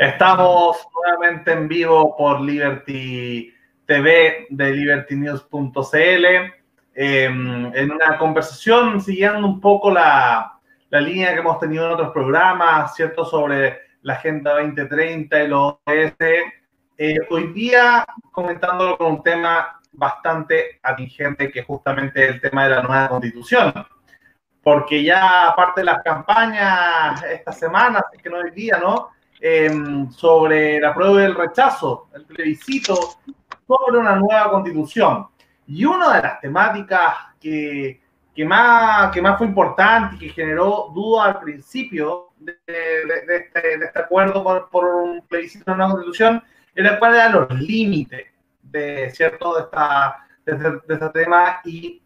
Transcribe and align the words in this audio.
Estamos 0.00 0.88
nuevamente 0.94 1.52
en 1.52 1.68
vivo 1.68 2.16
por 2.16 2.40
Liberty 2.40 3.52
TV 3.84 4.46
de 4.48 4.72
libertynews.cl 4.72 6.24
em, 6.94 7.74
en 7.74 7.92
una 7.92 8.16
conversación 8.16 9.02
siguiendo 9.02 9.46
un 9.46 9.60
poco 9.60 9.90
la, 9.90 10.58
la, 10.88 11.00
línea 11.02 11.34
que 11.34 11.40
hemos 11.40 11.58
tenido 11.58 11.84
en 11.84 11.92
otros 11.92 12.12
programas, 12.12 12.94
¿cierto? 12.94 13.26
Sobre 13.26 13.78
la 14.00 14.14
Agenda 14.14 14.54
2030 14.54 15.42
y 15.42 15.48
los 15.48 15.74
OS. 15.84 16.14
Eh, 16.96 17.18
hoy 17.28 17.52
día 17.52 18.02
comentándolo 18.32 18.96
con 18.96 19.06
un 19.16 19.22
tema 19.22 19.82
bastante 19.92 20.80
atingente 20.82 21.52
que 21.52 21.60
es 21.60 21.66
justamente 21.66 22.26
el 22.26 22.40
tema 22.40 22.64
de 22.64 22.70
la 22.70 22.82
nueva 22.82 23.08
constitución. 23.10 23.74
Porque 24.62 25.04
ya 25.04 25.48
aparte 25.48 25.82
de 25.82 25.84
las 25.84 26.02
campañas 26.02 27.22
esta 27.24 27.52
semana, 27.52 28.02
es 28.10 28.22
que 28.22 28.30
no 28.30 28.38
hoy 28.38 28.52
día, 28.52 28.78
¿no? 28.82 29.10
Em, 29.42 30.10
sobre 30.10 30.78
la 30.80 30.92
prueba 30.92 31.22
del 31.22 31.34
rechazo, 31.34 32.08
el 32.12 32.26
plebiscito 32.26 32.94
sobre 33.66 33.98
una 33.98 34.16
nueva 34.16 34.50
constitución. 34.50 35.28
Y 35.66 35.86
una 35.86 36.16
de 36.16 36.22
las 36.22 36.40
temáticas 36.40 37.14
que, 37.40 38.02
que, 38.34 38.44
más, 38.44 39.10
que 39.10 39.22
más 39.22 39.38
fue 39.38 39.46
importante 39.46 40.16
y 40.16 40.18
que 40.18 40.28
generó 40.28 40.90
duda 40.94 41.24
al 41.24 41.40
principio 41.40 42.28
de, 42.38 42.52
de, 42.66 43.36
este, 43.36 43.78
de 43.78 43.84
este, 43.86 43.98
acuerdo 43.98 44.44
por, 44.44 44.68
por, 44.68 44.84
un 44.84 45.22
plebiscito 45.26 45.70
de 45.70 45.74
una 45.74 45.88
constitución 45.88 46.42
era 46.74 46.98
cuáles 46.98 47.20
eran 47.20 47.32
los 47.32 47.60
límites 47.60 48.26
de, 48.62 49.08
¿cierto? 49.08 49.54
de, 49.54 49.62
esta, 49.62 50.26
de, 50.44 50.94
este 50.94 51.08
tema 51.10 51.60
y 51.64 52.02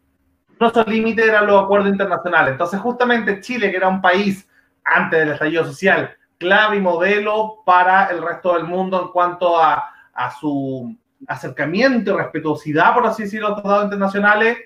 nuestros 0.60 0.86
límites 0.86 1.26
eran 1.26 1.48
los 1.48 1.64
acuerdos 1.64 1.88
internacionales. 1.90 2.52
Entonces, 2.52 2.78
justamente 2.78 3.40
Chile, 3.40 3.72
que 3.72 3.76
era 3.76 3.88
un 3.88 4.00
país 4.00 4.48
antes 4.84 5.18
del 5.18 5.30
estallido 5.30 5.64
social, 5.64 6.16
clave 6.38 6.76
y 6.76 6.80
modelo 6.80 7.62
para 7.64 8.06
el 8.06 8.22
resto 8.22 8.54
del 8.54 8.64
mundo 8.64 9.00
en 9.00 9.08
cuanto 9.08 9.58
a, 9.58 9.90
a 10.12 10.30
su 10.30 10.96
acercamiento 11.26 12.12
y 12.12 12.16
respetuosidad, 12.16 12.94
por 12.94 13.06
así 13.06 13.24
decirlo, 13.24 13.48
a 13.48 13.50
los 13.50 13.62
tratados 13.62 13.84
internacionales. 13.84 14.58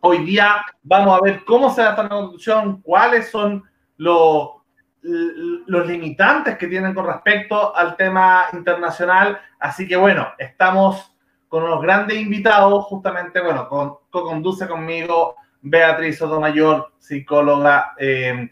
Hoy 0.00 0.18
día 0.24 0.62
vamos 0.82 1.18
a 1.18 1.22
ver 1.22 1.44
cómo 1.44 1.70
se 1.70 1.82
adapta 1.82 2.04
la 2.04 2.08
Constitución, 2.10 2.80
cuáles 2.82 3.30
son 3.30 3.64
los, 3.96 4.50
los 5.02 5.86
limitantes 5.86 6.56
que 6.58 6.68
tienen 6.68 6.94
con 6.94 7.06
respecto 7.06 7.74
al 7.74 7.96
tema 7.96 8.46
internacional. 8.52 9.38
Así 9.58 9.88
que 9.88 9.96
bueno, 9.96 10.28
estamos 10.38 11.16
con 11.48 11.62
unos 11.62 11.80
grandes 11.82 12.18
invitados, 12.18 12.84
justamente, 12.86 13.40
bueno, 13.40 13.68
con, 13.68 13.96
conduce 14.10 14.66
conmigo 14.66 15.36
Beatriz 15.62 16.18
Sotomayor, 16.18 16.92
psicóloga. 16.98 17.94
Eh, 17.98 18.50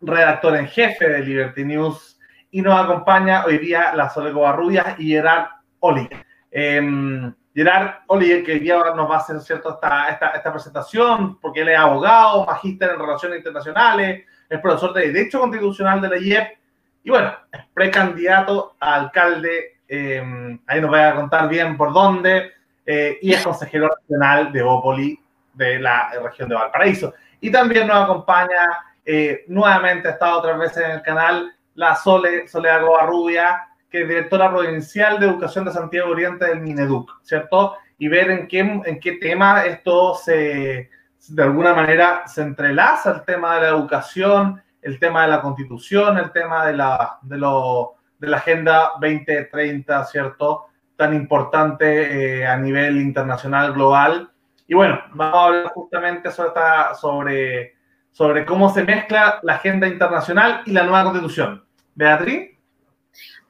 redactor 0.00 0.56
en 0.56 0.66
jefe 0.66 1.08
de 1.08 1.20
Liberty 1.20 1.64
News, 1.64 2.18
y 2.50 2.62
nos 2.62 2.78
acompaña 2.78 3.44
hoy 3.44 3.58
día 3.58 3.94
la 3.94 4.08
Sole 4.08 4.32
Covarrubias 4.32 4.98
y 4.98 5.08
Gerard 5.08 5.48
Oliver. 5.80 6.24
Eh, 6.50 7.32
Gerard 7.54 8.00
Oliver, 8.08 8.44
que 8.44 8.52
hoy 8.52 8.58
día 8.60 8.76
nos 8.94 9.10
va 9.10 9.16
a 9.16 9.18
hacer 9.18 9.40
¿cierto? 9.40 9.74
Esta, 9.74 10.08
esta, 10.08 10.28
esta, 10.28 10.52
presentación, 10.52 11.38
porque 11.40 11.62
él 11.62 11.70
es 11.70 11.78
abogado, 11.78 12.44
magíster 12.44 12.90
en 12.90 13.00
relaciones 13.00 13.38
internacionales, 13.38 14.24
es 14.48 14.60
profesor 14.60 14.92
de 14.92 15.10
Derecho 15.10 15.40
Constitucional 15.40 16.00
de 16.02 16.08
la 16.08 16.18
IEP, 16.18 16.58
y 17.02 17.10
bueno, 17.10 17.32
es 17.52 17.60
precandidato 17.72 18.74
a 18.78 18.96
alcalde, 18.96 19.78
eh, 19.88 20.58
ahí 20.66 20.80
nos 20.80 20.92
va 20.92 21.08
a 21.08 21.14
contar 21.14 21.48
bien 21.48 21.76
por 21.76 21.92
dónde, 21.92 22.52
eh, 22.84 23.18
y 23.22 23.32
es 23.32 23.42
consejero 23.42 23.88
regional 23.88 24.52
de 24.52 24.62
Bópoli 24.62 25.18
de 25.54 25.78
la 25.78 26.10
región 26.22 26.48
de 26.48 26.56
Valparaíso. 26.56 27.14
Y 27.40 27.50
también 27.50 27.86
nos 27.86 28.04
acompaña 28.04 28.58
eh, 29.06 29.44
nuevamente 29.46 30.08
ha 30.08 30.12
estado 30.12 30.38
otras 30.38 30.58
veces 30.58 30.84
en 30.84 30.90
el 30.90 31.02
canal 31.02 31.52
la 31.74 31.94
Sole, 31.94 32.48
Soledad 32.48 32.80
Rubia, 33.06 33.68
que 33.88 34.02
es 34.02 34.08
directora 34.08 34.50
provincial 34.50 35.20
de 35.20 35.26
educación 35.26 35.64
de 35.64 35.72
Santiago 35.72 36.10
Oriente 36.10 36.46
del 36.46 36.60
Mineduc, 36.60 37.10
¿cierto? 37.22 37.76
Y 37.98 38.08
ver 38.08 38.30
en 38.30 38.48
qué, 38.48 38.60
en 38.60 38.98
qué 39.00 39.12
tema 39.12 39.64
esto 39.64 40.14
se, 40.14 40.90
de 41.28 41.42
alguna 41.42 41.72
manera, 41.72 42.26
se 42.26 42.42
entrelaza 42.42 43.12
el 43.12 43.24
tema 43.24 43.54
de 43.54 43.62
la 43.62 43.68
educación, 43.68 44.62
el 44.82 44.98
tema 44.98 45.22
de 45.22 45.28
la 45.28 45.40
constitución, 45.40 46.18
el 46.18 46.32
tema 46.32 46.66
de 46.66 46.72
la, 46.72 47.18
de 47.22 47.38
lo, 47.38 47.94
de 48.18 48.28
la 48.28 48.38
Agenda 48.38 48.92
2030, 49.00 50.04
¿cierto? 50.06 50.66
Tan 50.96 51.14
importante 51.14 52.40
eh, 52.40 52.46
a 52.46 52.56
nivel 52.56 52.96
internacional, 52.96 53.72
global. 53.72 54.30
Y 54.66 54.74
bueno, 54.74 55.00
vamos 55.12 55.36
a 55.36 55.44
hablar 55.46 55.72
justamente 55.72 56.30
sobre, 56.30 56.52
sobre 57.00 57.75
sobre 58.16 58.46
cómo 58.46 58.72
se 58.72 58.82
mezcla 58.82 59.40
la 59.42 59.56
agenda 59.56 59.86
internacional 59.86 60.62
y 60.64 60.72
la 60.72 60.84
nueva 60.84 61.04
constitución. 61.04 61.62
Beatriz. 61.94 62.56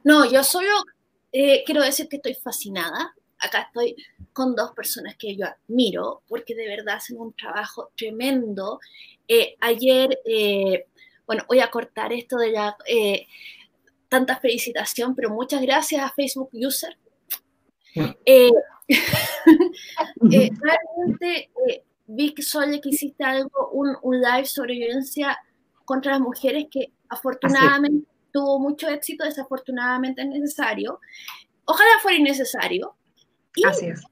No, 0.03 0.28
yo 0.28 0.43
solo 0.43 0.71
eh, 1.31 1.62
quiero 1.65 1.82
decir 1.82 2.09
que 2.09 2.16
estoy 2.16 2.34
fascinada. 2.34 3.15
Acá 3.38 3.60
estoy 3.60 3.94
con 4.32 4.56
dos 4.56 4.72
personas 4.72 5.15
que 5.15 5.37
yo 5.37 5.47
admiro 5.47 6.22
porque 6.27 6.56
de 6.56 6.66
verdad 6.66 6.97
hacen 6.97 7.16
un 7.21 7.32
trabajo 7.34 7.93
tremendo. 7.97 8.81
Eh, 9.28 9.54
ayer, 9.60 10.19
eh, 10.25 10.87
bueno, 11.28 11.44
voy 11.47 11.60
a 11.60 11.71
cortar 11.71 12.12
esto 12.12 12.37
de 12.37 12.50
la 12.50 12.77
tanta 14.09 14.41
felicitación, 14.41 15.15
pero 15.15 15.31
muchas 15.31 15.62
gracias 15.62 16.03
a 16.03 16.10
Facebook 16.10 16.50
User. 16.53 16.98
Mm. 17.94 18.10
realmente 20.60 21.50
vi 22.06 22.34
que 22.34 22.43
Sole 22.43 22.81
que 22.81 22.91
hiciste 22.91 23.25
algo, 23.25 23.71
un, 23.72 23.97
un, 24.03 24.21
live 24.21 24.47
sobre 24.47 24.75
violencia 24.75 25.39
contra 25.84 26.12
las 26.12 26.21
mujeres 26.21 26.67
que 26.71 26.93
afortunadamente 27.09 28.06
tuvo 28.33 28.59
mucho 28.59 28.89
éxito, 28.89 29.25
desafortunadamente 29.25 30.22
es 30.22 30.28
necesario. 30.28 31.00
Ojalá 31.65 31.91
fuera 32.03 32.19
innecesario. 32.19 32.95
Y 33.55 33.66
Así 33.66 33.87
es. 33.87 34.03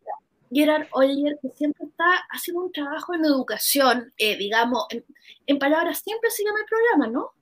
Gerard 0.51 0.87
Oliver, 0.93 1.39
que 1.43 1.49
siempre 1.51 1.87
está 1.87 2.05
haciendo 2.31 2.63
un 2.63 2.73
trabajo 2.73 3.15
en 3.15 3.25
educación, 3.25 4.13
eh, 4.19 4.37
digamos, 4.37 4.85
en, 4.91 5.05
en, 5.47 5.59
palabras 5.59 6.01
siempre 6.01 6.31
se 6.31 6.45
llama 6.45 6.61
el 6.61 6.67
programa, 6.67 7.07
¿no? 7.09 7.33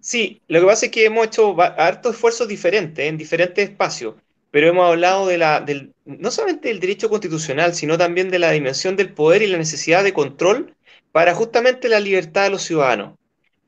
Sí, 0.00 0.42
lo 0.48 0.60
que 0.60 0.66
pasa 0.66 0.86
es 0.86 0.92
que 0.92 1.06
hemos 1.06 1.26
hecho 1.26 1.56
hartos 1.60 2.14
esfuerzos 2.14 2.48
diferentes 2.48 3.06
en 3.06 3.16
diferentes 3.16 3.70
espacios 3.70 4.14
pero 4.50 4.68
hemos 4.68 4.88
hablado 4.88 5.26
de 5.26 5.38
la, 5.38 5.60
del, 5.60 5.94
no 6.18 6.30
solamente 6.30 6.68
del 6.68 6.80
derecho 6.80 7.08
constitucional, 7.08 7.74
sino 7.74 7.96
también 7.96 8.30
de 8.30 8.38
la 8.38 8.50
dimensión 8.50 8.96
del 8.96 9.12
poder 9.12 9.42
y 9.42 9.46
la 9.46 9.58
necesidad 9.58 10.04
de 10.04 10.12
control 10.12 10.74
para 11.12 11.34
justamente 11.34 11.88
la 11.88 12.00
libertad 12.00 12.44
de 12.44 12.50
los 12.50 12.62
ciudadanos. 12.62 13.18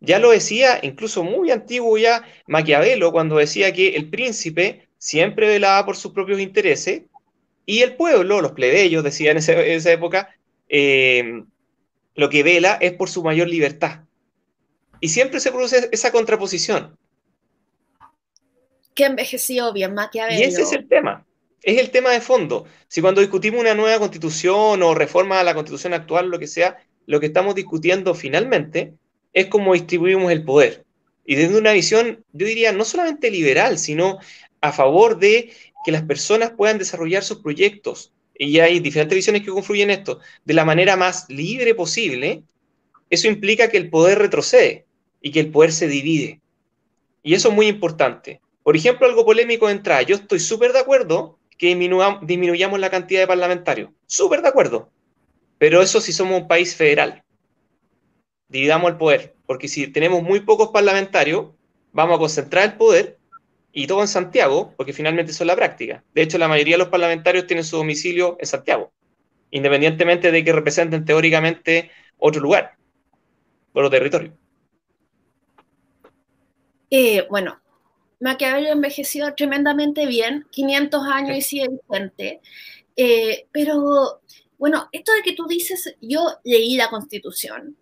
Ya 0.00 0.19
lo 0.19 0.30
decía, 0.30 0.80
incluso 0.82 1.22
muy 1.22 1.50
antiguo 1.50 1.97
ya, 1.97 2.25
Maquiavelo, 2.47 3.12
cuando 3.12 3.36
decía 3.36 3.72
que 3.72 3.94
el 3.94 4.10
príncipe 4.10 4.88
siempre 4.98 5.47
velaba 5.47 5.86
por 5.86 5.97
sus 5.97 6.12
propios 6.12 6.41
intereses 6.41 7.03
y 7.66 7.82
el 7.82 7.94
pueblo, 7.94 8.41
los 8.41 8.53
plebeyos, 8.53 9.04
decía 9.04 9.30
en, 9.30 9.36
esa 9.36 9.92
época, 9.92 10.34
eh, 10.69 11.44
lo 12.14 12.28
que 12.28 12.42
vela 12.42 12.78
es 12.80 12.92
por 12.94 13.09
su 13.09 13.22
mayor 13.22 13.48
libertad. 13.48 14.00
Y 15.00 15.09
siempre 15.09 15.41
se 15.41 15.53
produce 15.53 15.88
esa 15.92 16.10
contraposición 16.10 16.97
que 18.94 19.04
envejeció 19.04 19.72
bien 19.72 19.94
Maquiavelo. 19.94 20.38
Y 20.38 20.42
ese 20.42 20.62
es 20.62 20.72
el 20.72 20.88
tema. 20.88 21.24
Es 21.62 21.78
el 21.78 21.90
tema 21.90 22.10
de 22.10 22.20
fondo. 22.20 22.66
Si 22.88 23.00
cuando 23.00 23.20
discutimos 23.20 23.60
una 23.60 23.74
nueva 23.74 24.00
constitución 24.00 24.82
o 24.82 24.94
reforma 24.94 25.38
a 25.38 25.44
la 25.44 25.54
constitución 25.54 25.94
actual, 25.94 26.28
lo 26.28 26.40
que 26.40 26.48
sea, 26.48 26.78
lo 27.06 27.20
que 27.20 27.26
estamos 27.26 27.54
discutiendo 27.54 28.14
finalmente 28.14 28.94
es 29.32 29.46
cómo 29.46 29.72
distribuimos 29.74 30.32
el 30.32 30.44
poder. 30.44 30.84
Y 31.24 31.36
desde 31.36 31.56
una 31.56 31.72
visión, 31.72 32.24
yo 32.32 32.46
diría, 32.46 32.72
no 32.72 32.84
solamente 32.84 33.30
liberal, 33.30 33.78
sino 33.78 34.18
a 34.60 34.72
favor 34.72 35.18
de 35.18 35.52
que 35.84 35.92
las 35.92 36.02
personas 36.02 36.50
puedan 36.50 36.78
desarrollar 36.78 37.22
sus 37.22 37.38
proyectos. 37.38 38.12
Y 38.36 38.58
hay 38.58 38.80
diferentes 38.80 39.14
visiones 39.14 39.42
que 39.42 39.50
confluyen 39.50 39.90
esto 39.90 40.18
de 40.44 40.54
la 40.54 40.64
manera 40.64 40.96
más 40.96 41.26
libre 41.28 41.76
posible. 41.76 42.42
Eso 43.08 43.28
implica 43.28 43.68
que 43.68 43.76
el 43.76 43.88
poder 43.88 44.18
retrocede 44.18 44.84
y 45.20 45.30
que 45.30 45.38
el 45.38 45.50
poder 45.50 45.70
se 45.72 45.86
divide. 45.86 46.40
Y 47.22 47.34
eso 47.34 47.50
es 47.50 47.54
muy 47.54 47.68
importante. 47.68 48.40
Por 48.64 48.76
ejemplo, 48.76 49.06
algo 49.06 49.24
polémico 49.24 49.68
de 49.68 49.74
entrada. 49.74 50.03
Yo 50.03 50.16
estoy 50.16 50.41
súper 50.41 50.72
de 50.72 50.80
acuerdo 50.80 51.38
que 51.62 51.68
disminuyamos 52.22 52.80
la 52.80 52.91
cantidad 52.91 53.20
de 53.20 53.28
parlamentarios. 53.28 53.91
Súper 54.09 54.42
de 54.42 54.48
acuerdo. 54.48 54.91
Pero 55.59 55.80
eso 55.80 56.00
si 56.00 56.12
somos 56.12 56.41
un 56.41 56.48
país 56.48 56.74
federal. 56.74 57.22
Dividamos 58.48 58.91
el 58.91 58.97
poder. 58.97 59.36
Porque 59.47 59.68
si 59.68 59.86
tenemos 59.86 60.24
muy 60.24 60.41
pocos 60.41 60.70
parlamentarios, 60.70 61.50
vamos 61.92 62.16
a 62.16 62.18
concentrar 62.18 62.64
el 62.64 62.76
poder 62.76 63.16
y 63.70 63.86
todo 63.86 64.00
en 64.00 64.09
Santiago, 64.09 64.74
porque 64.76 64.92
finalmente 64.92 65.30
eso 65.30 65.44
es 65.44 65.47
la 65.47 65.54
práctica. 65.54 66.03
De 66.12 66.22
hecho, 66.22 66.36
la 66.36 66.48
mayoría 66.48 66.74
de 66.74 66.80
los 66.80 66.88
parlamentarios 66.88 67.47
tienen 67.47 67.62
su 67.62 67.76
domicilio 67.76 68.36
en 68.41 68.47
Santiago, 68.47 68.91
independientemente 69.53 70.32
de 70.32 70.42
que 70.42 70.53
representen 70.53 71.04
teóricamente 71.04 71.92
otro 72.18 72.41
lugar, 72.41 72.72
otro 73.72 73.88
territorio. 73.88 74.36
Eh, 76.91 77.24
bueno, 77.30 77.61
Maquiavelo 78.22 78.69
envejeció 78.69 79.34
tremendamente 79.34 80.07
bien, 80.07 80.47
500 80.53 81.03
años 81.09 81.36
y 81.36 81.42
sigue 81.42 81.69
vigente. 81.69 82.41
Eh, 82.95 83.47
pero, 83.51 84.21
bueno, 84.59 84.89
esto 84.92 85.13
de 85.13 85.22
que 85.22 85.33
tú 85.33 85.47
dices, 85.47 85.97
yo 86.01 86.24
leí 86.45 86.77
la 86.77 86.89
Constitución 86.89 87.77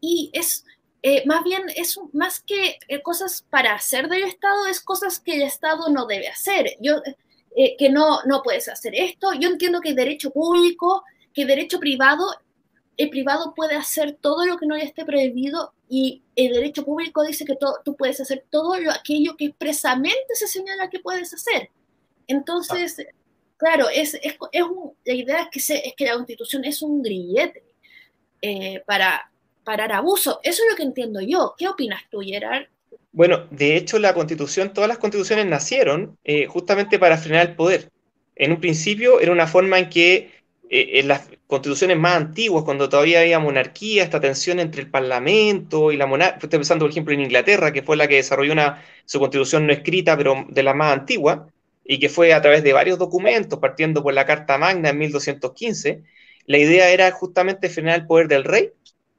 y 0.00 0.30
es 0.32 0.64
eh, 1.02 1.22
más 1.24 1.44
bien 1.44 1.62
es 1.76 2.00
más 2.12 2.40
que 2.40 2.80
eh, 2.88 3.00
cosas 3.00 3.46
para 3.48 3.74
hacer 3.74 4.08
del 4.08 4.24
Estado, 4.24 4.66
es 4.66 4.80
cosas 4.80 5.20
que 5.20 5.36
el 5.36 5.42
Estado 5.42 5.88
no 5.88 6.06
debe 6.06 6.26
hacer. 6.28 6.76
Yo, 6.80 7.00
que 7.78 7.88
no, 7.88 8.22
no 8.24 8.42
puedes 8.42 8.68
hacer 8.68 8.94
esto. 8.94 9.32
Yo 9.34 9.48
entiendo 9.48 9.80
que 9.80 9.90
el 9.90 9.94
derecho 9.94 10.30
público, 10.30 11.04
que 11.32 11.42
el 11.42 11.48
derecho 11.48 11.78
privado, 11.78 12.26
el 12.96 13.08
privado 13.08 13.54
puede 13.54 13.76
hacer 13.76 14.18
todo 14.20 14.44
lo 14.44 14.58
que 14.58 14.66
no 14.66 14.74
esté 14.74 15.06
prohibido 15.06 15.72
y 15.88 16.22
el 16.34 16.52
derecho 16.52 16.84
público 16.84 17.22
dice 17.22 17.44
que 17.44 17.56
tú 17.84 17.96
puedes 17.96 18.20
hacer 18.20 18.44
todo 18.50 18.78
lo, 18.80 18.90
aquello 18.90 19.36
que 19.36 19.46
expresamente 19.46 20.34
se 20.34 20.48
señala 20.48 20.90
que 20.90 21.00
puedes 21.00 21.32
hacer. 21.32 21.70
Entonces, 22.26 22.96
claro, 23.56 23.88
es, 23.88 24.14
es, 24.14 24.36
es 24.52 24.64
la 25.04 25.14
idea 25.14 25.42
es 25.42 25.48
que, 25.50 25.60
se, 25.60 25.86
es 25.86 25.94
que 25.96 26.06
la 26.06 26.14
constitución 26.14 26.64
es 26.64 26.82
un 26.82 27.02
grillete 27.02 27.62
para, 28.86 29.30
parar 29.66 29.92
abuso. 29.92 30.38
Eso 30.44 30.62
es 30.62 30.70
lo 30.70 30.76
que 30.76 30.84
entiendo 30.84 31.20
yo. 31.20 31.54
¿Qué 31.58 31.66
opinas 31.66 32.00
tú, 32.08 32.20
Gerard? 32.20 32.66
Bueno, 33.10 33.46
de 33.50 33.76
hecho 33.76 33.98
la 33.98 34.14
constitución, 34.14 34.72
todas 34.72 34.86
las 34.86 34.98
constituciones 34.98 35.44
nacieron 35.46 36.16
eh, 36.22 36.46
justamente 36.46 37.00
para 37.00 37.18
frenar 37.18 37.48
el 37.48 37.56
poder. 37.56 37.90
En 38.36 38.52
un 38.52 38.60
principio 38.60 39.18
era 39.20 39.32
una 39.32 39.48
forma 39.48 39.78
en 39.78 39.88
que 39.90 40.30
eh, 40.70 41.00
en 41.00 41.08
constituciones 41.46 41.96
más 41.98 42.16
antiguas, 42.16 42.64
cuando 42.64 42.88
todavía 42.88 43.20
había 43.20 43.38
monarquía, 43.38 44.02
esta 44.02 44.20
tensión 44.20 44.58
entre 44.58 44.82
el 44.82 44.90
parlamento 44.90 45.92
y 45.92 45.96
la 45.96 46.06
monarquía, 46.06 46.38
estoy 46.42 46.58
pensando 46.58 46.84
por 46.84 46.90
ejemplo 46.90 47.14
en 47.14 47.20
Inglaterra, 47.20 47.72
que 47.72 47.82
fue 47.82 47.96
la 47.96 48.08
que 48.08 48.16
desarrolló 48.16 48.52
una, 48.52 48.82
su 49.04 49.18
constitución 49.20 49.66
no 49.66 49.72
escrita, 49.72 50.16
pero 50.16 50.46
de 50.48 50.62
la 50.62 50.74
más 50.74 50.92
antigua, 50.92 51.48
y 51.84 51.98
que 51.98 52.08
fue 52.08 52.32
a 52.32 52.42
través 52.42 52.64
de 52.64 52.72
varios 52.72 52.98
documentos, 52.98 53.58
partiendo 53.60 54.02
por 54.02 54.12
la 54.12 54.26
Carta 54.26 54.58
Magna 54.58 54.90
en 54.90 54.98
1215, 54.98 56.02
la 56.46 56.58
idea 56.58 56.90
era 56.90 57.10
justamente 57.12 57.68
frenar 57.68 58.00
el 58.00 58.06
poder 58.06 58.28
del 58.28 58.44
rey 58.44 58.72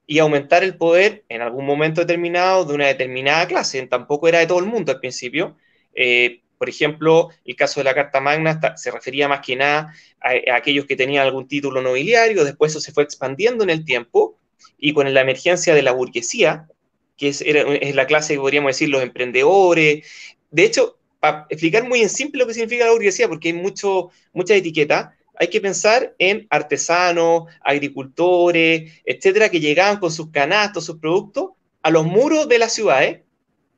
y 0.06 0.18
aumentar 0.18 0.64
el 0.64 0.76
poder 0.76 1.24
en 1.28 1.42
algún 1.42 1.66
momento 1.66 2.00
determinado 2.00 2.64
de 2.64 2.74
una 2.74 2.86
determinada 2.86 3.46
clase. 3.46 3.86
Tampoco 3.86 4.28
era 4.28 4.38
de 4.38 4.46
todo 4.46 4.58
el 4.58 4.66
mundo 4.66 4.92
al 4.92 5.00
principio. 5.00 5.56
Eh, 5.94 6.40
por 6.58 6.68
ejemplo, 6.68 7.30
el 7.44 7.56
caso 7.56 7.80
de 7.80 7.84
la 7.84 7.94
Carta 7.94 8.20
Magna 8.20 8.60
se 8.76 8.90
refería 8.90 9.28
más 9.28 9.40
que 9.40 9.56
nada 9.56 9.94
a, 10.20 10.56
aquellos 10.56 10.86
que 10.86 10.96
tenían 10.96 11.24
algún 11.24 11.46
título 11.46 11.80
nobiliario, 11.80 12.44
después 12.44 12.72
eso 12.72 12.80
se 12.80 12.92
fue 12.92 13.04
expandiendo 13.04 13.64
en 13.64 13.70
el 13.70 13.84
tiempo 13.84 14.36
y 14.76 14.92
con 14.92 15.12
la 15.12 15.20
emergencia 15.20 15.74
de 15.74 15.82
la 15.82 15.92
burguesía, 15.92 16.68
que 17.16 17.28
es, 17.28 17.42
es 17.42 17.94
la 17.94 18.06
clase 18.06 18.34
que 18.34 18.40
podríamos 18.40 18.70
decir 18.70 18.88
los 18.88 19.02
emprendedores. 19.02 20.06
De 20.50 20.64
hecho, 20.64 20.98
para 21.20 21.46
explicar 21.48 21.86
muy 21.88 22.00
en 22.00 22.08
simple 22.08 22.40
lo 22.40 22.46
que 22.46 22.54
significa 22.54 22.86
la 22.86 22.92
burguesía, 22.92 23.28
porque 23.28 23.48
hay 23.48 23.54
mucho, 23.54 24.10
muchas 24.32 24.56
etiquetas, 24.56 25.10
hay 25.34 25.48
que 25.48 25.60
pensar 25.60 26.14
en 26.18 26.46
artesanos, 26.50 27.44
agricultores, 27.60 29.00
etcétera, 29.04 29.48
que 29.48 29.60
llegaban 29.60 29.98
con 29.98 30.10
sus 30.10 30.30
canastos, 30.30 30.84
sus 30.84 30.98
productos, 30.98 31.50
a 31.82 31.90
los 31.90 32.04
muros 32.04 32.48
de 32.48 32.58
las 32.58 32.72
ciudades 32.72 33.20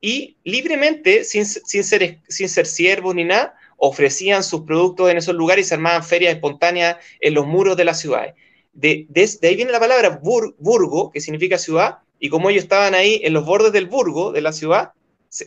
y 0.01 0.37
libremente, 0.45 1.25
sin, 1.25 1.45
ser, 1.45 2.21
sin 2.29 2.49
ser 2.49 2.67
siervos 2.67 3.15
ni 3.15 3.25
nada, 3.25 3.55
ofrecían 3.77 4.43
sus 4.43 4.63
productos 4.63 5.11
en 5.11 5.19
esos 5.19 5.35
lugares 5.35 5.67
y 5.67 5.69
se 5.69 5.75
armaban 5.75 6.05
ferias 6.05 6.35
espontáneas 6.35 6.97
en 7.21 7.35
los 7.35 7.47
muros 7.47 7.77
de 7.77 7.85
las 7.85 8.01
ciudades. 8.01 8.35
De, 8.73 9.07
ahí 9.43 9.57
viene 9.57 9.73
la 9.73 9.81
palabra 9.81 10.21
burgo, 10.23 11.11
que 11.11 11.21
significa 11.21 11.59
ciudad, 11.59 11.99
y 12.19 12.29
como 12.29 12.51
ellos 12.51 12.65
estaban 12.65 12.95
ahí 12.95 13.21
en 13.25 13.33
los 13.33 13.45
bordes 13.45 13.73
del 13.73 13.87
burgo, 13.87 14.33
de 14.33 14.41
la 14.41 14.53
ciudad, 14.53 14.93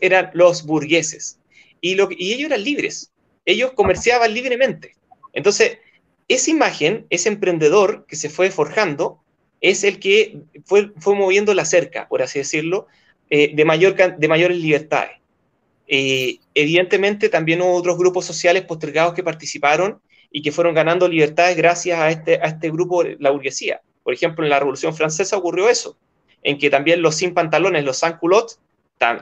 eran 0.02 0.30
los 0.34 0.66
burgueses. 0.66 1.40
Y, 1.82 1.96
lo, 1.96 2.10
y 2.12 2.34
ellos 2.34 2.48
eran 2.48 2.64
libres, 2.64 3.12
ellos 3.46 3.72
comerciaban 3.74 4.34
libremente. 4.34 4.96
Entonces, 5.34 5.80
esa 6.28 6.52
imagen, 6.52 7.06
ese 7.10 7.30
emprendedor 7.30 8.06
que 8.08 8.16
se 8.16 8.30
fue 8.30 8.52
forjando, 8.52 9.20
es 9.62 9.84
el 9.84 10.00
que 10.00 10.40
fue, 10.66 10.92
fue 10.98 11.16
moviendo 11.16 11.54
la 11.54 11.66
cerca, 11.66 12.08
por 12.08 12.22
así 12.22 12.40
decirlo, 12.40 12.88
eh, 13.36 13.50
de, 13.52 13.66
mayor, 13.66 13.96
de 13.96 14.28
mayores 14.28 14.60
libertades. 14.60 15.14
Eh, 15.88 16.38
evidentemente 16.54 17.30
también 17.30 17.64
hubo 17.64 17.74
otros 17.74 17.98
grupos 17.98 18.26
sociales 18.26 18.62
postergados 18.62 19.16
que 19.16 19.24
participaron 19.24 20.00
y 20.32 20.44
que 20.44 20.52
fueron 20.52 20.76
ganando 20.76 21.08
libertades 21.08 21.58
gracias 21.58 22.00
a 22.00 22.12
este, 22.12 22.36
a 22.36 22.46
este 22.46 22.70
grupo, 22.70 23.04
la 23.04 23.32
burguesía. 23.32 23.82
Por 24.04 24.14
ejemplo, 24.14 24.46
en 24.46 24.52
la 24.52 24.60
Revolución 24.60 24.96
Francesa 24.96 25.36
ocurrió 25.36 25.68
eso, 25.68 25.98
en 26.44 26.60
que 26.60 26.70
también 26.70 27.02
los 27.02 27.16
sin 27.16 27.34
pantalones, 27.34 27.84
los 27.84 27.98
sans 27.98 28.20
culottes, 28.20 28.60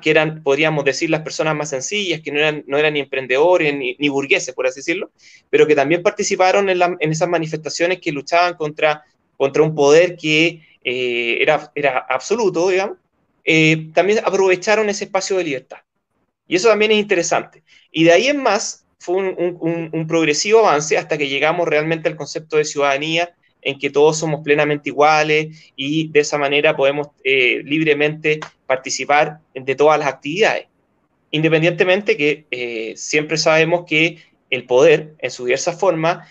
que 0.02 0.10
eran, 0.10 0.44
podríamos 0.44 0.84
decir, 0.84 1.10
las 1.10 1.22
personas 1.22 1.56
más 1.56 1.70
sencillas, 1.70 2.20
que 2.20 2.34
no 2.34 2.40
eran, 2.40 2.66
no 2.68 2.78
eran 2.78 2.96
ni 2.96 3.00
emprendedores 3.00 3.74
ni, 3.74 4.10
burgueses, 4.10 4.54
por 4.54 4.68
así 4.68 4.82
decirlo, 4.82 5.10
pero 5.50 5.66
que 5.66 5.74
también 5.74 6.04
participaron 6.04 6.70
en, 6.70 6.98
esas 7.00 7.30
manifestaciones 7.30 8.02
que 8.02 8.12
luchaban 8.12 8.56
contra, 8.56 9.06
contra 9.38 9.64
un 9.64 9.74
poder 9.74 10.18
que 10.18 10.62
eh, 10.84 11.38
era, 11.40 11.72
era 11.76 12.00
absoluto, 12.10 12.68
digamos, 12.68 12.98
eh, 13.44 13.90
también 13.94 14.20
aprovecharon 14.24 14.90
ese 14.90 15.06
espacio 15.06 15.38
de 15.38 15.44
libertad. 15.44 15.78
Y 16.48 16.56
eso 16.56 16.70
también 16.70 16.92
es 16.92 16.98
interesante. 16.98 17.64
Y 17.92 18.04
de 18.04 18.12
ahí 18.12 18.28
en 18.28 18.42
más 18.42 18.86
fue 19.00 19.16
un 19.16 20.06
progresivo 20.08 20.60
avance 20.60 20.98
hasta 20.98 21.18
que 21.18 21.28
llegamos 21.28 21.68
realmente 21.68 22.08
al 22.08 22.16
concepto 22.16 22.58
de 22.58 22.66
ciudadanía 22.66 23.34
en 23.64 23.80
que 23.80 23.90
todos 23.90 24.20
somos 24.20 24.42
plenamente 24.44 24.90
iguales 24.90 25.72
y 25.76 26.10
de 26.10 26.20
esa 26.20 26.38
manera 26.38 26.76
podemos 26.76 27.08
eh, 27.24 27.62
libremente 27.64 28.40
participar 28.68 29.40
de 29.56 29.76
todas 29.76 29.98
las 29.98 30.08
actividades. 30.08 30.68
Independientemente 31.32 32.18
que 32.18 32.46
eh, 32.52 32.94
siempre 32.96 33.38
sabemos 33.38 33.86
que 33.88 34.18
el 34.50 34.66
poder, 34.66 35.16
en 35.20 35.32
su 35.32 35.46
diversas 35.46 35.80
formas, 35.80 36.28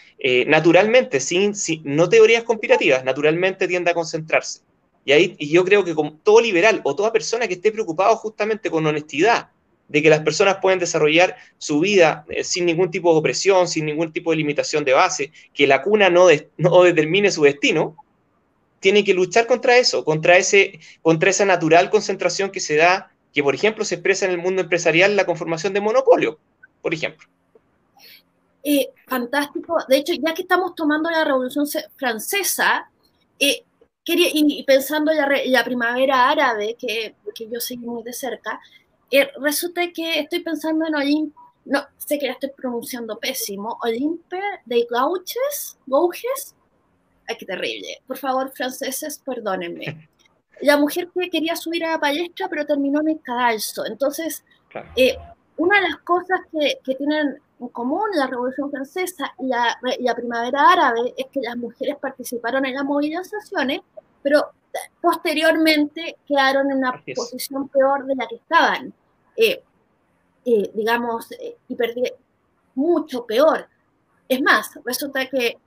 naturalmente, 0.46 1.20
sin, 1.20 1.54
no 1.84 2.08
teorías 2.10 2.44
conspirativas, 2.44 3.02
naturalmente 3.02 3.66
tiende 3.66 3.90
a 3.90 3.94
concentrarse. 3.94 4.60
Y 5.04 5.12
ahí 5.12 5.36
y 5.38 5.50
yo 5.50 5.64
creo 5.64 5.84
que 5.84 5.94
todo 6.22 6.40
liberal 6.40 6.80
o 6.84 6.94
toda 6.94 7.12
persona 7.12 7.48
que 7.48 7.54
esté 7.54 7.72
preocupado 7.72 8.16
justamente 8.16 8.70
con 8.70 8.86
honestidad, 8.86 9.50
de 9.88 10.02
que 10.02 10.10
las 10.10 10.20
personas 10.20 10.58
pueden 10.62 10.78
desarrollar 10.78 11.36
su 11.58 11.80
vida 11.80 12.24
eh, 12.28 12.44
sin 12.44 12.64
ningún 12.64 12.92
tipo 12.92 13.12
de 13.12 13.18
opresión, 13.18 13.66
sin 13.66 13.86
ningún 13.86 14.12
tipo 14.12 14.30
de 14.30 14.36
limitación 14.36 14.84
de 14.84 14.92
base, 14.92 15.32
que 15.52 15.66
la 15.66 15.82
cuna 15.82 16.08
no, 16.10 16.28
no 16.58 16.82
determine 16.84 17.30
su 17.30 17.42
destino, 17.42 17.96
tiene 18.78 19.04
que 19.04 19.14
luchar 19.14 19.46
contra 19.46 19.76
eso, 19.76 20.04
contra, 20.04 20.38
ese, 20.38 20.78
contra 21.02 21.30
esa 21.30 21.44
natural 21.44 21.90
concentración 21.90 22.50
que 22.50 22.60
se 22.60 22.76
da, 22.76 23.12
que 23.34 23.42
por 23.42 23.54
ejemplo 23.54 23.84
se 23.84 23.96
expresa 23.96 24.26
en 24.26 24.30
el 24.30 24.38
mundo 24.38 24.62
empresarial 24.62 25.16
la 25.16 25.26
conformación 25.26 25.72
de 25.72 25.80
monopolio, 25.80 26.38
por 26.82 26.94
ejemplo. 26.94 27.28
Eh, 28.62 28.90
fantástico. 29.06 29.76
De 29.88 29.96
hecho, 29.96 30.12
ya 30.12 30.34
que 30.34 30.42
estamos 30.42 30.74
tomando 30.74 31.10
la 31.10 31.24
Revolución 31.24 31.66
Francesa, 31.96 32.90
eh, 33.38 33.64
quería, 34.10 34.28
y 34.32 34.62
pensando 34.64 35.12
en 35.12 35.52
la, 35.52 35.64
primavera 35.64 36.28
árabe, 36.28 36.76
que, 36.78 37.14
que 37.34 37.48
yo 37.48 37.60
seguí 37.60 37.86
muy 37.86 38.02
de 38.02 38.12
cerca, 38.12 38.60
eh, 39.10 39.28
resulta 39.40 39.82
que 39.92 40.20
estoy 40.20 40.40
pensando 40.40 40.86
en 40.86 40.94
Olimpe, 40.94 41.36
no, 41.64 41.86
sé 41.96 42.18
que 42.18 42.26
la 42.26 42.32
estoy 42.32 42.50
pronunciando 42.56 43.18
pésimo, 43.18 43.78
Olimpe 43.82 44.40
de 44.64 44.86
Gauches, 44.90 45.78
Gauges, 45.86 46.56
ay, 47.28 47.36
qué 47.38 47.46
terrible, 47.46 48.02
por 48.06 48.18
favor, 48.18 48.50
franceses, 48.50 49.20
perdónenme. 49.24 50.08
La 50.62 50.76
mujer 50.76 51.08
que 51.14 51.30
quería 51.30 51.56
subir 51.56 51.86
a 51.86 51.92
la 51.92 51.98
palestra, 51.98 52.46
pero 52.46 52.66
terminó 52.66 53.00
en 53.00 53.08
el 53.08 53.20
cadalso. 53.22 53.86
Entonces, 53.86 54.44
eh, 54.94 55.16
una 55.56 55.80
de 55.80 55.88
las 55.88 55.98
cosas 56.00 56.38
que, 56.52 56.78
que, 56.84 56.96
tienen 56.96 57.40
en 57.60 57.68
común 57.68 58.08
la 58.14 58.26
Revolución 58.26 58.70
Francesa 58.70 59.34
y 59.38 59.46
la, 59.46 59.78
la 60.00 60.14
Primavera 60.14 60.72
Árabe 60.72 61.14
es 61.16 61.26
que 61.26 61.40
las 61.40 61.56
mujeres 61.56 61.96
participaron 62.00 62.64
en 62.64 62.74
las 62.74 62.84
movilizaciones, 62.84 63.80
pero 64.22 64.50
posteriormente 65.00 66.16
quedaron 66.26 66.70
en 66.70 66.78
una 66.78 67.02
posición 67.14 67.68
peor 67.68 68.06
de 68.06 68.14
la 68.14 68.26
que 68.26 68.36
estaban. 68.36 68.92
Eh, 69.36 69.62
eh, 70.44 70.70
digamos, 70.74 71.30
eh, 71.32 71.56
y 71.68 71.74
perdí 71.74 72.02
mucho 72.74 73.26
peor. 73.26 73.68
Es 74.28 74.40
más, 74.42 74.70
resulta 74.84 75.26
que 75.26 75.58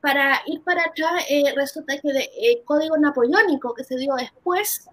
para, 0.00 0.40
ir 0.46 0.62
para 0.62 0.84
atrás, 0.84 1.24
resulta 1.54 1.98
que 1.98 2.08
el 2.08 2.64
código 2.64 2.96
napoleónico 2.96 3.74
que 3.74 3.84
se 3.84 3.96
dio 3.96 4.14
después 4.14 4.88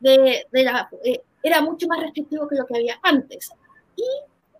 de, 0.00 0.44
la, 0.52 0.90
era 1.42 1.60
mucho 1.60 1.86
más 1.86 2.00
restrictivo 2.00 2.48
que 2.48 2.56
lo 2.56 2.66
que 2.66 2.76
había 2.76 2.98
antes. 3.02 3.50
Y 3.94 4.04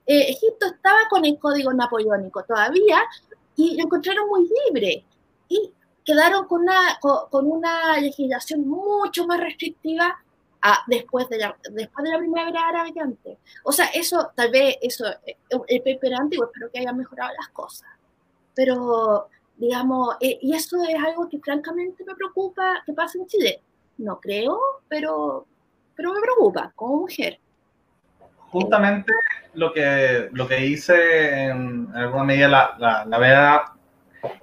Egipto 0.06 0.66
estaba 0.66 1.00
con 1.08 1.24
el 1.24 1.38
código 1.38 1.72
napoleónico 1.72 2.42
todavía 2.44 3.02
y 3.56 3.76
lo 3.76 3.84
encontraron 3.84 4.28
muy 4.28 4.48
libre. 4.66 5.04
Y 5.48 5.72
quedaron 6.04 6.46
con 6.46 6.62
una, 6.62 6.98
con 7.00 7.50
una 7.50 7.98
legislación 8.00 8.66
mucho 8.66 9.26
más 9.26 9.40
restrictiva 9.40 10.18
después, 10.86 11.28
de 11.28 11.38
la, 11.38 11.56
después 11.70 12.04
de 12.04 12.10
la 12.10 12.18
primavera 12.18 12.68
árabe 12.68 12.92
que 12.92 13.00
antes. 13.00 13.38
O 13.64 13.72
sea, 13.72 13.86
eso, 13.86 14.30
tal 14.34 14.50
vez, 14.50 14.76
eso, 14.80 15.04
el 15.68 15.82
paper 15.82 16.14
antiguo, 16.14 16.46
espero 16.46 16.70
que 16.70 16.80
haya 16.80 16.92
mejorado 16.92 17.32
las 17.38 17.48
cosas. 17.48 17.88
Pero, 18.54 19.28
digamos, 19.56 20.16
eh, 20.20 20.38
y 20.40 20.54
eso 20.54 20.82
es 20.84 20.96
algo 21.04 21.28
que 21.28 21.38
francamente 21.40 22.04
me 22.04 22.14
preocupa 22.14 22.82
que 22.86 22.92
pase 22.92 23.18
en 23.18 23.26
Chile. 23.26 23.62
No 23.98 24.20
creo, 24.20 24.58
pero, 24.88 25.46
pero 25.94 26.12
me 26.12 26.20
preocupa 26.20 26.72
como 26.76 26.98
mujer. 26.98 27.38
Justamente 28.52 29.12
lo 29.54 29.72
que, 29.72 30.28
lo 30.32 30.46
que 30.46 30.64
hice 30.64 31.46
en 31.46 31.88
alguna 31.94 32.24
medida 32.24 32.48
la, 32.48 32.74
la, 32.78 33.04
la 33.04 33.18
verdad, 33.18 33.60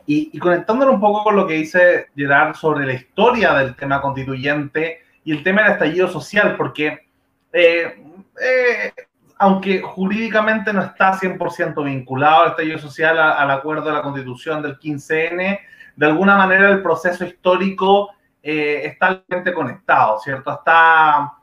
y, 0.05 0.31
y 0.33 0.39
conectándolo 0.39 0.91
un 0.91 0.99
poco 0.99 1.23
con 1.23 1.35
lo 1.37 1.47
que 1.47 1.53
dice 1.53 2.07
Gerard 2.15 2.55
sobre 2.55 2.85
la 2.85 2.93
historia 2.93 3.53
del 3.53 3.75
tema 3.75 4.01
constituyente, 4.01 5.03
y 5.23 5.31
el 5.31 5.43
tema 5.43 5.63
del 5.63 5.73
estallido 5.73 6.07
social, 6.07 6.55
porque 6.57 7.07
eh, 7.53 8.03
eh, 8.41 8.93
aunque 9.37 9.81
jurídicamente 9.81 10.73
no 10.73 10.81
está 10.81 11.13
100% 11.13 11.83
vinculado 11.83 12.43
al 12.43 12.49
estallido 12.49 12.79
social 12.79 13.17
al 13.19 13.51
acuerdo 13.51 13.83
de 13.83 13.93
la 13.93 14.01
constitución 14.01 14.61
del 14.61 14.79
15N, 14.79 15.59
de 15.95 16.05
alguna 16.05 16.35
manera 16.35 16.69
el 16.69 16.81
proceso 16.81 17.25
histórico 17.25 18.09
eh, 18.41 18.81
está 18.85 19.23
conectado, 19.53 20.19
¿cierto? 20.19 20.51
Está, 20.51 21.33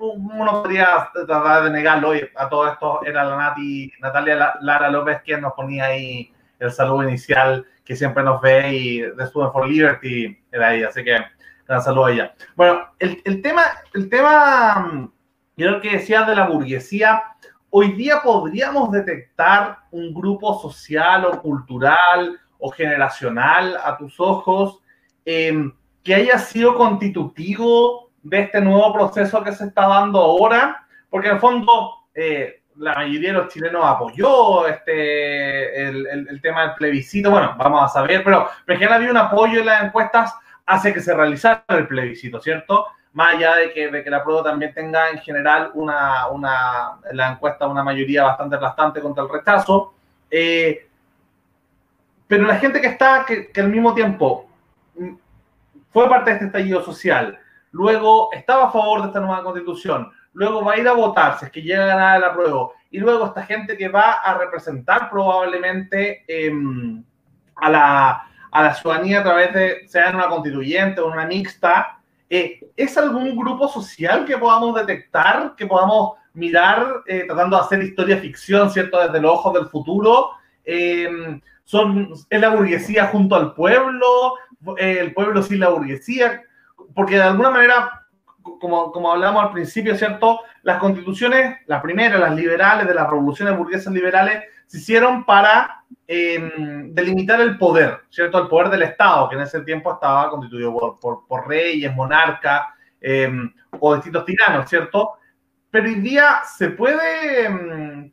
uno 0.00 0.62
podría 0.62 1.10
tratar 1.12 1.64
de 1.64 1.70
negarlo, 1.70 2.10
hoy 2.10 2.28
a 2.34 2.48
todo 2.48 2.70
esto 2.70 3.04
era 3.04 3.24
la 3.24 3.36
Nati, 3.36 3.92
Natalia 4.00 4.54
Lara 4.60 4.90
López 4.90 5.20
quien 5.24 5.40
nos 5.40 5.52
ponía 5.54 5.86
ahí 5.86 6.32
el 6.58 6.70
saludo 6.70 7.04
inicial 7.04 7.66
que 7.84 7.96
siempre 7.96 8.22
nos 8.22 8.40
ve 8.40 8.72
y 8.72 9.00
de 9.00 9.26
Student 9.26 9.52
for 9.52 9.68
Liberty 9.68 10.38
era 10.50 10.74
ella, 10.74 10.88
así 10.88 11.04
que 11.04 11.18
gran 11.66 11.82
saludo 11.82 12.06
a 12.06 12.12
ella. 12.12 12.34
Bueno, 12.56 12.86
el, 12.98 13.42
tema, 13.42 13.62
el 13.94 14.08
tema 14.08 15.10
yo 15.56 15.70
lo 15.70 15.80
que 15.80 15.92
decía 15.92 16.22
de 16.22 16.34
la 16.34 16.48
burguesía, 16.48 17.22
hoy 17.70 17.92
día 17.92 18.22
podríamos 18.22 18.90
detectar 18.90 19.78
un 19.90 20.12
grupo 20.12 20.60
social 20.60 21.24
o 21.26 21.40
cultural 21.40 22.38
o 22.58 22.70
generacional 22.70 23.78
a 23.82 23.96
tus 23.96 24.18
ojos 24.18 24.80
em, 25.24 25.72
que 26.02 26.14
haya 26.14 26.38
sido 26.38 26.74
constitutivo 26.74 28.05
de 28.28 28.40
este 28.40 28.60
nuevo 28.60 28.92
proceso 28.92 29.42
que 29.42 29.52
se 29.52 29.64
está 29.66 29.86
dando 29.86 30.20
ahora, 30.20 30.86
porque 31.08 31.28
en 31.28 31.34
el 31.34 31.40
fondo 31.40 32.06
eh, 32.14 32.62
la 32.76 32.94
mayoría 32.94 33.32
de 33.32 33.38
los 33.38 33.52
chilenos 33.52 33.84
apoyó 33.84 34.66
este, 34.66 35.88
el, 35.88 36.06
el, 36.06 36.40
tema 36.40 36.62
del 36.62 36.74
plebiscito, 36.74 37.30
bueno, 37.30 37.54
vamos 37.56 37.84
a 37.84 37.88
saber, 37.88 38.22
pero 38.24 38.48
en 38.66 38.76
general 38.76 38.98
había 38.98 39.10
un 39.10 39.16
apoyo 39.16 39.60
en 39.60 39.66
las 39.66 39.84
encuestas 39.84 40.34
hacia 40.66 40.92
que 40.92 41.00
se 41.00 41.14
realizara 41.14 41.64
el 41.68 41.86
plebiscito, 41.86 42.40
¿cierto? 42.40 42.86
más 43.16 43.34
allá 43.34 43.56
de 43.56 43.72
que, 43.72 43.90
de 43.90 44.04
que 44.04 44.10
la 44.10 44.22
prueba 44.22 44.42
también 44.42 44.74
tenga 44.74 45.08
en 45.08 45.18
general 45.20 45.70
una, 45.72 46.28
una, 46.28 46.98
la 47.12 47.32
encuesta 47.32 47.66
una 47.66 47.82
mayoría 47.82 48.24
bastante 48.24 48.56
aplastante 48.56 49.00
contra 49.00 49.22
el 49.24 49.30
rechazo. 49.30 49.94
Eh, 50.30 50.86
pero 52.26 52.44
la 52.44 52.56
gente 52.56 52.78
que 52.78 52.88
está, 52.88 53.24
que, 53.26 53.50
que, 53.50 53.60
al 53.62 53.70
mismo 53.70 53.94
tiempo 53.94 54.50
mm, 54.98 55.14
fue 55.90 56.10
parte 56.10 56.28
de 56.28 56.34
este 56.34 56.46
estallido 56.48 56.84
social, 56.84 57.38
luego 57.72 58.30
estaba 58.32 58.66
a 58.66 58.70
favor 58.70 59.02
de 59.02 59.08
esta 59.08 59.20
nueva 59.20 59.42
constitución, 59.42 60.10
luego 60.32 60.64
va 60.64 60.74
a 60.74 60.78
ir 60.78 60.88
a 60.88 60.92
votar 60.92 61.38
si 61.38 61.46
es 61.46 61.50
que 61.50 61.62
llega 61.62 61.84
a 61.84 61.88
ganar 61.88 62.20
la 62.20 62.34
prueba, 62.34 62.68
y 62.90 62.98
luego 62.98 63.26
esta 63.26 63.42
gente 63.42 63.76
que 63.76 63.88
va 63.88 64.12
a 64.12 64.34
representar 64.38 65.10
probablemente 65.10 66.24
eh, 66.28 66.52
a, 67.56 67.70
la, 67.70 68.28
a 68.50 68.62
la 68.62 68.74
ciudadanía 68.74 69.20
a 69.20 69.24
través 69.24 69.54
de, 69.54 69.88
sea 69.88 70.10
en 70.10 70.16
una 70.16 70.28
constituyente 70.28 71.00
o 71.00 71.06
una 71.10 71.26
mixta, 71.26 71.96
eh, 72.28 72.60
¿Es 72.76 72.98
algún 72.98 73.36
grupo 73.36 73.68
social 73.68 74.24
que 74.24 74.36
podamos 74.36 74.74
detectar, 74.74 75.54
que 75.56 75.66
podamos 75.66 76.14
mirar 76.34 77.02
eh, 77.06 77.24
tratando 77.26 77.56
de 77.56 77.62
hacer 77.62 77.82
historia 77.82 78.18
ficción, 78.18 78.70
¿cierto? 78.70 79.00
Desde 79.00 79.20
los 79.20 79.32
ojos 79.32 79.54
del 79.54 79.66
futuro. 79.68 80.30
Eh, 80.64 81.40
son, 81.64 82.12
¿Es 82.28 82.40
la 82.40 82.48
burguesía 82.50 83.06
junto 83.06 83.36
al 83.36 83.54
pueblo? 83.54 84.34
¿El 84.76 85.14
pueblo 85.14 85.42
sin 85.42 85.60
la 85.60 85.68
burguesía? 85.68 86.42
Porque 86.96 87.16
de 87.16 87.22
alguna 87.24 87.50
manera, 87.50 88.06
como, 88.58 88.90
como 88.90 89.12
hablamos 89.12 89.44
al 89.44 89.52
principio, 89.52 89.94
¿cierto? 89.94 90.40
Las 90.62 90.78
constituciones, 90.78 91.58
las 91.66 91.82
primeras, 91.82 92.18
las 92.18 92.34
liberales, 92.34 92.88
de 92.88 92.94
las 92.94 93.06
revoluciones 93.06 93.54
burguesas 93.54 93.92
liberales, 93.92 94.44
se 94.66 94.78
hicieron 94.78 95.26
para 95.26 95.84
em, 96.08 96.94
delimitar 96.94 97.38
el 97.42 97.58
poder, 97.58 98.00
¿cierto? 98.08 98.38
El 98.38 98.48
poder 98.48 98.70
del 98.70 98.84
Estado, 98.84 99.28
que 99.28 99.36
en 99.36 99.42
ese 99.42 99.60
tiempo 99.60 99.92
estaba 99.92 100.30
constituido 100.30 100.98
por, 100.98 101.26
por, 101.26 101.46
reyes, 101.46 101.94
monarcas 101.94 102.62
em, 103.02 103.52
o 103.78 103.94
distintos 103.94 104.24
tiranos, 104.24 104.66
¿cierto? 104.66 105.18
Pero 105.70 105.88
hoy 105.88 105.96
día 105.96 106.40
se 106.56 106.70
puede, 106.70 107.44
em, 107.44 108.10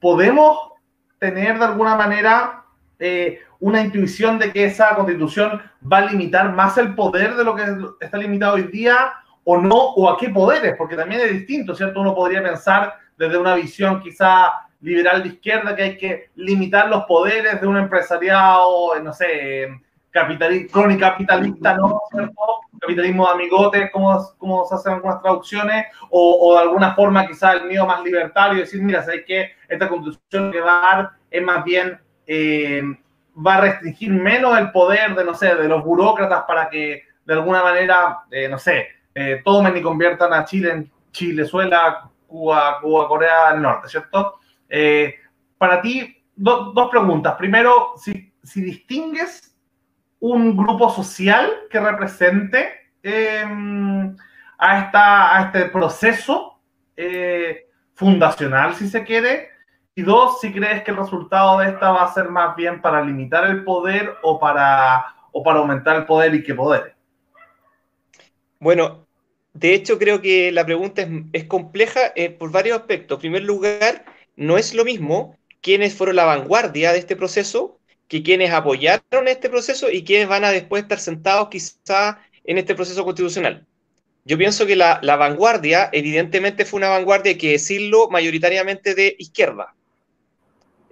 podemos 0.00 0.74
tener 1.18 1.58
de 1.58 1.64
alguna 1.64 1.96
manera 1.96 2.64
eh, 3.00 3.40
una 3.58 3.80
intuición 3.80 4.38
de 4.38 4.52
que 4.52 4.66
esa 4.66 4.94
constitución 4.94 5.60
va 5.90 5.98
a 5.98 6.06
limitar 6.06 6.52
más 6.52 6.78
el 6.78 6.94
poder 6.94 7.34
de 7.34 7.44
lo 7.44 7.56
que 7.56 7.64
está 8.00 8.18
limitado 8.18 8.54
hoy 8.54 8.64
día 8.64 9.12
o 9.44 9.56
no, 9.56 9.74
o 9.74 10.08
a 10.10 10.18
qué 10.18 10.28
poderes, 10.28 10.74
porque 10.76 10.96
también 10.96 11.22
es 11.22 11.32
distinto, 11.32 11.74
¿cierto? 11.74 12.00
Uno 12.00 12.14
podría 12.14 12.42
pensar 12.42 12.94
desde 13.16 13.38
una 13.38 13.54
visión 13.54 14.00
quizá 14.00 14.52
liberal 14.80 15.22
de 15.22 15.30
izquierda 15.30 15.74
que 15.74 15.82
hay 15.82 15.98
que 15.98 16.30
limitar 16.36 16.88
los 16.88 17.04
poderes 17.04 17.60
de 17.60 17.66
un 17.66 17.76
empresariado, 17.76 18.98
no 19.02 19.12
sé, 19.12 19.68
capitalista, 20.10 21.74
¿no? 21.74 22.00
Capitalismo 22.80 23.26
de 23.26 23.32
amigotes, 23.32 23.90
como, 23.90 24.26
como 24.38 24.64
se 24.64 24.74
hacen 24.74 24.94
algunas 24.94 25.20
traducciones, 25.20 25.86
o, 26.08 26.38
o, 26.40 26.54
de 26.54 26.62
alguna 26.62 26.94
forma 26.94 27.26
quizá 27.26 27.52
el 27.52 27.66
mío 27.66 27.86
más 27.86 28.02
libertario, 28.02 28.60
decir, 28.60 28.82
mira, 28.82 29.02
¿sabes 29.02 29.24
qué? 29.26 29.50
Esta 29.68 29.88
constitución 29.88 30.50
que 30.50 30.60
va 30.60 30.78
a 30.78 30.96
dar 30.96 31.10
es 31.30 31.42
más 31.42 31.62
bien, 31.64 32.00
eh, 32.32 32.80
va 33.44 33.56
a 33.56 33.60
restringir 33.62 34.12
menos 34.12 34.56
el 34.56 34.70
poder 34.70 35.16
de, 35.16 35.24
no 35.24 35.34
sé, 35.34 35.52
de 35.56 35.66
los 35.66 35.82
burócratas 35.82 36.44
para 36.46 36.70
que 36.70 37.02
de 37.24 37.34
alguna 37.34 37.60
manera, 37.60 38.20
eh, 38.30 38.48
no 38.48 38.56
sé, 38.56 38.86
eh, 39.12 39.42
tomen 39.44 39.76
y 39.76 39.82
conviertan 39.82 40.32
a 40.32 40.44
Chile 40.44 40.70
en 40.70 40.92
Chilezuela, 41.10 42.08
Cuba, 42.28 42.78
Cuba, 42.80 43.08
Corea 43.08 43.50
del 43.50 43.62
Norte, 43.62 43.88
¿cierto? 43.88 44.38
Para 45.58 45.82
ti, 45.82 46.22
dos 46.36 46.88
preguntas. 46.88 47.34
Primero, 47.34 47.94
si, 47.96 48.32
distingues 48.54 49.52
un 50.20 50.56
grupo 50.56 50.88
social 50.88 51.50
que 51.68 51.80
represente 51.80 52.92
em, 53.02 54.14
a, 54.56 54.78
esta, 54.78 55.36
a 55.36 55.42
este 55.46 55.64
proceso 55.64 56.60
fundacional, 57.94 58.76
si 58.76 58.88
se 58.88 59.02
quiere. 59.02 59.50
Y 59.94 60.02
dos, 60.02 60.40
si 60.40 60.52
crees 60.52 60.82
que 60.82 60.92
el 60.92 60.96
resultado 60.96 61.58
de 61.58 61.68
esta 61.68 61.90
va 61.90 62.04
a 62.04 62.14
ser 62.14 62.28
más 62.28 62.56
bien 62.56 62.80
para 62.80 63.04
limitar 63.04 63.44
el 63.44 63.64
poder 63.64 64.14
o 64.22 64.38
para, 64.38 65.14
o 65.32 65.42
para 65.42 65.58
aumentar 65.58 65.96
el 65.96 66.06
poder 66.06 66.34
y 66.34 66.42
qué 66.42 66.54
poder. 66.54 66.94
Bueno, 68.58 69.06
de 69.52 69.74
hecho 69.74 69.98
creo 69.98 70.22
que 70.22 70.52
la 70.52 70.64
pregunta 70.64 71.02
es, 71.02 71.08
es 71.32 71.44
compleja 71.44 72.12
eh, 72.14 72.30
por 72.30 72.52
varios 72.52 72.78
aspectos. 72.78 73.16
En 73.16 73.20
primer 73.20 73.42
lugar, 73.42 74.04
no 74.36 74.58
es 74.58 74.74
lo 74.74 74.84
mismo 74.84 75.36
quienes 75.60 75.94
fueron 75.94 76.16
la 76.16 76.24
vanguardia 76.24 76.92
de 76.92 76.98
este 76.98 77.16
proceso 77.16 77.80
que 78.10 78.24
quienes 78.24 78.50
apoyaron 78.50 79.28
este 79.28 79.48
proceso 79.48 79.88
y 79.88 80.02
quienes 80.02 80.26
van 80.26 80.42
a 80.42 80.50
después 80.50 80.82
estar 80.82 80.98
sentados 80.98 81.48
quizá 81.48 82.18
en 82.42 82.58
este 82.58 82.74
proceso 82.74 83.04
constitucional. 83.04 83.64
Yo 84.24 84.36
pienso 84.36 84.66
que 84.66 84.74
la, 84.74 84.98
vanguardia 85.00 85.88
evidentemente 85.92 86.64
fue 86.64 86.78
una 86.78 86.88
vanguardia, 86.88 87.30
hay 87.30 87.38
que 87.38 87.52
decirlo, 87.52 88.10
mayoritariamente 88.10 88.96
de 88.96 89.14
izquierda. 89.16 89.76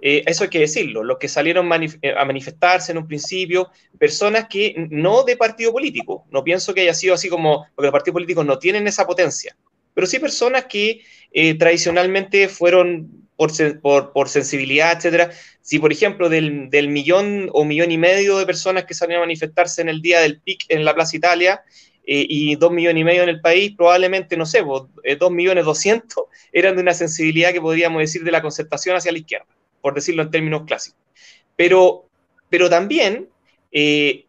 Eh, 0.01 0.23
eso 0.25 0.43
hay 0.43 0.49
que 0.49 0.59
decirlo, 0.59 1.03
los 1.03 1.17
que 1.17 1.27
salieron 1.27 1.69
eh, 2.01 2.13
a 2.15 2.25
manifestarse 2.25 2.91
en 2.91 2.99
un 2.99 3.07
principio, 3.07 3.69
personas 3.97 4.47
que 4.49 4.87
no 4.89 5.23
de 5.23 5.35
partido 5.35 5.71
político, 5.73 6.25
no 6.31 6.43
pienso 6.43 6.73
que 6.73 6.81
haya 6.81 6.93
sido 6.93 7.13
así 7.13 7.27
como, 7.27 7.65
porque 7.75 7.87
los 7.87 7.91
partidos 7.91 8.13
políticos 8.13 8.45
no 8.45 8.57
tienen 8.59 8.87
esa 8.87 9.05
potencia, 9.05 9.57
pero 9.93 10.07
sí 10.07 10.19
personas 10.19 10.65
que 10.65 11.01
eh, 11.31 11.55
tradicionalmente 11.55 12.47
fueron 12.47 13.27
por, 13.81 14.11
por, 14.11 14.29
sensibilidad, 14.29 14.97
etcétera. 14.97 15.31
Si, 15.61 15.79
por 15.79 15.91
ejemplo, 15.93 16.27
del, 16.29 16.69
millón 16.89 17.49
o 17.53 17.63
millón 17.63 17.91
y 17.91 17.97
medio 17.97 18.37
de 18.37 18.45
personas 18.45 18.85
que 18.85 18.93
salieron 18.93 19.23
a 19.23 19.25
manifestarse 19.27 19.81
en 19.81 19.89
el 19.89 20.01
día 20.01 20.19
del 20.19 20.41
PIC 20.41 20.65
en 20.69 20.83
la 20.83 20.93
Plaza 20.93 21.15
Italia 21.15 21.61
eh, 22.05 22.25
y 22.27 22.55
dos 22.55 22.71
millones 22.71 22.99
y 22.99 23.03
medio 23.05 23.23
en 23.23 23.29
el 23.29 23.39
país, 23.39 23.73
probablemente, 23.77 24.35
no 24.35 24.45
sé, 24.45 24.63
eh, 25.03 25.15
dos 25.15 25.31
millones 25.31 25.63
doscientos 25.63 26.25
eran 26.51 26.75
de 26.75 26.81
una 26.81 26.93
sensibilidad 26.93 27.53
que 27.53 27.61
podríamos 27.61 28.01
decir 28.01 28.23
de 28.23 28.31
la 28.31 28.41
concertación 28.41 28.97
hacia 28.97 29.11
la 29.11 29.19
izquierda, 29.19 29.47
por 29.81 29.93
decirlo 29.93 30.23
en 30.23 30.31
términos 30.31 30.63
clásicos. 30.65 30.99
Pero, 31.55 32.05
pero 32.49 32.69
también, 32.69 33.29
eh, 33.71 34.25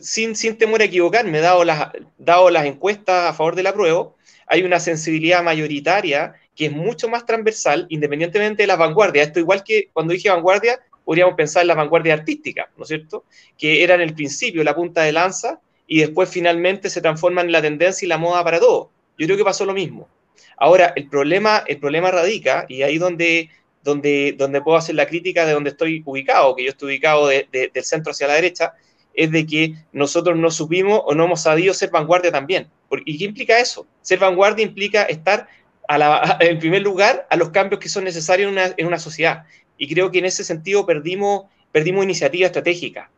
sin, 0.00 0.34
sin 0.34 0.56
temor 0.56 0.80
a 0.80 0.84
equivocarme, 0.84 1.40
dado 1.40 1.64
las, 1.64 1.90
dado 2.18 2.50
las 2.50 2.64
encuestas 2.66 3.30
a 3.30 3.34
favor 3.34 3.54
del 3.54 3.66
apruebo, 3.66 4.16
hay 4.46 4.62
una 4.62 4.80
sensibilidad 4.80 5.42
mayoritaria 5.42 6.34
que 6.54 6.66
es 6.66 6.72
mucho 6.72 7.08
más 7.08 7.24
transversal, 7.24 7.86
independientemente 7.88 8.62
de 8.62 8.66
las 8.66 8.78
vanguardias. 8.78 9.28
Esto 9.28 9.40
igual 9.40 9.64
que 9.64 9.88
cuando 9.92 10.12
dije 10.12 10.28
vanguardia, 10.28 10.78
podríamos 11.04 11.34
pensar 11.34 11.62
en 11.62 11.68
la 11.68 11.74
vanguardia 11.74 12.14
artística, 12.14 12.70
¿no 12.76 12.82
es 12.84 12.88
cierto? 12.88 13.24
Que 13.58 13.82
eran 13.82 14.00
el 14.00 14.14
principio, 14.14 14.62
la 14.62 14.74
punta 14.74 15.02
de 15.02 15.12
lanza, 15.12 15.60
y 15.86 16.00
después 16.00 16.28
finalmente 16.28 16.90
se 16.90 17.00
transforman 17.00 17.46
en 17.46 17.52
la 17.52 17.62
tendencia 17.62 18.06
y 18.06 18.08
la 18.08 18.18
moda 18.18 18.44
para 18.44 18.60
todo. 18.60 18.90
Yo 19.18 19.26
creo 19.26 19.36
que 19.36 19.44
pasó 19.44 19.64
lo 19.64 19.74
mismo. 19.74 20.08
Ahora, 20.56 20.92
el 20.96 21.08
problema, 21.08 21.64
el 21.66 21.78
problema 21.78 22.10
radica, 22.10 22.66
y 22.68 22.82
ahí 22.82 22.98
donde, 22.98 23.50
donde, 23.82 24.34
donde 24.38 24.60
puedo 24.60 24.76
hacer 24.76 24.94
la 24.94 25.06
crítica 25.06 25.44
de 25.46 25.52
donde 25.52 25.70
estoy 25.70 26.02
ubicado, 26.04 26.54
que 26.54 26.64
yo 26.64 26.70
estoy 26.70 26.94
ubicado 26.94 27.28
del 27.28 27.84
centro 27.84 28.12
hacia 28.12 28.28
la 28.28 28.34
derecha, 28.34 28.74
es 29.14 29.30
de 29.30 29.46
que 29.46 29.74
nosotros 29.92 30.36
no 30.36 30.50
supimos 30.50 31.00
o 31.04 31.14
no 31.14 31.24
hemos 31.24 31.42
sabido 31.42 31.74
ser 31.74 31.90
vanguardia 31.90 32.32
también. 32.32 32.68
¿Y 33.04 33.18
qué 33.18 33.24
implica 33.24 33.58
eso? 33.58 33.86
Ser 34.00 34.18
vanguardia 34.18 34.64
implica 34.64 35.02
estar 35.04 35.48
en 36.40 36.58
primer 36.58 36.82
lugar, 36.82 37.26
a 37.30 37.36
los 37.36 37.50
cambios 37.50 37.80
que 37.80 37.88
son 37.88 38.04
necesarios 38.04 38.48
en 38.48 38.52
una, 38.52 38.74
en 38.76 38.86
una, 38.86 38.98
sociedad. 38.98 39.44
Y 39.76 39.92
creo 39.92 40.10
que 40.10 40.18
en 40.18 40.26
ese 40.26 40.44
sentido 40.44 40.86
perdimos, 40.86 41.46
perdimos 41.70 42.04
iniciativa 42.04 42.46
estratégica. 42.46 43.10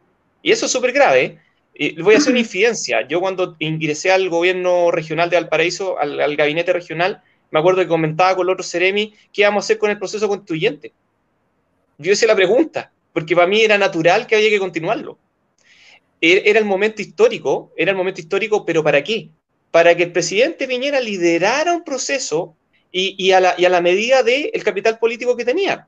Y 0.42 0.52
eso 0.52 0.66
es 0.66 0.72
súper 0.72 0.92
grave, 0.92 1.38
Y 1.74 2.00
voy 2.00 2.14
a 2.14 2.18
hacer 2.18 2.32
una 2.32 2.40
infidencia. 2.46 3.06
Yo 3.06 3.20
cuando 3.20 3.56
ingresé 3.58 4.10
al 4.10 4.28
gobierno 4.28 4.90
regional 4.90 5.30
de 5.30 5.36
Valparaíso, 5.36 5.98
al, 5.98 6.36
gabinete 6.36 6.72
regional, 6.72 7.22
me 7.54 7.60
acuerdo 7.60 7.82
que 7.82 7.86
comentaba 7.86 8.34
con 8.34 8.48
el 8.48 8.52
otro 8.52 8.64
Ceremi 8.64 9.14
qué 9.32 9.42
íbamos 9.42 9.62
a 9.62 9.64
hacer 9.64 9.78
con 9.78 9.88
el 9.88 9.96
proceso 9.96 10.26
constituyente. 10.26 10.92
Yo 11.98 12.10
hice 12.10 12.26
la 12.26 12.34
pregunta, 12.34 12.92
porque 13.12 13.36
para 13.36 13.46
mí 13.46 13.60
era 13.60 13.78
natural 13.78 14.26
que 14.26 14.34
había 14.34 14.50
que 14.50 14.58
continuarlo. 14.58 15.20
E, 16.20 16.42
era 16.46 16.58
el 16.58 16.64
momento 16.64 17.00
histórico, 17.00 17.72
era 17.76 17.92
el 17.92 17.96
momento 17.96 18.20
histórico, 18.20 18.66
pero 18.66 18.82
¿para 18.82 19.04
qué? 19.04 19.30
Para 19.70 19.96
que 19.96 20.02
el 20.02 20.10
presidente 20.10 20.66
Piñera 20.66 20.98
liderara 20.98 21.72
un 21.72 21.84
proceso 21.84 22.56
y, 22.90 23.30
a, 23.30 23.38
la, 23.40 23.80
medida 23.80 24.24
del 24.24 24.64
capital 24.64 24.98
político 24.98 25.36
que 25.36 25.44
tenía. 25.44 25.86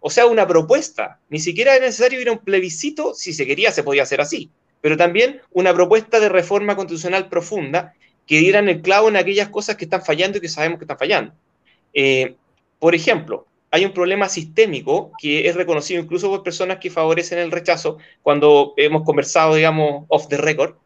O 0.00 0.08
sea, 0.08 0.24
una 0.24 0.46
propuesta. 0.46 1.20
Ni 1.28 1.38
siquiera 1.38 1.76
era 1.76 1.84
necesario 1.84 2.18
ir 2.18 2.30
a 2.30 2.32
un 2.32 2.38
plebiscito, 2.38 3.12
si 3.12 3.34
se 3.34 3.46
quería 3.46 3.72
se 3.72 3.82
podía 3.82 4.04
hacer 4.04 4.22
así, 4.22 4.50
pero 4.80 4.96
también 4.96 5.42
una 5.50 5.74
propuesta 5.74 6.18
de 6.18 6.30
reforma 6.30 6.76
constitucional 6.76 7.28
profunda 7.28 7.92
que 8.26 8.38
dieran 8.38 8.68
el 8.68 8.80
clavo 8.80 9.08
en 9.08 9.16
aquellas 9.16 9.48
cosas 9.48 9.76
que 9.76 9.84
están 9.84 10.04
fallando 10.04 10.38
y 10.38 10.40
que 10.40 10.48
sabemos 10.48 10.78
que 10.78 10.84
están 10.84 10.98
fallando. 10.98 11.32
Eh, 11.92 12.36
por 12.78 12.94
ejemplo, 12.94 13.46
hay 13.70 13.84
un 13.84 13.92
problema 13.92 14.28
sistémico 14.28 15.10
que 15.18 15.48
es 15.48 15.56
reconocido 15.56 16.00
incluso 16.00 16.30
por 16.30 16.42
personas 16.42 16.78
que 16.78 16.90
favorecen 16.90 17.38
el 17.38 17.50
rechazo, 17.50 17.98
cuando 18.22 18.72
hemos 18.76 19.02
conversado, 19.02 19.54
digamos, 19.56 20.04
off 20.08 20.28
the 20.28 20.36
record, 20.36 20.76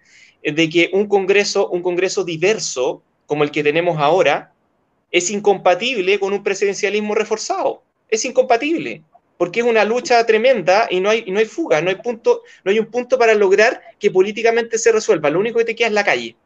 eh, 0.43 0.53
de 0.53 0.69
que 0.69 0.91
un 0.93 1.07
Congreso, 1.07 1.69
un 1.69 1.83
Congreso 1.83 2.25
diverso, 2.25 3.03
como 3.27 3.45
el 3.45 3.51
que 3.51 3.63
tenemos 3.63 3.99
ahora, 3.99 4.53
es 5.11 5.31
incompatible 5.31 6.19
con 6.19 6.33
un 6.33 6.43
presidencialismo 6.43 7.15
reforzado. 7.15 7.83
Es 8.09 8.25
incompatible, 8.25 9.03
porque 9.37 9.61
es 9.61 9.67
una 9.67 9.85
lucha 9.85 10.25
tremenda 10.25 10.89
y 10.91 11.01
no 11.01 11.11
hay, 11.11 11.25
no 11.31 11.39
hay 11.39 11.45
fuga, 11.45 11.81
no 11.81 11.91
hay, 11.91 11.97
punto, 11.97 12.43
no 12.65 12.71
hay 12.71 12.79
un 12.79 12.87
punto 12.87 13.19
para 13.19 13.35
lograr 13.35 13.83
que 13.99 14.11
políticamente 14.11 14.79
se 14.79 14.93
resuelva. 14.93 15.31
Lo 15.31 15.41
único 15.41 15.59
que 15.59 15.67
te 15.67 15.77
queda 15.77 15.89
es 15.89 15.95
la 15.95 16.05
calle. 16.05 16.37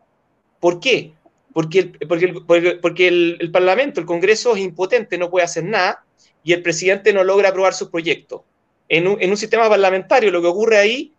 ¿Por 0.62 0.78
qué? 0.78 1.12
Porque 1.52 1.80
el, 1.80 2.44
porque, 2.46 2.78
porque 2.80 3.08
el 3.08 3.50
Parlamento, 3.50 3.98
el 3.98 4.06
Congreso 4.06 4.54
es 4.54 4.62
impotente, 4.62 5.18
no 5.18 5.28
puede 5.28 5.44
hacer 5.44 5.64
nada, 5.64 6.04
y 6.44 6.52
el 6.52 6.62
presidente 6.62 7.12
no 7.12 7.24
logra 7.24 7.48
aprobar 7.48 7.74
sus 7.74 7.88
proyectos. 7.88 8.42
En 8.88 9.08
un, 9.08 9.36
sistema 9.36 9.68
parlamentario 9.68 10.30
lo 10.30 10.40
que 10.40 10.46
ocurre 10.46 10.78
ahí, 10.78 11.12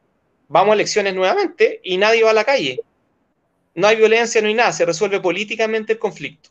vamos 0.48 0.72
a 0.72 0.76
elecciones 0.76 1.14
nuevamente 1.14 1.82
y 1.84 1.98
nadie 1.98 2.24
va 2.24 2.30
a 2.30 2.34
la 2.34 2.46
calle. 2.46 2.80
No 3.76 3.88
hay 3.88 3.98
violencia, 3.98 4.42
no 4.42 4.48
hay 4.48 4.54
nada, 4.54 4.72
se 4.72 4.86
resuelve 4.86 5.20
políticamente 5.20 5.92
el 5.92 6.00
conflicto. 6.00 6.50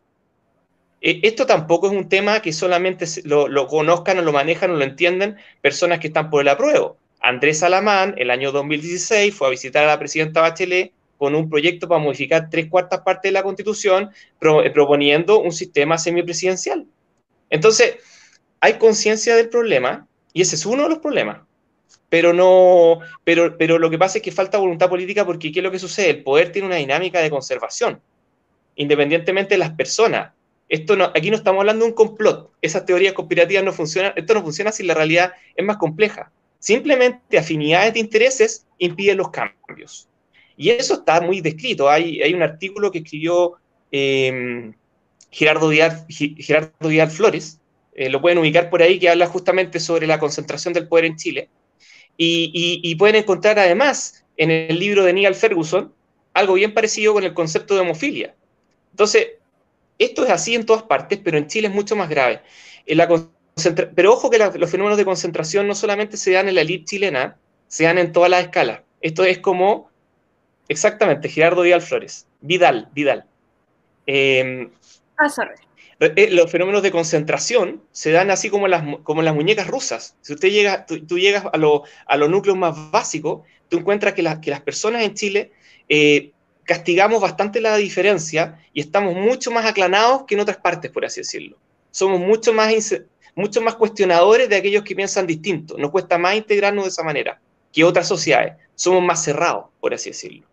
E, 1.01 1.21
esto 1.23 1.47
tampoco 1.47 1.87
es 1.87 1.95
un 1.95 2.11
tema 2.11 2.43
que 2.43 2.53
solamente 2.53 3.07
lo, 3.25 3.67
conozcan 3.69 4.19
o 4.19 4.23
lo 4.23 4.33
manejan 4.33 4.71
o 4.73 4.77
lo 4.77 4.85
entienden 4.85 5.39
personas 5.63 5.99
que 5.99 6.09
están 6.09 6.29
por 6.29 6.43
el 6.43 6.49
apruebo. 6.49 6.99
Andrés 7.23 7.63
Alamán, 7.63 8.17
el 8.19 8.31
año 8.31 8.53
2016, 8.53 9.35
fue 9.35 9.47
a 9.47 9.51
visitar 9.51 9.85
a 9.85 9.87
la 9.87 9.99
presidenta 9.99 10.43
Bachelet 10.43 10.93
con 11.23 11.37
un 11.37 11.49
proyecto 11.49 11.87
para 11.87 12.01
modificar 12.01 12.51
tres 12.51 12.67
cuartas 12.69 13.03
partes 13.03 13.29
de 13.29 13.33
la 13.33 13.45
constitución, 13.45 14.11
proponiendo 14.41 15.39
un 15.39 15.53
sistema 15.53 15.97
semipresidencial. 15.97 16.85
Entonces, 17.49 17.99
hay 18.59 18.73
conciencia 18.73 19.37
del 19.37 19.49
problema 19.49 20.09
y 20.33 20.43
ese 20.43 20.57
es 20.57 20.67
uno 20.67 20.83
de 20.83 20.89
los 20.89 20.99
problemas. 20.99 21.43
Pero 22.09 22.33
no, 22.33 22.99
pero, 23.23 23.57
pero 23.57 23.79
lo 23.79 23.89
que 23.89 23.99
pasa 23.99 24.19
es 24.19 24.25
que 24.25 24.33
falta 24.33 24.59
voluntad 24.59 24.89
política 24.89 25.25
porque 25.25 25.53
¿qué 25.53 25.61
es 25.61 25.63
lo 25.63 25.71
que 25.71 25.79
sucede? 25.79 26.11
El 26.11 26.25
poder 26.25 26.51
tiene 26.51 26.67
una 26.67 26.75
dinámica 26.75 27.21
de 27.21 27.31
conservación, 27.31 28.01
independientemente 28.75 29.55
de 29.55 29.59
las 29.59 29.71
personas. 29.75 30.33
Esto 30.69 30.97
no, 30.97 31.05
aquí 31.15 31.31
no 31.31 31.37
estamos 31.37 31.61
hablando 31.61 31.85
de 31.85 31.93
un 31.93 31.95
complot. 31.95 32.51
Esas 32.61 32.85
teorías 32.85 33.13
conspirativas 33.13 33.63
no 33.63 33.73
funcionan. 33.73 34.13
Esto 34.17 34.35
no 34.35 34.43
funciona 34.43 34.73
si 34.73 34.83
la 34.83 34.95
realidad 34.95 35.35
es 35.55 35.65
más 35.65 35.77
compleja. 35.77 36.33
Simplemente 36.59 37.39
afinidades 37.39 37.95
de 37.95 38.01
intereses 38.01 38.67
impiden 38.79 39.19
los 39.19 39.31
cambios. 39.31 40.09
Y 40.63 40.71
eso 40.71 40.95
está 40.95 41.21
muy 41.21 41.41
descrito. 41.41 41.91
Hay, 41.91 42.23
hay 42.23 42.33
un 42.35 42.43
artículo 42.43 42.93
que 42.93 42.99
escribió 42.99 43.55
eh, 43.91 44.71
Gerardo, 45.29 45.71
Díaz, 45.71 46.07
Gerardo 46.09 46.89
Díaz 46.89 47.13
Flores, 47.13 47.59
eh, 47.97 48.09
lo 48.09 48.21
pueden 48.21 48.39
ubicar 48.39 48.71
por 48.71 48.81
ahí, 48.81 49.01
que 49.01 49.09
habla 49.09 49.27
justamente 49.27 49.81
sobre 49.81 50.07
la 50.07 50.21
concentración 50.21 50.73
del 50.73 50.87
poder 50.87 51.07
en 51.07 51.17
Chile. 51.17 51.49
Y, 52.17 52.95
pueden 52.95 53.17
encontrar 53.17 53.59
además 53.59 54.25
en 54.37 54.53
el 54.53 54.79
libro 54.79 55.03
de 55.03 55.13
Neil 55.13 55.35
Ferguson 55.35 55.93
algo 56.33 56.55
bien 56.55 56.75
parecido 56.75 57.13
con 57.13 57.25
el 57.25 57.35
concepto 57.35 57.75
de 57.75 57.81
homofilia. 57.81 58.37
Entonces, 58.93 59.31
esto 59.99 60.25
es 60.25 60.31
así 60.31 60.55
en 60.55 60.65
todas 60.65 60.85
partes, 60.85 61.19
pero 61.25 61.39
en 61.39 61.49
Chile 61.49 61.67
es 61.67 61.75
mucho 61.75 61.97
más 61.97 62.09
grave. 62.09 62.41
pero 63.97 64.13
ojo 64.13 64.31
que 64.31 64.39
los 64.39 64.71
fenómenos 64.71 64.97
de 64.97 65.05
concentración 65.05 65.67
no 65.67 65.75
solamente 65.75 66.17
se 66.17 66.31
dan 66.31 66.49
en 66.49 66.55
la 66.55 66.61
elite 66.61 66.85
chilena, 66.85 67.37
se 67.67 67.83
dan 67.83 67.99
en 67.99 68.13
todas 68.13 68.31
las 68.31 68.45
escalas. 68.45 68.83
Esto 69.01 69.25
es 69.25 69.39
como, 69.39 69.91
exactamente, 70.69 71.29
Gerardo 71.29 71.63
Vidal 71.63 71.83
Flores, 71.83 72.27
Vidal, 72.41 72.89
Vidal. 72.93 73.25
Eh, 74.07 74.69
ah, 75.19 75.29
sorry. 75.29 75.55
Eh, 76.01 76.31
los 76.33 76.51
fenómenos 76.51 76.83
de 76.83 76.91
concentración 76.91 77.81
se 77.93 78.11
dan 78.11 78.33
así 78.33 78.51
como 78.51 78.67
las, 78.67 78.83
como 79.05 79.23
las 79.23 79.35
muñecas 79.35 79.69
rusas. 79.69 80.17
Si 80.21 80.33
usted 80.33 80.51
llega, 80.51 80.85
tú, 80.85 80.99
llegas 81.17 81.45
a, 81.45 81.51
a, 81.53 82.17
los 82.17 82.29
núcleos 82.29 82.59
más 82.59 82.91
básicos, 82.91 83.43
tú 83.69 83.79
encuentras 83.79 84.13
que, 84.15 84.25
que 84.43 84.51
las 84.51 84.61
personas 84.61 85.03
en 85.03 85.15
Chile 85.15 85.53
eh, 85.89 86.33
castigamos 86.65 87.21
bastante 87.21 87.61
la 87.61 87.77
diferencia 87.77 88.59
y 88.73 88.81
estamos 88.81 89.15
mucho 89.15 89.53
más 89.53 89.65
aclanados 89.65 90.25
que 90.25 90.35
en 90.35 90.41
otras 90.41 90.57
partes, 90.57 90.91
por 90.91 91.05
así 91.05 91.21
decirlo. 91.21 91.57
Somos 91.93 92.19
mucho 92.19 92.53
más, 92.53 92.75
mucho 93.37 93.61
más 93.61 93.77
cuestionadores 93.77 94.49
de 94.49 94.57
aquellos 94.57 94.83
que 94.83 94.97
piensan 94.97 95.27
distinto. 95.27 95.79
Nos 95.79 95.93
cuesta 95.93 96.19
más 96.19 96.35
integrarnos 96.35 96.85
de 96.85 96.91
esa 96.91 97.05
manera 97.05 97.41
que 97.73 97.85
otras 97.85 98.09
sociedades. 98.09 98.55
Somos 98.75 99.05
más 99.05 99.23
cerrados, 99.23 99.67
por 99.81 99.95
así 99.95 100.11
decirlo. 100.11 100.49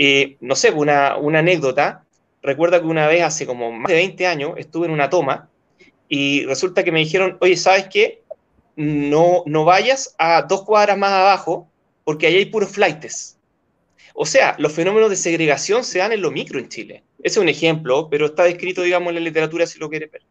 Eh, 0.00 0.36
no 0.40 0.54
sé, 0.54 0.70
una, 0.70 1.16
una 1.16 1.40
anécdota 1.40 2.06
recuerdo 2.42 2.80
que 2.80 2.86
una 2.86 3.06
vez 3.06 3.22
hace 3.22 3.46
como 3.46 3.72
más 3.72 3.88
de 3.88 3.96
20 3.96 4.26
años 4.26 4.52
estuve 4.56 4.86
en 4.86 4.92
una 4.92 5.10
toma 5.10 5.50
y 6.08 6.44
resulta 6.46 6.84
que 6.84 6.92
me 6.92 7.00
dijeron, 7.00 7.36
oye, 7.40 7.56
¿sabes 7.56 7.88
qué? 7.90 8.22
No, 8.76 9.42
no 9.46 9.64
vayas 9.64 10.14
a 10.18 10.42
dos 10.42 10.64
cuadras 10.64 10.96
más 10.96 11.12
abajo 11.12 11.68
porque 12.04 12.26
ahí 12.26 12.36
hay 12.36 12.46
puros 12.46 12.70
flightes. 12.70 13.38
O 14.14 14.24
sea, 14.24 14.56
los 14.58 14.72
fenómenos 14.72 15.10
de 15.10 15.16
segregación 15.16 15.84
se 15.84 15.98
dan 15.98 16.12
en 16.12 16.22
lo 16.22 16.30
micro 16.30 16.58
en 16.58 16.68
Chile. 16.68 17.04
Ese 17.18 17.38
es 17.38 17.42
un 17.42 17.48
ejemplo, 17.48 18.08
pero 18.08 18.26
está 18.26 18.44
descrito, 18.44 18.82
digamos, 18.82 19.08
en 19.10 19.16
la 19.16 19.20
literatura 19.20 19.66
si 19.66 19.78
lo 19.78 19.90
quieres 19.90 20.10
ver. 20.10 20.22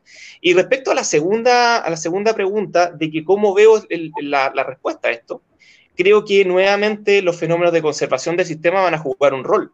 Y 0.41 0.53
respecto 0.53 0.91
a 0.91 0.95
la 0.95 1.03
segunda, 1.03 1.77
a 1.77 1.89
la 1.89 1.97
segunda 1.97 2.33
pregunta 2.33 2.91
de 2.91 3.11
que 3.11 3.23
cómo 3.23 3.53
veo 3.53 3.83
la, 4.21 4.51
la 4.55 4.63
respuesta 4.63 5.09
a 5.09 5.11
esto, 5.11 5.41
creo 5.97 6.23
que 6.23 6.45
nuevamente 6.45 7.21
los 7.21 7.37
fenómenos 7.37 7.73
de 7.73 7.81
conservación 7.81 8.37
del 8.37 8.45
sistema 8.45 8.81
van 8.81 8.93
a 8.93 8.99
jugar 8.99 9.33
un 9.33 9.43
rol. 9.43 9.71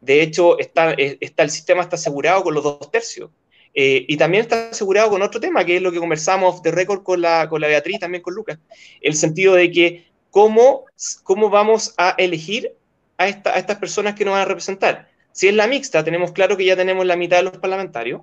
De 0.00 0.22
hecho, 0.22 0.58
está, 0.58 0.92
está, 0.92 1.42
el 1.42 1.50
sistema 1.50 1.82
está 1.82 1.96
asegurado 1.96 2.44
con 2.44 2.54
los 2.54 2.62
dos 2.62 2.90
tercios. 2.90 3.30
Eh, 3.72 4.04
y 4.06 4.16
también 4.16 4.42
está 4.42 4.68
asegurado 4.68 5.10
con 5.10 5.22
otro 5.22 5.40
tema, 5.40 5.64
que 5.64 5.76
es 5.76 5.82
lo 5.82 5.90
que 5.90 5.98
conversamos 5.98 6.62
de 6.62 6.70
récord 6.70 7.02
con 7.02 7.20
la, 7.20 7.48
con 7.48 7.60
la 7.60 7.66
Beatriz, 7.66 7.98
también 7.98 8.22
con 8.22 8.34
Lucas, 8.34 8.58
el 9.00 9.14
sentido 9.14 9.54
de 9.54 9.72
que 9.72 10.06
cómo, 10.30 10.84
cómo 11.24 11.50
vamos 11.50 11.94
a 11.96 12.14
elegir 12.18 12.72
a, 13.18 13.26
esta, 13.26 13.54
a 13.54 13.58
estas 13.58 13.78
personas 13.78 14.14
que 14.14 14.24
nos 14.24 14.32
van 14.32 14.42
a 14.42 14.44
representar. 14.44 15.08
Si 15.32 15.48
es 15.48 15.54
la 15.54 15.66
mixta, 15.66 16.04
tenemos 16.04 16.30
claro 16.30 16.56
que 16.56 16.64
ya 16.64 16.76
tenemos 16.76 17.04
la 17.04 17.16
mitad 17.16 17.38
de 17.38 17.44
los 17.44 17.58
parlamentarios, 17.58 18.20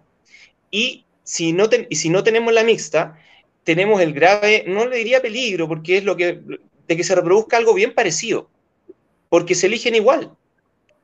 y 0.70 1.04
si 1.24 1.52
no, 1.52 1.70
y 1.90 1.96
si 1.96 2.10
no 2.10 2.24
tenemos 2.24 2.54
la 2.54 2.64
mixta, 2.64 3.18
tenemos 3.66 4.02
el 4.02 4.14
grave, 4.14 4.64
no 4.68 4.88
le 4.88 4.98
diría 4.98 5.22
peligro, 5.22 5.68
porque 5.68 5.98
es 5.98 6.06
lo 6.06 6.16
que, 6.16 6.40
de 6.88 6.98
que 6.98 7.04
se 7.04 7.16
reproduzca 7.16 7.58
algo 7.58 7.74
bien 7.74 7.94
parecido, 7.94 8.50
porque 9.30 9.56
se 9.56 9.68
eligen 9.68 9.96
igual. 9.96 10.32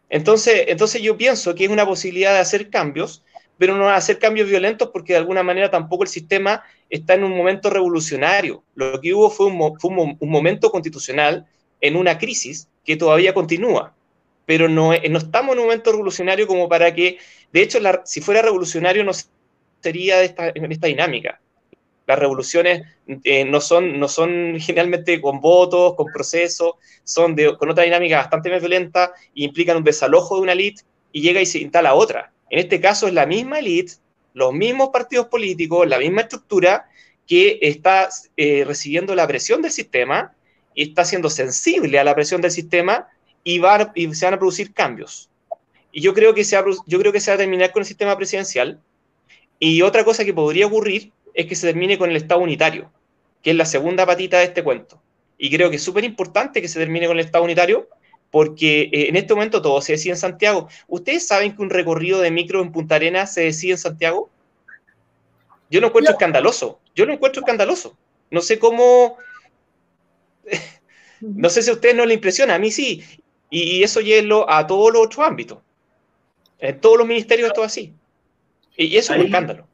Entonces, 0.09 0.65
entonces 0.67 1.01
yo 1.01 1.17
pienso 1.17 1.55
que 1.55 1.65
es 1.65 1.69
una 1.69 1.85
posibilidad 1.85 2.33
de 2.33 2.39
hacer 2.39 2.69
cambios, 2.69 3.23
pero 3.57 3.75
no 3.75 3.89
hacer 3.89 4.19
cambios 4.19 4.47
violentos 4.47 4.89
porque 4.93 5.13
de 5.13 5.19
alguna 5.19 5.43
manera 5.43 5.69
tampoco 5.69 6.03
el 6.03 6.09
sistema 6.09 6.63
está 6.89 7.15
en 7.15 7.23
un 7.23 7.35
momento 7.35 7.69
revolucionario. 7.69 8.63
Lo 8.75 9.01
que 9.01 9.13
hubo 9.13 9.29
fue 9.29 9.47
un, 9.47 10.17
momento 10.21 10.71
constitucional 10.71 11.45
en 11.81 11.95
una 11.95 12.17
crisis 12.17 12.69
que 12.85 12.95
todavía 12.95 13.33
continúa, 13.33 13.93
pero 14.45 14.69
no, 14.69 14.91
no, 15.09 15.17
estamos 15.17 15.53
en 15.53 15.59
un 15.59 15.65
momento 15.65 15.91
revolucionario 15.91 16.47
como 16.47 16.69
para 16.69 16.93
que, 16.93 17.17
de 17.51 17.61
hecho, 17.61 17.79
si 18.05 18.21
fuera 18.21 18.41
revolucionario 18.41 19.03
no 19.03 19.11
sería 19.81 20.19
de 20.19 20.25
esta, 20.25 20.49
en 20.53 20.71
esta 20.71 20.87
dinámica. 20.87 21.41
Las 22.07 22.17
revoluciones 22.17 22.87
eh, 23.25 23.45
no, 23.45 23.61
son, 23.61 23.99
no 23.99 24.07
son 24.07 24.55
generalmente 24.59 25.21
con 25.21 25.39
votos, 25.39 25.93
con 25.95 26.07
procesos, 26.11 26.75
son 27.03 27.35
de, 27.35 27.55
con 27.57 27.69
otra 27.69 27.83
dinámica 27.83 28.17
bastante 28.17 28.49
más 28.49 28.61
violenta 28.61 29.11
e 29.35 29.43
implican 29.43 29.77
un 29.77 29.83
desalojo 29.83 30.37
de 30.37 30.41
una 30.41 30.53
élite 30.53 30.81
y 31.11 31.21
llega 31.21 31.41
y 31.41 31.45
se 31.45 31.59
instala 31.59 31.93
otra. 31.93 32.31
En 32.49 32.59
este 32.59 32.79
caso 32.79 33.07
es 33.07 33.13
la 33.13 33.25
misma 33.25 33.59
élite, 33.59 33.93
los 34.33 34.53
mismos 34.53 34.89
partidos 34.89 35.27
políticos, 35.27 35.87
la 35.87 35.99
misma 35.99 36.21
estructura 36.21 36.87
que 37.27 37.59
está 37.61 38.09
eh, 38.37 38.63
recibiendo 38.65 39.13
la 39.13 39.27
presión 39.27 39.61
del 39.61 39.71
sistema 39.71 40.33
y 40.73 40.83
está 40.83 41.03
siendo 41.03 41.29
sensible 41.29 41.99
a 41.99 42.03
la 42.03 42.15
presión 42.15 42.39
del 42.39 42.51
sistema 42.51 43.07
y, 43.43 43.59
va, 43.59 43.91
y 43.95 44.13
se 44.13 44.25
van 44.25 44.35
a 44.35 44.39
producir 44.39 44.73
cambios. 44.73 45.29
Y 45.91 46.01
yo 46.01 46.13
creo, 46.13 46.33
que 46.33 46.45
se 46.45 46.57
yo 46.85 46.99
creo 46.99 47.11
que 47.11 47.19
se 47.19 47.31
va 47.31 47.35
a 47.35 47.39
terminar 47.39 47.71
con 47.71 47.81
el 47.81 47.87
sistema 47.87 48.15
presidencial. 48.15 48.79
Y 49.59 49.81
otra 49.81 50.05
cosa 50.05 50.23
que 50.23 50.33
podría 50.33 50.67
ocurrir 50.67 51.11
es 51.37 51.45
que 51.45 51.55
se 51.55 51.67
termine 51.67 51.99
con 51.99 52.09
el 52.09 52.15
Estado 52.15 52.41
unitario, 52.41 52.91
que 53.43 53.51
es 53.51 53.55
la 53.55 53.65
segunda 53.65 54.07
patita 54.07 54.39
de 54.39 54.45
este 54.45 54.63
cuento. 54.63 54.99
Y 55.37 55.51
creo 55.51 55.69
que 55.69 55.75
es 55.75 55.83
súper 55.83 56.03
importante 56.03 56.63
que 56.63 56.67
se 56.67 56.79
termine 56.79 57.05
con 57.05 57.17
el 57.19 57.23
Estado 57.23 57.43
unitario 57.43 57.87
porque 58.31 58.89
eh, 58.91 59.07
en 59.07 59.15
este 59.15 59.35
momento 59.35 59.61
todo 59.61 59.79
se 59.81 59.93
decide 59.93 60.13
en 60.13 60.17
Santiago. 60.17 60.67
¿Ustedes 60.87 61.27
saben 61.27 61.55
que 61.55 61.61
un 61.61 61.69
recorrido 61.69 62.21
de 62.21 62.31
micro 62.31 62.59
en 62.61 62.71
Punta 62.71 62.95
Arenas 62.95 63.35
se 63.35 63.41
decide 63.41 63.73
en 63.73 63.77
Santiago? 63.77 64.31
Yo 65.69 65.79
lo 65.79 65.87
encuentro 65.87 66.13
escandaloso. 66.13 66.79
Yo 66.95 67.05
lo 67.05 67.13
encuentro 67.13 67.41
escandaloso. 67.41 67.95
No 68.31 68.41
sé 68.41 68.57
cómo. 68.57 69.17
no 71.21 71.49
sé 71.51 71.61
si 71.61 71.69
a 71.69 71.73
ustedes 71.73 71.95
no 71.95 72.05
le 72.05 72.15
impresiona, 72.15 72.55
a 72.55 72.59
mí 72.59 72.71
sí. 72.71 73.03
Y, 73.51 73.83
eso 73.83 74.01
hielo 74.01 74.49
a 74.49 74.65
todos 74.65 74.91
los 74.91 75.05
otros 75.05 75.25
ámbitos. 75.25 75.59
En 76.57 76.81
todos 76.81 76.97
los 76.97 77.07
ministerios 77.07 77.49
esto 77.49 77.61
así. 77.61 77.93
Y, 78.75 78.97
eso 78.97 79.13
es 79.13 79.19
un 79.19 79.25
escándalo. 79.27 79.67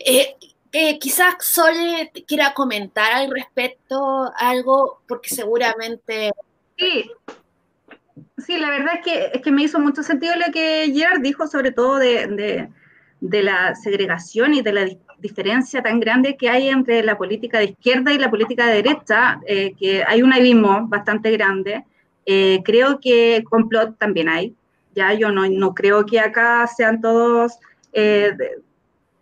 Eh, 0.00 0.34
eh, 0.80 0.96
quizás 1.00 1.34
Sole 1.40 2.12
quiera 2.24 2.54
comentar 2.54 3.12
al 3.12 3.32
respecto 3.32 4.30
algo, 4.38 5.00
porque 5.08 5.28
seguramente... 5.28 6.30
Sí, 6.76 7.10
sí 8.38 8.58
la 8.58 8.70
verdad 8.70 8.94
es 8.94 9.04
que, 9.04 9.30
es 9.34 9.42
que 9.42 9.50
me 9.50 9.64
hizo 9.64 9.80
mucho 9.80 10.04
sentido 10.04 10.36
lo 10.36 10.52
que 10.52 10.92
Gerard 10.94 11.20
dijo, 11.20 11.48
sobre 11.48 11.72
todo 11.72 11.96
de, 11.96 12.68
la 13.20 13.74
segregación 13.74 14.54
y 14.54 14.62
de 14.62 14.72
la 14.72 14.88
diferencia 15.18 15.82
tan 15.82 15.98
grande 15.98 16.36
que 16.36 16.48
hay 16.48 16.68
entre 16.68 17.02
la 17.02 17.18
política 17.18 17.58
de 17.58 17.70
izquierda 17.76 18.12
y 18.12 18.18
la 18.18 18.30
política 18.30 18.66
de 18.66 18.74
derecha, 18.74 19.40
eh, 19.48 19.74
que 19.76 20.04
hay 20.06 20.22
un 20.22 20.32
abismo 20.32 20.86
bastante 20.86 21.32
grande. 21.32 21.84
Eh, 22.24 22.60
creo 22.64 23.00
que 23.00 23.42
complot 23.50 23.98
también 23.98 24.28
hay. 24.28 24.54
Ya 24.94 25.12
yo 25.12 25.32
no, 25.32 25.48
no 25.48 25.74
creo 25.74 26.06
que 26.06 26.20
acá 26.20 26.68
sean 26.68 27.00
todos 27.00 27.58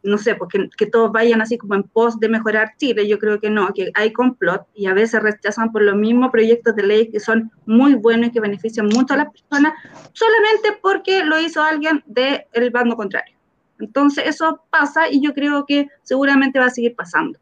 no 0.07 0.19
sé, 0.19 0.35
porque 0.35 0.59
pues 0.59 0.77
que 0.77 0.87
todos 0.87 1.13
vayan 1.13 1.43
así 1.43 1.59
como 1.59 1.75
en 1.75 1.83
pos 1.83 2.19
de 2.19 2.29
mejorar 2.29 2.73
Chile, 2.79 3.07
yo 3.09 3.19
creo 3.19 3.41
que 3.41 3.51
no, 3.51 3.73
que 3.75 3.91
hay 3.95 4.13
complot 4.13 4.67
y 4.75 4.87
a 4.87 4.95
veces 4.95 5.23
rechazan 5.23 5.73
por 5.73 5.83
los 5.83 5.97
mismos 5.97 6.31
proyectos 6.31 6.75
de 6.77 6.85
ley 6.85 7.11
que 7.11 7.21
son 7.21 7.51
muy 7.67 7.95
buenos 7.95 8.29
y 8.29 8.33
que 8.33 8.41
benefician 8.41 8.87
mucho 8.87 9.15
a 9.15 9.19
las 9.19 9.31
personas, 9.31 9.75
solamente 10.13 10.79
porque 10.81 11.25
lo 11.25 11.39
hizo 11.41 11.63
alguien 11.63 12.03
del 12.07 12.71
bando 12.71 12.97
contrario. 12.97 13.35
Entonces 13.79 14.25
eso 14.27 14.63
pasa 14.71 15.11
y 15.11 15.21
yo 15.21 15.35
creo 15.35 15.67
que 15.67 15.89
seguramente 16.03 16.59
va 16.59 16.67
a 16.67 16.71
seguir 16.71 16.95
pasando. 16.95 17.39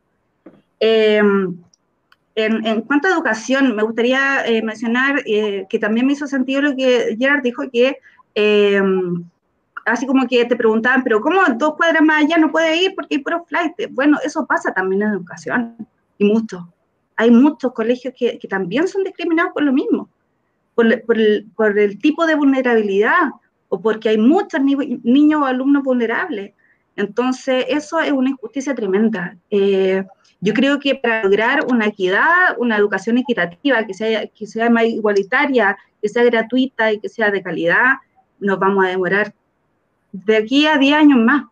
Em, 0.81 1.57
en, 2.35 2.83
cuanto 2.83 3.07
a 3.07 3.13
educación, 3.13 3.77
me 3.77 3.85
gustaría 3.85 4.45
eh, 4.47 4.63
mencionar 4.63 5.23
eh, 5.27 5.67
que 5.69 5.79
también 5.79 6.07
me 6.07 6.15
hizo 6.15 6.27
sentido 6.27 6.63
lo 6.63 6.75
que 6.75 7.17
Gerard 7.19 7.43
dijo, 7.43 7.71
que 7.71 7.99
em, 8.35 9.25
así 9.85 10.07
como 10.07 10.27
que 10.27 10.45
te 10.45 10.57
preguntaban, 10.57 11.03
pero 11.03 11.21
¿cómo 11.21 11.41
dos 11.57 11.75
cuadras 11.77 12.03
más 12.03 12.25
allá 12.25 12.39
no 12.39 12.51
puede 12.51 12.77
ir 12.77 12.95
porque 12.95 13.17
hay 13.17 13.23
puro 13.23 13.45
flight? 13.45 13.73
Bueno, 13.91 14.19
eso 14.25 14.47
pasa 14.47 14.73
también 14.73 15.03
en 15.03 15.09
educación, 15.11 15.77
y 16.19 16.25
mucho. 16.25 16.73
Hay 17.17 17.31
muchos 17.31 17.73
colegios 17.73 18.15
que, 18.17 18.39
también 18.49 18.89
son 18.89 19.05
discriminados 19.05 19.53
por 19.53 19.63
lo 19.63 19.73
mismo, 19.73 20.09
por, 20.75 20.87
el, 20.87 21.99
tipo 22.01 22.27
de 22.27 22.35
vulnerabilidad, 22.35 23.31
o 23.69 23.81
porque 23.81 24.11
hay 24.11 24.19
muchos 24.19 24.61
niños 24.63 25.43
o 25.43 25.45
alumnos 25.45 25.83
vulnerables. 25.83 26.53
Entonces, 26.97 27.67
eso 27.69 28.01
es 28.01 28.13
una 28.13 28.31
injusticia 28.31 28.75
tremenda. 28.75 29.37
Eh, 29.51 30.05
yo 30.41 30.53
creo 30.53 30.79
que 30.79 30.95
para 30.95 31.25
lograr 31.25 31.65
una 31.69 31.87
equidad, 31.87 32.57
una 32.59 32.77
educación 32.77 33.19
equitativa, 33.19 33.85
que 33.85 33.95
sea, 33.95 34.27
que 34.27 34.47
sea 34.47 34.71
más 34.71 34.85
igualitaria, 34.85 35.77
que 36.03 36.09
sea 36.09 36.25
gratuita 36.25 36.93
y 36.93 37.01
que 37.01 37.09
sea 37.09 37.31
de 37.31 37.43
calidad, 37.43 37.95
nos 38.39 38.59
vamos 38.59 38.85
a 38.85 38.89
demorar 38.89 39.35
de 40.15 40.37
aquí 40.37 40.67
a 40.67 40.79
10 40.79 40.95
años 40.95 41.19
más. 41.19 41.45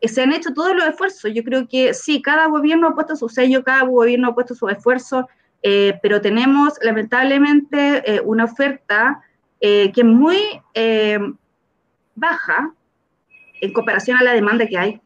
Eh, 0.00 0.08
se 0.08 0.22
han 0.22 0.32
hecho 0.32 0.52
todos 0.52 0.76
los 0.76 0.86
esfuerzos. 0.86 1.32
Yo 1.34 1.42
creo 1.42 1.66
que 1.66 1.94
sí, 1.94 2.20
cada 2.20 2.46
gobierno 2.46 2.88
ha 2.88 2.94
puesto 2.94 3.16
su 3.16 3.28
sello, 3.28 3.64
cada 3.64 3.84
gobierno 3.84 4.28
ha 4.28 4.34
puesto 4.34 4.54
su 4.54 4.68
esfuerzo, 4.68 5.28
eh, 5.62 5.98
pero 6.02 6.20
tenemos 6.20 6.74
lamentablemente 6.82 8.02
eh, 8.04 8.20
una 8.24 8.44
oferta 8.44 9.22
que 9.60 9.92
es 9.92 10.04
muy 10.04 10.38
baja 12.14 12.72
en 13.60 13.72
comparación 13.72 14.16
a 14.18 14.22
la 14.22 14.34
demanda 14.34 14.68
que 14.68 14.78
hay. 14.78 15.00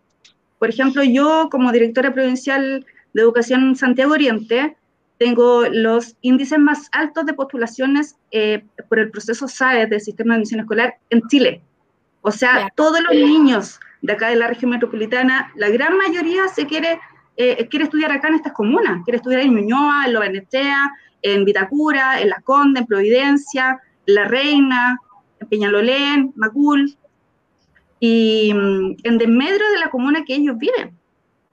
Por 0.58 0.68
ejemplo, 0.68 1.02
yo 1.02 1.48
como 1.50 1.72
directora 1.72 2.12
provincial 2.12 2.84
de 3.14 3.22
Educación 3.22 3.74
Santiago 3.76 4.12
Oriente, 4.12 4.76
tengo 5.16 5.64
los 5.70 6.16
índices 6.20 6.58
más 6.58 6.90
altos 6.92 7.24
de 7.24 7.32
postulaciones 7.32 8.18
por 8.90 8.98
el 8.98 9.10
proceso 9.10 9.48
SAE 9.48 9.86
del 9.86 10.02
Sistema 10.02 10.34
de 10.34 10.40
Admisión 10.40 10.60
Escolar 10.60 10.96
en 11.08 11.22
Chile. 11.28 11.62
O 12.22 12.30
sea, 12.30 12.72
todos 12.74 13.00
los 13.02 13.14
niños 13.14 13.78
de 14.00 14.12
acá 14.12 14.28
de 14.28 14.36
la 14.36 14.46
región 14.46 14.70
metropolitana, 14.70 15.52
la 15.56 15.68
gran 15.68 15.96
mayoría 15.96 16.48
se 16.48 16.66
quiere, 16.66 17.00
eh, 17.36 17.66
quiere 17.68 17.84
estudiar 17.84 18.12
acá 18.12 18.28
en 18.28 18.34
estas 18.34 18.52
comunas, 18.52 19.02
quiere 19.04 19.16
estudiar 19.16 19.42
en 19.42 19.54
Ñuñoa, 19.54 20.06
en 20.06 20.12
Lobanechea, 20.12 20.90
en 21.22 21.44
Vitacura, 21.44 22.20
en 22.20 22.30
Las 22.30 22.42
Condes, 22.42 22.82
en 22.82 22.86
Providencia, 22.86 23.80
en 24.06 24.14
La 24.14 24.24
Reina, 24.24 24.98
en 25.40 25.48
Peñalolén, 25.48 26.32
Macul, 26.36 26.96
y 27.98 28.52
mm, 28.52 28.96
en 29.04 29.18
desmedro 29.18 29.70
de 29.70 29.78
la 29.78 29.90
comuna 29.90 30.24
que 30.24 30.34
ellos 30.34 30.56
viven. 30.58 30.96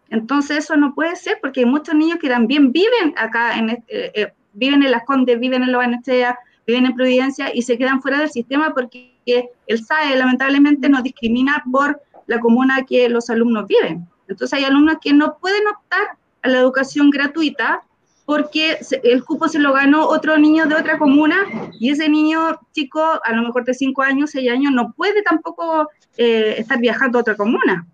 Entonces 0.09 0.57
eso 0.57 0.75
no 0.75 0.95
puede 0.95 1.15
ser 1.15 1.37
porque 1.41 1.59
hay 1.61 1.65
muchos 1.67 1.93
niños 1.93 2.17
que 2.19 2.29
también 2.29 2.71
viven 2.71 3.13
acá, 3.15 3.57
en, 3.57 3.69
eh, 3.69 3.83
eh, 3.87 4.33
viven 4.53 4.81
en 4.83 4.91
Las 4.91 5.03
Condes, 5.03 5.39
viven 5.39 5.61
en 5.61 5.71
Lobanechea, 5.71 6.37
viven 6.65 6.87
en 6.87 6.95
Providencia 6.95 7.51
y 7.53 7.61
se 7.61 7.77
quedan 7.77 8.01
fuera 8.01 8.19
del 8.19 8.31
sistema 8.31 8.73
porque 8.73 9.18
el 9.67 9.85
SAE 9.85 10.15
lamentablemente 10.17 10.89
nos 10.89 11.03
discrimina 11.03 11.63
por 11.71 12.01
la 12.27 12.39
comuna 12.39 12.85
que 12.87 13.09
los 13.09 13.29
alumnos 13.29 13.67
viven. 13.67 14.07
Entonces 14.27 14.57
hay 14.57 14.65
alumnos 14.65 14.97
que 15.01 15.13
no 15.13 15.37
pueden 15.39 15.67
optar 15.67 16.17
a 16.43 16.47
la 16.47 16.59
educación 16.59 17.09
gratuita 17.09 17.81
porque 18.25 18.77
el 19.03 19.25
cupo 19.25 19.47
se 19.47 19.57
lo 19.57 19.73
ganó 19.73 20.07
otro 20.07 20.37
niño 20.37 20.67
de 20.67 20.75
otra 20.75 20.99
comuna 20.99 21.47
y 21.79 21.89
ese 21.89 22.07
niño 22.07 22.59
chico, 22.71 23.01
a 23.01 23.33
lo 23.33 23.41
mejor 23.41 23.65
de 23.65 23.73
5 23.73 24.03
años, 24.03 24.29
6 24.29 24.51
años, 24.51 24.71
no 24.71 24.93
puede 24.93 25.23
tampoco 25.23 25.89
eh, 26.15 26.53
estar 26.59 26.77
viajando 26.77 27.17
a 27.17 27.21
otra 27.21 27.35
comuna. 27.35 27.87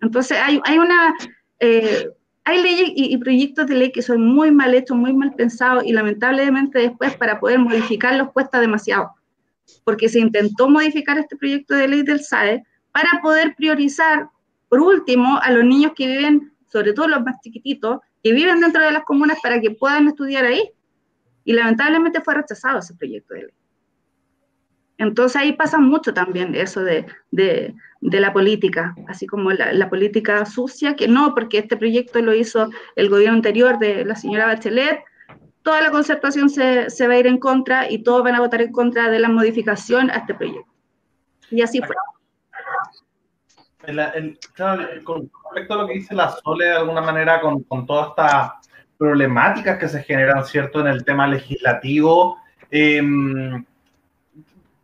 Entonces 0.00 0.38
hay, 0.42 0.60
hay 0.64 0.78
una... 0.78 1.14
Eh, 1.60 2.08
hay 2.44 2.62
leyes 2.62 2.88
y, 2.94 3.12
y, 3.12 3.18
proyectos 3.18 3.66
de 3.66 3.74
ley 3.74 3.92
que 3.92 4.00
son 4.00 4.26
muy 4.26 4.50
mal 4.50 4.72
hechos, 4.72 4.96
muy 4.96 5.12
mal 5.12 5.34
pensados 5.34 5.84
y 5.84 5.92
lamentablemente 5.92 6.78
después 6.78 7.14
para 7.14 7.38
poder 7.38 7.58
modificarlos 7.58 8.32
cuesta 8.32 8.58
demasiado 8.58 9.10
porque 9.84 10.08
se 10.08 10.20
intentó 10.20 10.68
modificar 10.68 11.18
este 11.18 11.36
proyecto 11.36 11.74
de 11.74 11.88
ley 11.88 12.02
del 12.02 12.20
SAE 12.20 12.62
para 12.92 13.20
poder 13.22 13.54
priorizar, 13.56 14.28
por 14.68 14.80
último, 14.80 15.38
a 15.42 15.50
los 15.50 15.64
niños 15.64 15.92
que 15.96 16.06
viven, 16.06 16.52
sobre 16.66 16.92
todo 16.92 17.08
los 17.08 17.22
más 17.22 17.40
chiquititos, 17.40 18.00
que 18.22 18.32
viven 18.32 18.60
dentro 18.60 18.82
de 18.82 18.92
las 18.92 19.04
comunas 19.04 19.38
para 19.42 19.60
que 19.60 19.70
puedan 19.70 20.08
estudiar 20.08 20.44
ahí. 20.44 20.70
Y 21.44 21.52
lamentablemente 21.52 22.20
fue 22.20 22.34
rechazado 22.34 22.78
ese 22.78 22.94
proyecto 22.94 23.34
de 23.34 23.42
ley. 23.42 23.52
Entonces 24.98 25.36
ahí 25.40 25.52
pasa 25.52 25.78
mucho 25.78 26.12
también 26.12 26.56
eso 26.56 26.82
de, 26.82 27.06
de, 27.30 27.74
la 28.00 28.32
política, 28.32 28.96
así 29.06 29.28
como 29.28 29.52
la, 29.52 29.72
la, 29.72 29.88
política 29.88 30.44
sucia, 30.44 30.96
que 30.96 31.06
no, 31.06 31.36
porque 31.36 31.58
este 31.58 31.76
proyecto 31.76 32.20
lo 32.20 32.34
hizo 32.34 32.68
el 32.96 33.08
gobierno 33.08 33.36
anterior 33.36 33.78
de 33.78 34.04
la 34.04 34.16
señora 34.16 34.46
Bachelet, 34.46 34.98
toda 35.62 35.82
la 35.82 35.90
concertación 35.90 36.48
se, 36.48 36.90
se, 36.90 37.06
va 37.06 37.14
a 37.14 37.18
ir 37.18 37.26
en 37.26 37.38
contra 37.38 37.90
y 37.90 38.02
todos 38.02 38.22
van 38.22 38.34
a 38.34 38.40
votar 38.40 38.62
en 38.62 38.72
contra 38.72 39.10
de 39.10 39.18
la 39.18 39.28
modificación 39.28 40.10
a 40.10 40.18
este 40.18 40.34
proyecto. 40.34 40.72
Y 41.50 41.62
así 41.62 41.80
fue. 41.80 41.96
con 45.04 45.30
respecto 45.44 45.74
a 45.74 45.76
lo 45.76 45.86
que 45.86 45.94
dice 45.94 46.14
la 46.14 46.30
Sole, 46.30 46.66
de 46.66 46.76
alguna 46.76 47.00
manera, 47.00 47.40
con, 47.40 47.62
con 47.64 47.86
todas 47.86 48.08
estas 48.08 48.52
problemáticas 48.98 49.78
que 49.78 49.88
se 49.88 50.02
generan, 50.02 50.44
¿cierto?, 50.44 50.80
en 50.80 50.88
el 50.88 51.04
tema 51.04 51.26
legislativo. 51.26 52.38
Em, 52.70 53.64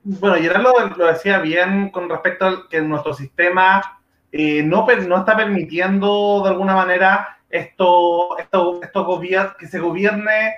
bueno, 0.04 0.36
lo, 0.58 0.88
lo, 0.96 1.06
decía 1.06 1.38
bien 1.38 1.90
con 1.90 2.08
respecto 2.08 2.46
a 2.46 2.68
que 2.68 2.80
nuestro 2.80 3.14
sistema 3.14 4.00
eh, 4.30 4.62
no, 4.62 4.86
no 4.86 5.18
está 5.18 5.36
permitiendo, 5.36 6.42
de 6.42 6.50
alguna 6.50 6.74
manera, 6.74 7.38
esto, 7.48 8.36
esto, 8.38 8.80
esto 8.82 9.20
que 9.58 9.66
se 9.66 9.78
gobierne 9.78 10.54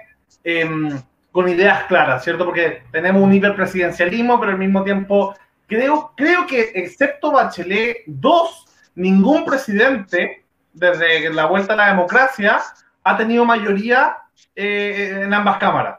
Em, 0.49 0.89
con 1.33 1.49
ideas 1.49 1.87
claras, 1.87 2.23
¿cierto? 2.23 2.45
Porque 2.45 2.85
tenemos 2.93 3.21
un 3.21 3.33
hiperpresidencialismo, 3.35 4.39
pero 4.39 4.53
al 4.53 4.59
mismo 4.59 4.85
tiempo 4.85 5.35
creo, 5.67 6.13
creo 6.17 6.47
que 6.47 6.71
excepto 6.73 7.33
Bachelet 7.33 8.05
2, 8.07 8.93
ningún 8.95 9.45
presidente 9.45 10.45
desde 10.73 11.35
la 11.35 11.47
vuelta 11.47 11.73
a 11.73 11.77
la 11.77 11.89
democracia 11.89 12.61
ha 13.03 13.17
tenido 13.17 13.45
mayoría 13.45 14.19
eh, 14.55 15.23
en 15.25 15.35
ambas 15.35 15.59
cámaras, 15.59 15.99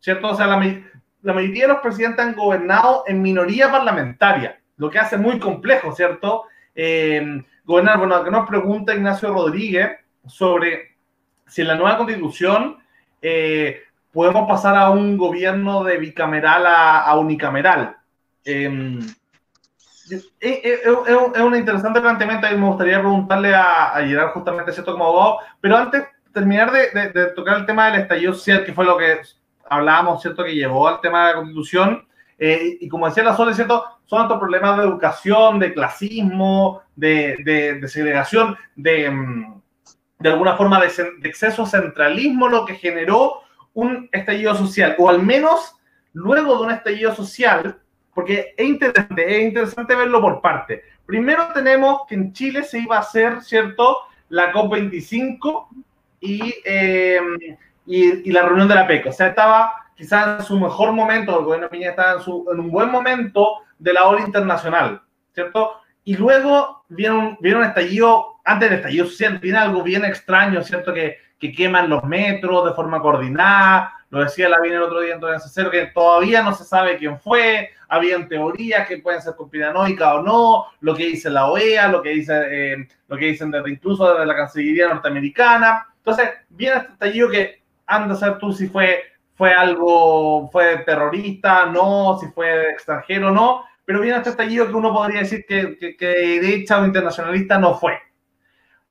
¿cierto? 0.00 0.30
O 0.30 0.34
sea, 0.34 0.48
la, 0.48 0.56
la 1.22 1.32
mayoría 1.32 1.68
de 1.68 1.72
los 1.74 1.80
presidentes 1.80 2.26
han 2.26 2.34
gobernado 2.34 3.04
en 3.06 3.22
minoría 3.22 3.70
parlamentaria, 3.70 4.60
lo 4.78 4.90
que 4.90 4.98
hace 4.98 5.16
muy 5.16 5.38
complejo, 5.38 5.92
¿cierto? 5.92 6.42
Eh, 6.74 7.40
gobernar, 7.64 7.98
bueno, 7.98 8.24
que 8.24 8.32
nos 8.32 8.48
pregunta 8.48 8.96
Ignacio 8.96 9.32
Rodríguez 9.32 9.92
sobre 10.26 10.96
si 11.46 11.62
en 11.62 11.68
la 11.68 11.76
nueva 11.76 11.98
constitución 11.98 12.78
eh, 13.28 13.82
podemos 14.12 14.48
pasar 14.48 14.76
a 14.76 14.90
un 14.90 15.16
gobierno 15.16 15.82
de 15.82 15.98
bicameral 15.98 16.64
a, 16.64 17.18
unicameral. 17.18 17.96
Em, 18.44 19.00
es, 20.08 20.30
un 20.86 21.56
interesante 21.56 22.00
planteamiento 22.00 22.46
y 22.48 22.56
me 22.56 22.68
gustaría 22.68 23.00
preguntarle 23.00 23.52
a, 23.52 23.96
a 23.96 24.06
Gerard 24.06 24.30
justamente, 24.30 24.70
¿cierto? 24.70 24.92
Como 24.92 25.06
abogado, 25.06 25.38
pero 25.60 25.76
antes 25.76 26.04
terminar 26.32 26.70
de, 26.70 27.26
tocar 27.34 27.56
el 27.58 27.66
tema 27.66 27.90
del 27.90 28.02
estallido 28.02 28.32
social, 28.32 28.64
que 28.64 28.72
fue 28.72 28.84
lo 28.84 28.96
que 28.96 29.22
hablábamos, 29.68 30.22
¿cierto?, 30.22 30.44
que 30.44 30.54
llevó 30.54 30.86
al 30.86 31.00
tema 31.00 31.22
de 31.22 31.32
la 31.32 31.38
constitución. 31.38 32.06
Eh, 32.38 32.78
y 32.80 32.88
como 32.88 33.08
decía 33.08 33.24
la 33.24 33.34
Sol, 33.34 33.52
¿cierto?, 33.54 33.82
son 34.04 34.22
estos 34.22 34.38
problemas 34.38 34.76
de 34.76 34.84
educación, 34.84 35.58
de 35.58 35.74
clasismo, 35.74 36.82
de, 36.94 37.78
de, 37.80 37.88
segregación, 37.88 38.56
de, 38.76 39.10
mm, 39.10 39.62
de 40.18 40.28
alguna 40.30 40.56
forma 40.56 40.80
de, 40.80 40.88
exceso 41.24 41.66
centralismo, 41.66 42.48
lo 42.48 42.64
que 42.64 42.74
generó 42.74 43.42
un 43.74 44.08
estallido 44.12 44.54
social, 44.54 44.96
o 44.98 45.08
al 45.08 45.22
menos 45.22 45.74
luego 46.12 46.56
de 46.56 46.64
un 46.64 46.70
estallido 46.70 47.14
social, 47.14 47.78
porque 48.14 48.54
es 48.56 48.66
interesante, 48.66 49.36
es 49.36 49.44
interesante 49.44 49.94
verlo 49.94 50.20
por 50.20 50.40
parte. 50.40 50.82
Primero 51.04 51.48
tenemos 51.52 52.02
que 52.08 52.14
en 52.14 52.32
Chile 52.32 52.62
se 52.62 52.78
iba 52.78 52.96
a 52.96 53.00
hacer, 53.00 53.42
¿cierto?, 53.42 53.98
la 54.30 54.52
COP25 54.52 55.68
y, 56.20 56.54
eh, 56.64 57.20
y, 57.84 58.28
y, 58.28 58.32
la 58.32 58.42
reunión 58.42 58.66
de 58.66 58.74
la 58.74 58.86
PEC. 58.86 59.06
O 59.06 59.12
sea, 59.12 59.28
estaba 59.28 59.86
quizás 59.96 60.40
en 60.40 60.46
su 60.46 60.60
mejor 60.60 60.92
momento, 60.92 61.38
el 61.38 61.44
gobierno 61.44 61.68
Piñera 61.68 61.90
estaba 61.90 62.12
en, 62.14 62.20
su, 62.20 62.46
en 62.52 62.60
un 62.60 62.70
buen 62.70 62.90
momento 62.90 63.62
de 63.78 63.92
la 63.92 64.04
ola 64.06 64.20
internacional, 64.20 65.02
¿cierto? 65.32 65.80
Y 66.04 66.16
luego 66.16 66.84
viene 66.88 67.16
un, 67.16 67.38
viene 67.40 67.58
un 67.58 67.64
estallido, 67.64 68.35
antes 68.46 68.70
del 68.70 68.78
estallido 68.78 69.06
social, 69.06 69.38
viene 69.38 69.58
algo 69.58 69.82
bien 69.82 70.04
extraño, 70.04 70.62
¿cierto? 70.62 70.94
Que, 70.94 71.18
que 71.38 71.52
queman 71.52 71.90
los 71.90 72.04
metros 72.04 72.64
de 72.64 72.74
forma 72.74 73.00
coordinada, 73.02 73.92
lo 74.10 74.22
decía 74.22 74.48
la 74.48 74.58
el 74.64 74.82
otro 74.82 75.00
día 75.00 75.14
en 75.14 75.20
cero, 75.40 75.70
que 75.70 75.86
todavía 75.86 76.42
no 76.42 76.54
se 76.54 76.64
sabe 76.64 76.96
quién 76.96 77.18
fue, 77.18 77.70
habían 77.88 78.28
teorías 78.28 78.86
que 78.86 78.98
pueden 78.98 79.20
ser 79.20 79.34
conspiranoicas 79.34 80.14
o 80.14 80.22
no, 80.22 80.66
lo 80.80 80.94
que 80.94 81.06
dice 81.06 81.28
la 81.28 81.50
OEA, 81.50 81.88
lo 81.88 82.02
que, 82.02 82.10
dice, 82.10 82.34
eh, 82.50 82.88
lo 83.08 83.16
que 83.16 83.26
dicen 83.26 83.50
desde, 83.50 83.70
incluso 83.70 84.10
desde 84.10 84.26
la 84.26 84.36
Cancillería 84.36 84.88
norteamericana. 84.88 85.86
Entonces, 85.98 86.30
viene 86.48 86.76
este 86.76 86.92
estallido 86.92 87.30
que 87.30 87.62
anda 87.86 88.14
a 88.14 88.18
ser 88.18 88.38
tú 88.38 88.52
si 88.52 88.68
fue, 88.68 89.02
fue 89.34 89.52
algo, 89.52 90.48
fue 90.50 90.78
terrorista, 90.78 91.66
no, 91.66 92.16
si 92.20 92.28
fue 92.28 92.70
extranjero, 92.70 93.32
no, 93.32 93.64
pero 93.84 94.00
viene 94.00 94.18
este 94.18 94.30
estallido 94.30 94.68
que 94.68 94.74
uno 94.74 94.92
podría 94.92 95.20
decir 95.20 95.44
que, 95.46 95.76
que, 95.76 95.96
que 95.96 96.06
derecha 96.40 96.80
o 96.80 96.86
internacionalista 96.86 97.58
no 97.58 97.74
fue. 97.74 97.98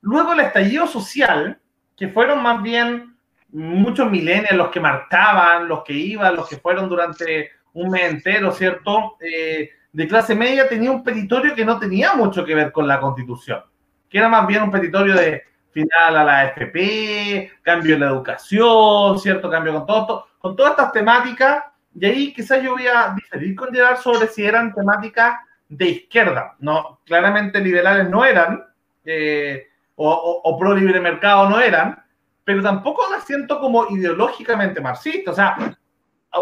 Luego 0.06 0.34
el 0.34 0.40
estallido 0.40 0.86
social, 0.86 1.58
que 1.96 2.06
fueron 2.06 2.40
más 2.40 2.62
bien 2.62 3.16
muchos 3.50 4.08
milenios 4.08 4.52
los 4.52 4.68
que 4.68 4.78
marcaban, 4.78 5.66
los 5.66 5.82
que 5.82 5.94
iban, 5.94 6.36
los 6.36 6.48
que 6.48 6.58
fueron 6.58 6.88
durante 6.88 7.50
un 7.72 7.90
mes 7.90 8.04
entero, 8.04 8.52
¿cierto? 8.52 9.16
Eh, 9.18 9.68
de 9.90 10.06
clase 10.06 10.36
media 10.36 10.68
tenía 10.68 10.92
un 10.92 11.02
petitorio 11.02 11.56
que 11.56 11.64
no 11.64 11.80
tenía 11.80 12.14
mucho 12.14 12.44
que 12.44 12.54
ver 12.54 12.70
con 12.70 12.86
la 12.86 13.00
constitución, 13.00 13.64
que 14.08 14.18
era 14.18 14.28
más 14.28 14.46
bien 14.46 14.62
un 14.62 14.70
petitorio 14.70 15.16
de 15.16 15.42
final 15.72 16.16
a 16.16 16.22
la 16.22 16.44
FP, 16.50 17.54
cambio 17.62 17.96
en 17.96 18.00
la 18.02 18.06
educación, 18.06 19.18
¿cierto? 19.18 19.50
Cambio 19.50 19.72
con 19.72 19.86
todo, 19.86 20.26
con 20.38 20.54
todas 20.54 20.70
estas 20.70 20.92
temáticas, 20.92 21.64
y 21.98 22.06
ahí 22.06 22.32
quizás 22.32 22.62
yo 22.62 22.74
voy 22.74 22.86
a 22.86 23.12
diferir 23.12 23.56
con 23.56 23.74
Gerard 23.74 23.98
sobre 23.98 24.28
si 24.28 24.44
eran 24.44 24.72
temáticas 24.72 25.40
de 25.68 25.88
izquierda, 25.88 26.54
no, 26.60 27.00
claramente 27.04 27.58
liberales 27.58 28.08
no 28.08 28.24
eran, 28.24 28.64
eh, 29.04 29.66
o, 29.96 30.08
o, 30.08 30.40
o 30.42 30.58
pro 30.58 30.74
libre 30.74 31.00
mercado 31.00 31.48
no 31.48 31.60
eran, 31.60 32.02
pero 32.46 32.62
tampoco 32.62 33.04
la 33.10 33.20
siento 33.20 33.58
como 33.58 33.88
ideológicamente 33.88 34.80
marxista. 34.80 35.32
O 35.32 35.34
sea, 35.34 35.56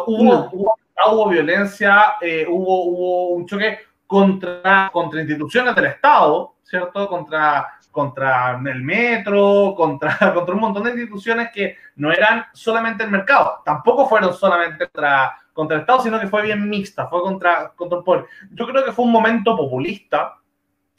hubo, 0.06 0.50
hubo, 0.52 1.28
violencia, 1.28 2.16
eh, 2.20 2.46
hubo, 2.46 2.84
hubo 2.84 3.28
un 3.30 3.46
choque 3.46 3.78
contra, 4.06 4.90
contra 4.92 5.20
instituciones 5.20 5.74
del 5.74 5.86
Estado, 5.86 6.56
¿cierto? 6.62 7.08
Contra, 7.08 7.78
contra 7.90 8.60
el 8.66 8.82
metro, 8.82 9.74
contra, 9.76 10.34
contra 10.34 10.54
un 10.54 10.60
montón 10.60 10.82
de 10.84 10.90
instituciones 10.90 11.50
que 11.52 11.78
no 11.96 12.12
eran 12.12 12.44
solamente 12.52 13.04
el 13.04 13.10
mercado, 13.10 13.62
tampoco 13.64 14.06
fueron 14.06 14.34
solamente 14.34 14.84
contra, 14.86 15.38
contra 15.54 15.76
el 15.76 15.80
Estado, 15.82 16.00
sino 16.00 16.20
que 16.20 16.26
fue 16.26 16.42
bien 16.42 16.68
mixta, 16.68 17.06
fue 17.06 17.22
contra, 17.22 17.72
contra 17.74 17.98
el 17.98 18.04
poder. 18.04 18.26
Yo 18.50 18.66
creo 18.66 18.84
que 18.84 18.92
fue 18.92 19.06
un 19.06 19.12
momento 19.12 19.56
populista. 19.56 20.36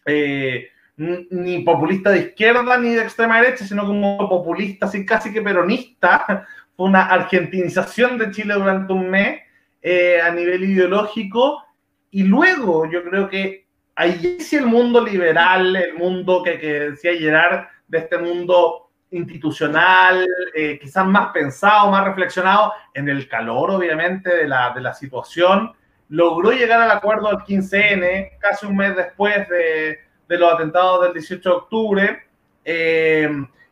Eh, 0.04 0.70
ni 0.97 1.60
populista 1.60 2.12
de 2.12 2.19
izquierda 2.19 2.77
ni 2.77 2.93
de 2.93 3.01
extrema 3.01 3.41
derecha, 3.41 3.65
sino 3.65 3.86
como 3.86 4.29
populista, 4.29 4.86
así 4.86 5.05
casi 5.05 5.34
que 5.34 5.41
peronista. 5.41 6.47
Una 6.77 7.05
argentinización 7.05 8.17
de 8.17 8.31
Chile 8.31 8.53
durante 8.53 8.91
un 8.91 9.10
mes 9.10 9.39
eh, 9.81 10.19
a 10.21 10.29
nivel 10.31 10.63
ideológico. 10.63 11.63
Y 12.12 12.23
luego 12.23 12.89
yo 12.89 13.03
creo 13.03 13.29
que 13.29 13.65
ahí 13.95 14.38
sí 14.39 14.58
el 14.58 14.65
mundo 14.65 15.01
liberal, 15.01 15.75
el 15.75 15.95
mundo 15.95 16.43
que, 16.43 16.60
que 16.60 16.79
decía 16.91 17.13
Gerard, 17.17 17.67
de 17.88 17.99
este 17.99 18.17
mundo 18.17 18.89
institucional, 19.12 20.27
eh, 20.53 20.77
quizás 20.81 21.05
más 21.05 21.31
pensado, 21.31 21.91
más 21.91 22.03
reflexionado, 22.03 22.73
en 22.93 23.10
el 23.10 23.27
calor 23.27 23.71
obviamente 23.71 24.36
de 24.36 24.47
la, 24.47 24.73
de 24.73 24.81
la 24.81 24.93
situación, 24.93 25.71
logró 26.10 26.51
llegar 26.51 26.81
al 26.81 26.91
acuerdo 26.91 27.29
del 27.29 27.38
15N, 27.38 28.38
casi 28.39 28.65
un 28.65 28.75
mes 28.75 28.95
después 28.95 29.47
de, 29.49 29.99
de 30.27 30.38
los 30.38 30.53
atentados 30.53 31.03
del 31.03 31.13
18 31.13 31.49
de 31.49 31.55
octubre. 31.55 32.23
Eh, 32.63 33.29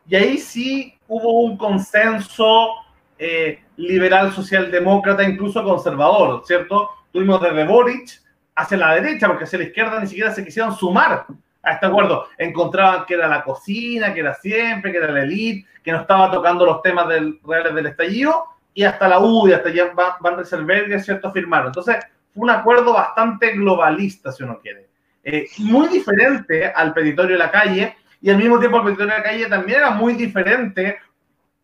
y 0.08 0.16
ahí 0.16 0.38
sí 0.38 0.98
hubo 1.08 1.42
un 1.42 1.58
consenso 1.58 2.70
eh, 3.18 3.64
liberal, 3.78 4.32
socialdemócrata, 4.32 5.24
incluso 5.24 5.64
conservador, 5.64 6.44
¿cierto? 6.46 6.90
Tuvimos 7.12 7.42
desde 7.42 7.66
Boric 7.66 8.22
hacia 8.56 8.78
la 8.78 8.96
derecha, 8.96 9.28
porque 9.28 9.46
hacia 9.46 9.60
la 9.60 9.66
izquierda 9.66 10.00
ni 10.00 10.08
siquiera 10.08 10.34
se 10.34 10.44
quisieron 10.44 10.76
sumar 10.76 11.26
a 11.64 11.72
este 11.72 11.86
acuerdo. 11.86 12.28
Encontraban 12.38 13.06
que 13.06 13.16
era 13.16 13.28
la 13.28 13.44
cocina, 13.44 14.14
que 14.14 14.20
era 14.20 14.34
siempre, 14.36 14.92
que 14.92 14.98
era 14.98 15.12
la 15.12 15.24
élite, 15.24 15.68
que 15.84 15.92
no 15.92 16.02
estaba 16.02 16.32
tocando 16.32 16.66
los 16.66 16.82
temas 16.82 17.08
del, 17.08 17.40
reales 17.46 17.74
del 17.74 17.88
estallido, 17.88 18.46
y 18.74 18.84
hasta 18.84 19.08
la 19.08 19.20
U 19.20 19.48
y 19.48 19.54
hasta 19.54 19.70
ya 19.70 19.94
Van, 19.94 20.14
Van 20.20 20.46
¿cierto? 20.46 21.32
Firmaron. 21.32 21.68
Entonces, 21.68 21.98
fue 22.34 22.44
un 22.44 22.50
acuerdo 22.50 22.94
bastante 22.94 23.52
globalista, 23.52 24.32
si 24.32 24.44
uno 24.44 24.60
quiere. 24.60 24.90
Eh, 25.24 25.48
muy 25.60 25.88
diferente 25.88 26.68
al 26.68 26.94
petitorio 26.94 27.38
de 27.38 27.44
la 27.44 27.52
calle 27.52 27.96
y 28.22 28.30
al 28.30 28.38
mismo 28.38 28.60
tiempo 28.60 28.78
el 28.78 28.84
petitorio 28.84 29.14
de 29.14 29.20
la 29.20 29.24
calle 29.24 29.46
también 29.46 29.80
era 29.80 29.92
muy 29.92 30.14
diferente 30.14 30.98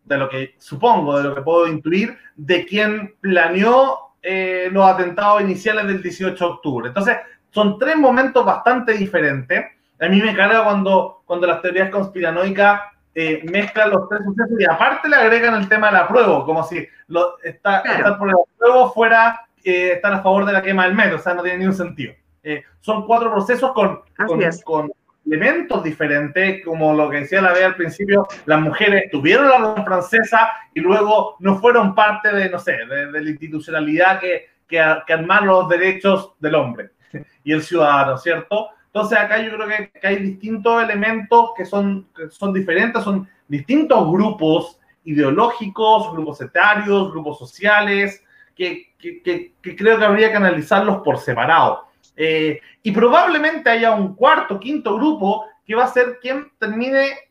de 0.04 0.18
lo 0.18 0.28
que 0.28 0.54
supongo, 0.58 1.18
de 1.18 1.24
lo 1.24 1.34
que 1.34 1.42
puedo 1.42 1.66
intuir, 1.66 2.16
de 2.36 2.64
quien 2.64 3.14
planeó 3.20 4.14
eh, 4.22 4.68
los 4.72 4.84
atentados 4.84 5.42
iniciales 5.42 5.86
del 5.86 6.02
18 6.02 6.44
de 6.44 6.50
octubre. 6.50 6.88
Entonces, 6.88 7.16
son 7.50 7.78
tres 7.78 7.96
momentos 7.96 8.44
bastante 8.44 8.94
diferentes. 8.94 9.66
A 10.00 10.08
mí 10.08 10.20
me 10.20 10.34
carga 10.34 10.64
cuando, 10.64 11.22
cuando 11.26 11.46
las 11.46 11.62
teorías 11.62 11.90
conspiranoicas 11.90 12.80
eh, 13.14 13.42
mezclan 13.50 13.90
los 13.90 14.08
tres 14.08 14.22
sucesos 14.24 14.60
y 14.60 14.64
aparte 14.64 15.08
le 15.08 15.16
agregan 15.16 15.54
el 15.54 15.68
tema 15.68 15.88
de 15.88 15.94
la 15.94 16.08
prueba, 16.08 16.44
como 16.44 16.62
si 16.64 16.86
lo, 17.08 17.38
está, 17.42 17.82
claro. 17.82 17.98
estar 17.98 18.18
por 18.18 18.28
el 18.28 18.34
apruebo 18.34 18.92
fuera 18.92 19.46
eh, 19.64 19.92
estar 19.94 20.12
a 20.12 20.22
favor 20.22 20.44
de 20.44 20.52
la 20.52 20.62
quema 20.62 20.84
del 20.84 20.94
metro, 20.94 21.16
o 21.16 21.20
sea, 21.20 21.34
no 21.34 21.42
tiene 21.42 21.58
ningún 21.58 21.74
sentido. 21.74 22.14
Eh, 22.42 22.62
son 22.80 23.06
cuatro 23.06 23.30
procesos 23.30 23.72
con, 23.72 24.00
con, 24.26 24.40
con, 24.64 24.92
elementos 25.26 25.84
diferentes, 25.84 26.64
como 26.64 26.94
lo 26.94 27.10
que 27.10 27.18
decía 27.18 27.42
la 27.42 27.52
Bea 27.52 27.66
al 27.66 27.76
principio, 27.76 28.26
las 28.46 28.60
mujeres 28.60 29.10
tuvieron 29.10 29.48
la 29.48 29.58
Revolución 29.58 29.84
Francesa 29.86 30.50
y 30.74 30.80
luego 30.80 31.36
no 31.40 31.58
fueron 31.58 31.94
parte 31.94 32.32
de, 32.32 32.48
no 32.48 32.58
sé, 32.58 32.72
de, 32.88 33.12
de 33.12 33.20
la 33.22 33.30
institucionalidad 33.30 34.18
que, 34.18 34.46
que, 34.66 34.82
que 35.06 35.12
armaron 35.12 35.48
los 35.48 35.68
derechos 35.68 36.32
del 36.40 36.54
hombre 36.54 36.90
y 37.44 37.52
el 37.52 37.62
ciudadano, 37.62 38.16
¿cierto? 38.16 38.70
Entonces 38.86 39.18
acá 39.18 39.38
yo 39.38 39.52
creo 39.52 39.68
que, 39.68 39.90
que 40.00 40.06
hay 40.06 40.16
distintos 40.16 40.82
elementos 40.82 41.50
que 41.56 41.64
son, 41.64 42.08
que 42.16 42.28
son 42.30 42.52
diferentes, 42.52 43.04
son 43.04 43.28
distintos 43.46 44.10
grupos 44.10 44.80
ideológicos, 45.04 46.12
grupos 46.12 46.40
etarios, 46.40 47.12
grupos 47.12 47.38
sociales, 47.38 48.22
que, 48.54 48.94
que, 48.98 49.22
que, 49.22 49.76
creo 49.76 49.98
que 49.98 50.04
habría 50.04 50.30
que 50.30 50.36
analizarlos 50.36 51.02
por 51.02 51.18
separado. 51.18 51.86
Eh, 52.16 52.60
y 52.82 52.92
probablemente 52.92 53.70
haya 53.70 53.92
un 53.92 54.14
cuarto, 54.14 54.60
quinto 54.60 54.94
grupo 54.96 55.46
que 55.64 55.74
va 55.74 55.84
a 55.84 55.88
ser 55.88 56.18
quien 56.20 56.50
termine 56.58 57.30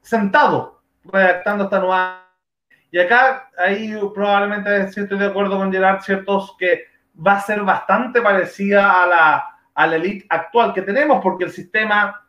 sentado 0.00 0.82
redactando 1.04 1.64
esta 1.64 1.80
nueva. 1.80 2.24
Y 2.90 2.98
acá, 2.98 3.50
ahí 3.58 3.96
probablemente 4.14 4.92
si 4.92 5.00
estoy 5.00 5.18
de 5.18 5.26
acuerdo 5.26 5.58
con 5.58 5.72
Gerard, 5.72 6.00
ciertos 6.02 6.56
que 6.58 6.84
va 7.14 7.34
a 7.34 7.40
ser 7.40 7.62
bastante 7.62 8.20
parecida 8.22 9.02
a 9.02 9.06
la, 9.06 9.44
a 9.74 9.86
la 9.86 9.96
elite 9.96 10.26
actual 10.28 10.72
que 10.72 10.82
tenemos, 10.82 11.20
porque 11.22 11.44
el 11.44 11.50
sistema, 11.50 12.22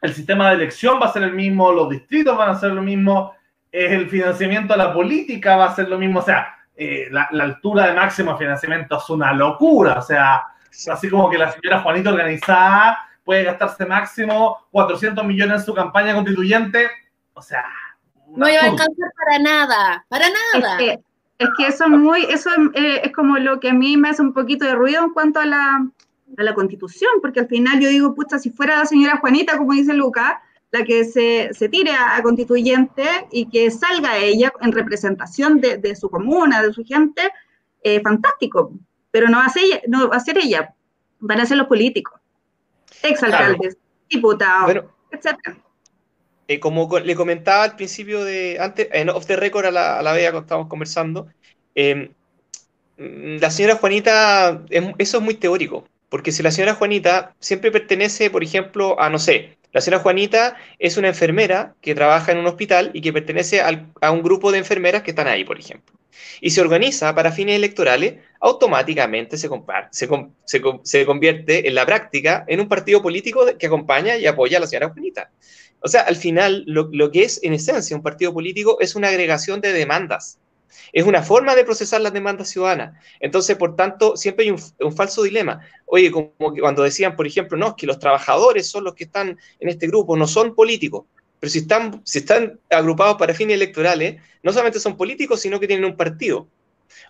el 0.00 0.14
sistema 0.14 0.48
de 0.48 0.56
elección 0.56 0.98
va 1.00 1.06
a 1.06 1.12
ser 1.12 1.22
el 1.22 1.34
mismo, 1.34 1.72
los 1.72 1.88
distritos 1.88 2.36
van 2.36 2.50
a 2.50 2.58
ser 2.58 2.72
lo 2.72 2.82
mismo, 2.82 3.34
el 3.70 4.08
financiamiento 4.08 4.74
de 4.74 4.78
la 4.78 4.92
política 4.92 5.56
va 5.56 5.66
a 5.66 5.74
ser 5.74 5.88
lo 5.88 5.98
mismo, 5.98 6.20
o 6.20 6.22
sea, 6.22 6.56
eh, 6.74 7.08
la, 7.10 7.28
la, 7.32 7.44
altura 7.44 7.86
de 7.86 7.94
máximo 7.94 8.36
financiamiento 8.36 8.96
es 8.96 9.10
una 9.10 9.32
locura, 9.32 9.98
o 9.98 10.02
sea, 10.02 10.44
Así 10.90 11.08
como 11.10 11.30
que 11.30 11.38
la 11.38 11.52
señora 11.52 11.82
Juanita 11.82 12.10
organizada 12.10 12.98
puede 13.24 13.44
gastarse 13.44 13.86
máximo 13.86 14.58
400 14.70 15.24
millones 15.24 15.60
en 15.60 15.66
su 15.66 15.74
campaña 15.74 16.14
constituyente. 16.14 16.90
O 17.34 17.42
sea. 17.42 17.64
No 18.28 18.48
iba 18.48 18.60
a 18.60 18.64
alcanzar 18.64 19.10
para 19.16 19.38
nada, 19.40 20.04
para 20.08 20.26
nada. 20.52 20.72
Es 20.72 20.78
que, 20.78 21.00
es 21.38 21.48
que 21.56 21.66
eso 21.66 21.84
es 21.84 21.90
muy, 21.90 22.22
eso 22.24 22.50
es, 22.74 23.00
es, 23.04 23.12
como 23.12 23.38
lo 23.38 23.58
que 23.58 23.70
a 23.70 23.74
mí 23.74 23.96
me 23.96 24.10
hace 24.10 24.22
un 24.22 24.32
poquito 24.32 24.64
de 24.64 24.74
ruido 24.74 25.02
en 25.02 25.12
cuanto 25.12 25.40
a 25.40 25.46
la, 25.46 25.86
a 26.36 26.42
la 26.42 26.54
constitución, 26.54 27.10
porque 27.20 27.40
al 27.40 27.48
final 27.48 27.80
yo 27.80 27.88
digo, 27.88 28.14
pucha, 28.14 28.38
si 28.38 28.50
fuera 28.50 28.78
la 28.78 28.86
señora 28.86 29.18
Juanita, 29.18 29.58
como 29.58 29.72
dice 29.72 29.94
Luca, 29.94 30.42
la 30.70 30.84
que 30.84 31.04
se, 31.04 31.52
se 31.52 31.68
tire 31.68 31.92
a, 31.92 32.22
constituyente 32.22 33.04
y 33.32 33.46
que 33.46 33.70
salga 33.70 34.16
ella 34.18 34.52
en 34.60 34.70
representación 34.70 35.60
de, 35.60 35.78
de 35.78 35.96
su 35.96 36.08
comuna, 36.08 36.62
de 36.62 36.72
su 36.72 36.84
gente, 36.84 37.22
eh, 37.82 38.00
fantástico. 38.00 38.72
Pero 39.10 39.28
no 39.28 39.38
va, 39.38 39.46
a 39.46 39.50
ser 39.50 39.64
ella, 39.64 39.80
no 39.88 40.08
va 40.08 40.16
a 40.16 40.20
ser 40.20 40.38
ella, 40.38 40.74
van 41.18 41.40
a 41.40 41.46
ser 41.46 41.56
los 41.56 41.66
políticos, 41.66 42.20
exalcaldes, 43.02 43.76
diputados, 44.08 44.84
etc. 45.10 45.56
Eh, 46.48 46.60
como 46.60 46.98
le 46.98 47.14
comentaba 47.14 47.64
al 47.64 47.76
principio 47.76 48.24
de, 48.24 48.58
antes, 48.60 48.88
en 48.92 49.08
off 49.08 49.26
the 49.26 49.36
record 49.36 49.66
a 49.66 49.70
la, 49.70 49.98
a 49.98 50.02
la 50.02 50.12
vez 50.12 50.24
cuando 50.24 50.40
estábamos 50.40 50.68
conversando, 50.68 51.28
eh, 51.74 52.10
la 52.96 53.50
señora 53.50 53.76
Juanita, 53.76 54.62
eso 54.98 55.18
es 55.18 55.22
muy 55.22 55.34
teórico, 55.34 55.88
porque 56.08 56.32
si 56.32 56.42
la 56.42 56.50
señora 56.50 56.74
Juanita 56.74 57.34
siempre 57.40 57.70
pertenece, 57.70 58.30
por 58.30 58.44
ejemplo, 58.44 59.00
a, 59.00 59.08
no 59.08 59.18
sé, 59.18 59.56
la 59.72 59.80
señora 59.80 60.02
Juanita 60.02 60.56
es 60.78 60.96
una 60.96 61.08
enfermera 61.08 61.74
que 61.80 61.94
trabaja 61.94 62.32
en 62.32 62.38
un 62.38 62.46
hospital 62.46 62.90
y 62.92 63.00
que 63.00 63.12
pertenece 63.12 63.62
a 63.62 64.10
un 64.10 64.22
grupo 64.22 64.50
de 64.50 64.58
enfermeras 64.58 65.02
que 65.02 65.10
están 65.10 65.28
ahí, 65.28 65.44
por 65.44 65.58
ejemplo. 65.58 65.99
Y 66.40 66.50
se 66.50 66.60
organiza 66.60 67.14
para 67.14 67.32
fines 67.32 67.56
electorales, 67.56 68.14
automáticamente 68.40 69.36
se, 69.36 69.48
se, 69.90 70.08
se 70.82 71.06
convierte 71.06 71.68
en 71.68 71.74
la 71.74 71.86
práctica 71.86 72.44
en 72.48 72.60
un 72.60 72.68
partido 72.68 73.02
político 73.02 73.46
que 73.58 73.66
acompaña 73.66 74.16
y 74.16 74.26
apoya 74.26 74.58
a 74.58 74.60
la 74.60 74.66
señora 74.66 74.90
Juanita. 74.90 75.30
O 75.80 75.88
sea, 75.88 76.02
al 76.02 76.16
final, 76.16 76.64
lo, 76.66 76.88
lo 76.92 77.10
que 77.10 77.22
es 77.22 77.40
en 77.42 77.54
esencia 77.54 77.96
un 77.96 78.02
partido 78.02 78.32
político 78.32 78.78
es 78.80 78.94
una 78.94 79.08
agregación 79.08 79.60
de 79.60 79.72
demandas 79.72 80.38
es 80.92 81.04
una 81.04 81.22
forma 81.22 81.54
de 81.54 81.64
procesar 81.64 82.00
las 82.00 82.12
demandas 82.12 82.48
ciudadanas. 82.48 82.96
Entonces, 83.20 83.56
por 83.56 83.76
tanto, 83.76 84.16
siempre 84.16 84.44
hay 84.44 84.50
un, 84.50 84.96
falso 84.96 85.22
dilema. 85.22 85.60
Oye, 85.86 86.10
como 86.10 86.54
que 86.54 86.60
cuando 86.60 86.82
decían, 86.82 87.16
por 87.16 87.26
ejemplo, 87.26 87.56
no, 87.56 87.76
que 87.76 87.86
los 87.86 87.98
trabajadores 87.98 88.68
son 88.68 88.84
los 88.84 88.94
que 88.94 89.04
están 89.04 89.38
en 89.58 89.68
este 89.68 89.86
grupo, 89.86 90.16
no 90.16 90.26
son 90.26 90.54
políticos. 90.54 91.06
Pero 91.40 91.50
si 91.50 91.60
están, 91.60 92.02
si 92.04 92.18
están 92.18 92.60
agrupados 92.68 93.16
para 93.16 93.34
fines 93.34 93.56
electorales, 93.56 94.20
no 94.42 94.52
solamente 94.52 94.78
son 94.78 94.96
políticos, 94.96 95.40
sino 95.40 95.58
que 95.58 95.66
tienen 95.66 95.86
un 95.86 95.96
partido. 95.96 96.46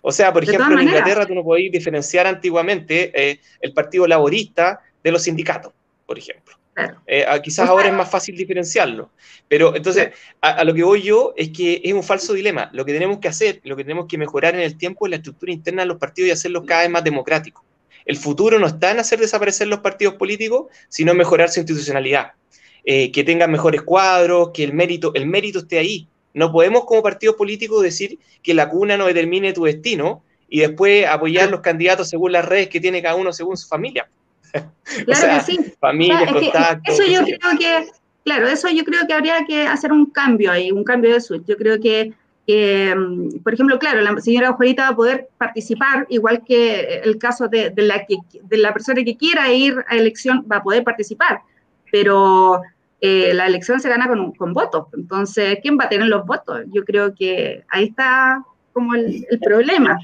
O 0.01 0.11
sea, 0.11 0.31
por 0.31 0.43
ejemplo, 0.43 0.79
en 0.79 0.87
Inglaterra 0.87 1.25
tú 1.25 1.35
no 1.35 1.43
podías 1.43 1.71
diferenciar 1.71 2.25
antiguamente 2.25 3.11
eh, 3.13 3.39
el 3.59 3.73
Partido 3.73 4.07
Laborista 4.07 4.79
de 5.03 5.11
los 5.11 5.23
sindicatos, 5.23 5.73
por 6.05 6.17
ejemplo. 6.17 6.55
Eh, 7.05 7.25
quizás 7.43 7.67
ahora 7.67 7.89
es 7.89 7.93
más 7.93 8.09
fácil 8.09 8.35
diferenciarlo. 8.35 9.11
Pero 9.47 9.75
entonces, 9.75 10.11
a, 10.39 10.63
lo 10.63 10.73
que 10.73 10.83
voy 10.83 11.01
yo 11.01 11.33
es 11.35 11.49
que 11.49 11.81
es 11.83 11.93
un 11.93 12.03
falso 12.03 12.33
dilema. 12.33 12.69
Lo 12.73 12.85
que 12.85 12.93
tenemos 12.93 13.19
que 13.19 13.27
hacer, 13.27 13.59
lo 13.63 13.75
que 13.75 13.83
tenemos 13.83 14.07
que 14.07 14.17
mejorar 14.17 14.55
en 14.55 14.61
el 14.61 14.77
tiempo 14.77 15.05
es 15.05 15.09
la 15.09 15.17
estructura 15.17 15.51
interna 15.51 15.81
de 15.81 15.87
los 15.87 15.97
partidos 15.97 16.29
y 16.29 16.31
hacerlos 16.31 16.63
cada 16.65 16.81
vez 16.81 16.89
más 16.89 17.03
democráticos. 17.03 17.63
El 18.05 18.17
futuro 18.17 18.57
no 18.57 18.67
está 18.67 18.91
en 18.91 18.99
hacer 18.99 19.19
desaparecer 19.19 19.67
los 19.67 19.79
partidos 19.79 20.15
políticos, 20.15 20.67
sino 20.89 21.11
en 21.11 21.17
mejorar 21.17 21.49
su 21.49 21.59
institucionalidad. 21.59 22.31
Eh, 22.83 23.11
que 23.11 23.23
tengan 23.23 23.51
mejores 23.51 23.83
cuadros, 23.83 24.49
que 24.51 24.63
el 24.63 24.73
mérito, 24.73 25.13
el 25.13 25.27
mérito 25.27 25.59
esté 25.59 25.77
ahí. 25.77 26.07
No 26.33 26.51
podemos 26.51 26.85
como 26.85 27.03
partidos 27.03 27.35
políticos 27.35 27.83
decir 27.83 28.17
que 28.41 28.55
la 28.55 28.69
cuna 28.69 28.97
no 28.97 29.05
determine 29.05 29.53
tu 29.53 29.65
destino 29.65 30.23
y 30.49 30.61
después 30.61 31.05
apoyar 31.05 31.51
los 31.51 31.61
candidatos 31.61 32.09
según 32.09 32.31
las 32.31 32.43
redes 32.43 32.69
que 32.69 32.79
tiene 32.79 33.01
cada 33.01 33.15
uno 33.15 33.31
según 33.33 33.57
su 33.57 33.67
familia. 33.67 34.07
Claro 35.05 35.37
que 35.37 35.51
sí. 35.51 35.73
Familia, 35.79 36.25
Eso 36.83 37.05
yo 37.05 37.23
creo 37.23 37.57
que, 37.57 37.87
claro, 38.25 38.47
eso 38.49 38.67
yo 38.67 38.83
creo 38.83 39.07
que 39.07 39.13
habría 39.13 39.45
que 39.45 39.65
hacer 39.65 39.93
un 39.93 40.07
cambio 40.07 40.51
ahí, 40.51 40.69
un 40.69 40.83
cambio 40.83 41.13
de 41.13 41.21
switch. 41.21 41.45
Yo 41.45 41.55
creo 41.55 41.79
que, 41.79 42.13
mm, 42.93 43.37
por 43.41 43.53
ejemplo, 43.53 43.79
claro, 43.79 44.01
la 44.01 44.19
señora 44.19 44.51
Juanita 44.51 44.83
va 44.83 44.89
a 44.89 44.95
poder 44.95 45.29
participar, 45.37 46.05
igual 46.09 46.43
que 46.43 46.99
el 47.05 47.17
caso 47.17 47.47
de, 47.47 47.71
la, 47.77 48.05
que, 48.05 48.17
de 48.41 48.57
la 48.57 48.73
persona 48.73 49.01
que 49.03 49.15
quiera 49.15 49.49
ir 49.53 49.77
a 49.87 49.95
elección, 49.95 50.45
va 50.51 50.57
a 50.57 50.63
poder 50.63 50.83
participar, 50.83 51.41
pero 51.91 52.61
eh, 52.99 53.33
la 53.33 53.45
elección 53.47 53.79
se 53.79 53.89
gana 53.89 54.07
con, 54.07 54.31
con 54.33 54.53
votos. 54.53 54.87
Entonces, 54.93 55.59
¿quién 55.61 55.77
va 55.77 55.85
a 55.85 55.89
tener 55.89 56.07
los 56.07 56.25
votos? 56.25 56.61
Yo 56.67 56.83
creo 56.85 57.13
que 57.13 57.63
ahí 57.69 57.85
está 57.85 58.43
como 58.73 58.95
el, 58.95 59.25
el 59.29 59.39
problema. 59.39 59.97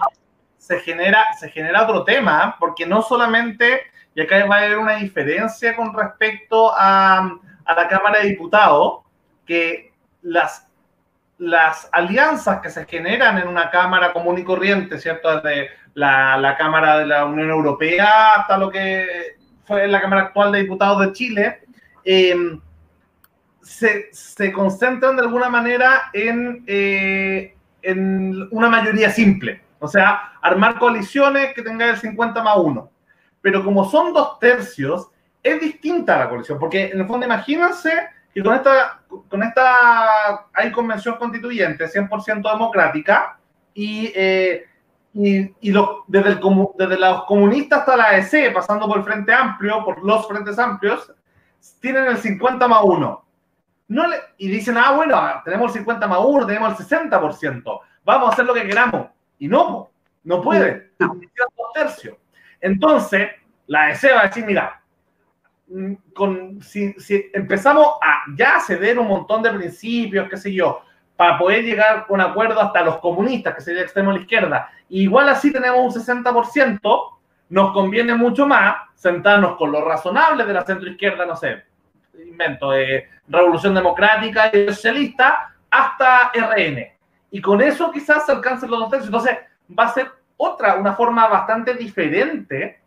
Se 0.58 0.80
genera, 0.80 1.24
se 1.40 1.50
genera 1.50 1.84
otro 1.84 2.04
tema, 2.04 2.58
porque 2.60 2.86
no 2.86 3.02
solamente 3.02 3.82
y 4.18 4.22
acá 4.22 4.44
va 4.48 4.56
a 4.56 4.60
haber 4.64 4.80
una 4.80 4.96
diferencia 4.96 5.76
con 5.76 5.94
respecto 5.94 6.74
a, 6.76 7.38
la 7.68 7.88
Cámara 7.88 8.20
de 8.20 8.30
Diputados, 8.30 9.02
que 9.46 9.94
las, 10.24 10.68
las 11.38 11.88
alianzas 11.92 12.60
que 12.60 12.72
se 12.72 12.84
generan 12.86 13.38
en 13.38 13.48
una 13.48 13.70
Cámara 13.70 14.14
común 14.14 14.40
y 14.40 14.44
corriente, 14.44 14.98
¿cierto? 14.98 15.40
Desde 15.40 15.70
la, 15.94 16.56
Cámara 16.58 16.98
de 16.98 17.06
la 17.06 17.26
Unión 17.26 17.52
Europea 17.52 18.34
hasta 18.38 18.58
lo 18.58 18.72
que 18.72 19.36
fue 19.66 19.88
la 19.88 20.02
Cámara 20.02 20.24
actual 20.24 20.52
de 20.52 20.64
Diputados 20.64 21.00
de 21.00 21.14
Chile, 21.14 21.62
em, 22.08 22.60
se, 23.62 24.52
concentran 24.54 25.16
de 25.16 25.24
alguna 25.24 25.50
manera 25.50 26.10
en, 26.14 26.64
eh, 26.66 27.56
en 27.82 28.48
una 28.52 28.70
mayoría 28.70 29.10
simple. 29.12 29.62
O 29.80 29.88
sea, 29.88 30.34
armar 30.42 30.80
coaliciones 30.80 31.54
que 31.54 31.62
tengan 31.62 31.90
el 31.90 31.98
50 31.98 32.42
más 32.42 32.58
1 32.58 32.92
pero 33.48 33.64
como 33.64 33.90
son 33.90 34.12
dos 34.12 34.40
tercios, 34.40 35.10
es 35.42 35.62
distinta 35.62 36.18
la 36.18 36.28
coalición, 36.28 36.60
porque 36.60 36.90
en 36.90 37.00
el 37.00 37.08
fondo 37.08 37.26
imagínense 37.26 37.92
que 38.34 38.44
con 38.44 38.54
esta, 38.56 39.02
con 39.30 39.42
esta 39.42 40.48
hay 40.54 40.70
convención 40.72 41.16
constituyente 41.16 41.86
100% 41.86 42.52
democrática 42.52 43.40
y, 43.74 44.12
eh, 44.14 44.66
y, 45.14 45.54
y 45.62 45.72
desde, 46.08 46.30
el, 46.30 46.40
desde 46.78 47.00
los 47.00 47.24
comunistas 47.24 47.80
hasta 47.80 47.96
la 47.96 48.18
EC, 48.18 48.54
pasando 48.54 48.86
por 48.86 48.98
el 48.98 49.04
Frente 49.06 49.34
Amplio, 49.34 49.84
por 49.86 50.04
los 50.04 50.28
Frentes 50.28 50.60
Amplios, 50.60 51.10
tienen 51.80 52.06
el 52.08 52.18
50 52.18 52.68
más 52.68 52.82
1. 52.84 53.26
No 53.90 54.08
le, 54.08 54.18
y 54.38 54.50
dicen, 54.50 54.78
ah, 54.78 54.92
bueno, 54.94 55.22
tenemos 55.46 55.72
el 55.72 55.80
50 55.80 56.08
más 56.08 56.20
1, 56.22 56.46
tenemos 56.46 56.80
el 56.80 56.86
60%, 56.86 57.80
vamos 58.04 58.30
a 58.30 58.34
hacer 58.34 58.46
lo 58.46 58.54
que 58.54 58.68
queramos. 58.68 59.08
Y 59.40 59.48
no, 59.48 59.90
no 60.24 60.42
puede. 60.42 60.92
No. 61.00 61.20
Tercios. 61.74 62.18
Entonces, 62.60 63.30
la 63.68 63.92
ESE 63.92 64.12
va 64.12 64.22
a 64.22 64.28
decir, 64.28 64.46
mira, 64.46 64.82
mm, 65.68 65.94
con, 66.14 66.62
si, 66.62 66.96
empezamos 67.34 67.88
a 68.02 68.24
ya 68.36 68.60
ceder 68.60 68.98
un 69.00 69.08
montón 69.08 69.44
de 69.44 69.54
principios, 69.54 70.28
qué 70.30 70.38
sé 70.38 70.54
yo, 70.54 70.82
para 71.16 71.38
poder 71.38 71.64
llegar 71.64 72.06
a 72.10 72.14
un 72.14 72.22
acuerdo 72.22 72.60
hasta 72.62 72.84
los 72.84 72.98
comunistas, 72.98 73.56
que 73.56 73.62
sería 73.62 73.82
el 73.82 73.86
extremo 73.86 74.12
a 74.12 74.16
la 74.16 74.20
izquierda, 74.20 74.70
igual 74.90 75.30
así 75.30 75.52
tenemos 75.52 75.96
un 75.96 76.02
60%, 76.02 77.12
nos 77.50 77.74
conviene 77.74 78.16
mucho 78.16 78.48
más 78.48 78.87
sentarnos 78.98 79.56
con 79.58 79.72
lo 79.72 79.82
razonable 79.82 80.44
de 80.44 80.54
la 80.54 80.66
centroizquierda, 80.66 81.26
no 81.26 81.36
sé, 81.36 81.64
invento, 82.26 82.72
de 82.72 83.08
Revolución 83.28 83.76
Democrática 83.76 84.50
y 84.52 84.68
Socialista, 84.68 85.56
hasta 85.70 86.32
RN. 86.34 86.92
Y 87.30 87.42
con 87.42 87.62
eso 87.62 87.92
quizás 87.92 88.26
se 88.26 88.32
alcancen 88.32 88.70
los 88.70 88.80
dos 88.80 88.90
tercios. 88.90 89.08
Entonces, 89.08 89.38
va 89.78 89.86
a 89.86 89.94
ser 89.94 90.12
otra, 90.36 90.76
una 90.76 90.94
forma 90.94 91.28
bastante 91.28 91.76
diferente 91.76 92.82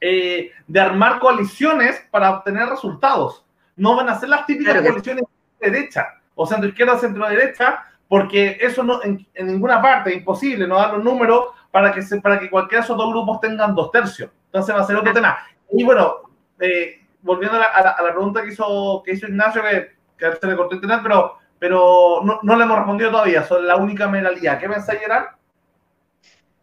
eh, 0.00 0.50
de 0.66 0.80
armar 0.80 1.18
coaliciones 1.18 2.06
para 2.10 2.30
obtener 2.30 2.68
resultados. 2.68 3.44
No 3.76 3.96
van 3.96 4.08
a 4.08 4.18
ser 4.18 4.30
las 4.30 4.46
típicas 4.46 4.80
coaliciones 4.80 5.24
de 5.60 5.70
derecha 5.70 6.20
o 6.34 6.46
centro 6.46 6.68
izquierda, 6.68 6.98
centro 6.98 7.28
derecha, 7.28 7.84
porque 8.08 8.58
eso 8.60 8.82
no 8.82 9.02
en, 9.02 9.26
ninguna 9.34 9.80
parte 9.82 10.10
es 10.10 10.16
imposible, 10.16 10.66
no 10.66 10.76
dar 10.76 10.94
los 10.94 11.04
números 11.04 11.48
para 11.70 11.92
que, 11.92 12.02
se, 12.02 12.20
para 12.20 12.38
que 12.38 12.50
cualquiera 12.50 12.80
de 12.80 12.84
esos 12.84 12.96
dos 12.96 13.10
grupos 13.10 13.40
tengan 13.40 13.74
dos 13.74 13.90
tercios. 13.90 14.30
Entonces 14.54 14.72
va 14.72 14.82
a 14.82 14.86
ser 14.86 14.94
otro 14.94 15.12
tema. 15.12 15.36
Y 15.72 15.82
bueno, 15.82 16.30
eh, 16.60 17.00
volviendo 17.22 17.58
a 17.60 17.82
la, 17.82 18.12
pregunta 18.12 18.40
que 18.40 18.52
hizo, 18.52 19.02
que 19.04 19.14
hizo 19.14 19.26
Ignacio, 19.26 19.60
que, 19.62 19.96
que 20.16 20.36
se 20.36 20.46
le 20.46 20.54
cortó 20.54 20.76
internet, 20.76 21.00
pero, 21.02 21.38
pero 21.58 22.20
no, 22.22 22.38
no, 22.40 22.56
le 22.56 22.62
hemos 22.62 22.76
respondido 22.76 23.10
todavía, 23.10 23.42
son 23.42 23.66
la 23.66 23.74
única 23.74 24.06
medalía. 24.06 24.56
¿Qué 24.56 24.68
pensáis, 24.68 25.00
Gerard? 25.00 25.34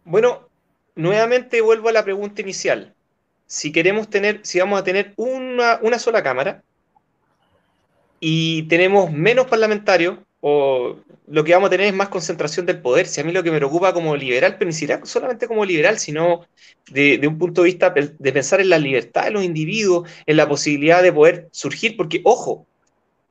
Bueno, 0.04 0.48
nuevamente 0.94 1.60
vuelvo 1.60 1.90
a 1.90 1.92
la 1.92 2.02
pregunta 2.02 2.40
inicial. 2.40 2.94
Si 3.44 3.72
queremos 3.72 4.08
tener, 4.08 4.40
si 4.42 4.58
vamos 4.58 4.80
a 4.80 4.84
tener 4.84 5.12
una, 5.16 5.98
sola 5.98 6.22
cámara 6.22 6.62
y 8.20 8.62
tenemos 8.68 9.12
menos 9.12 9.48
parlamentarios, 9.48 10.16
o 10.44 10.96
lo 11.28 11.44
que 11.44 11.52
vamos 11.52 11.68
a 11.68 11.70
tener 11.70 11.86
es 11.86 11.94
más 11.94 12.08
concentración 12.08 12.66
del 12.66 12.80
poder. 12.82 13.06
Si 13.06 13.20
a 13.20 13.24
mí 13.24 13.30
lo 13.30 13.44
que 13.44 13.52
me 13.52 13.58
preocupa 13.58 13.94
como 13.94 14.16
liberal, 14.16 14.56
pero 14.58 14.68
ni 14.68 14.72
siquiera 14.72 15.00
solamente 15.06 15.46
como 15.46 15.64
liberal, 15.64 16.00
sino 16.00 16.46
de, 16.90 17.24
un 17.28 17.38
punto 17.38 17.62
de 17.62 17.66
vista 17.66 17.90
de 17.90 18.32
pensar 18.32 18.60
en 18.60 18.68
la 18.68 18.78
libertad 18.78 19.24
de 19.24 19.30
los 19.30 19.44
individuos, 19.44 20.10
en 20.26 20.36
la 20.36 20.48
posibilidad 20.48 21.00
de 21.00 21.12
poder 21.12 21.48
surgir, 21.52 21.96
porque 21.96 22.20
ojo, 22.24 22.66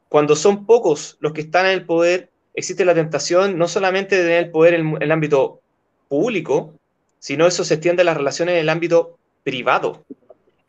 cuando 0.07 0.37
son 0.37 0.65
pocos 0.65 1.17
los 1.19 1.33
que 1.33 1.41
están 1.41 1.65
en 1.65 1.73
el 1.73 1.85
poder, 1.85 2.29
existe 2.53 2.85
la 2.85 2.95
tentación 2.95 3.57
no 3.57 3.67
solamente 3.67 4.15
de 4.15 4.23
tener 4.23 4.45
el 4.45 4.51
poder 4.51 4.75
en 4.75 4.97
el 5.01 5.11
ámbito 5.11 5.59
público, 6.07 6.73
sino 7.19 7.45
eso 7.45 7.65
se 7.65 7.73
extiende 7.73 8.03
a 8.03 8.05
las 8.05 8.17
relaciones 8.17 8.53
en 8.53 8.61
el 8.61 8.69
ámbito 8.69 9.17
privado. 9.43 10.05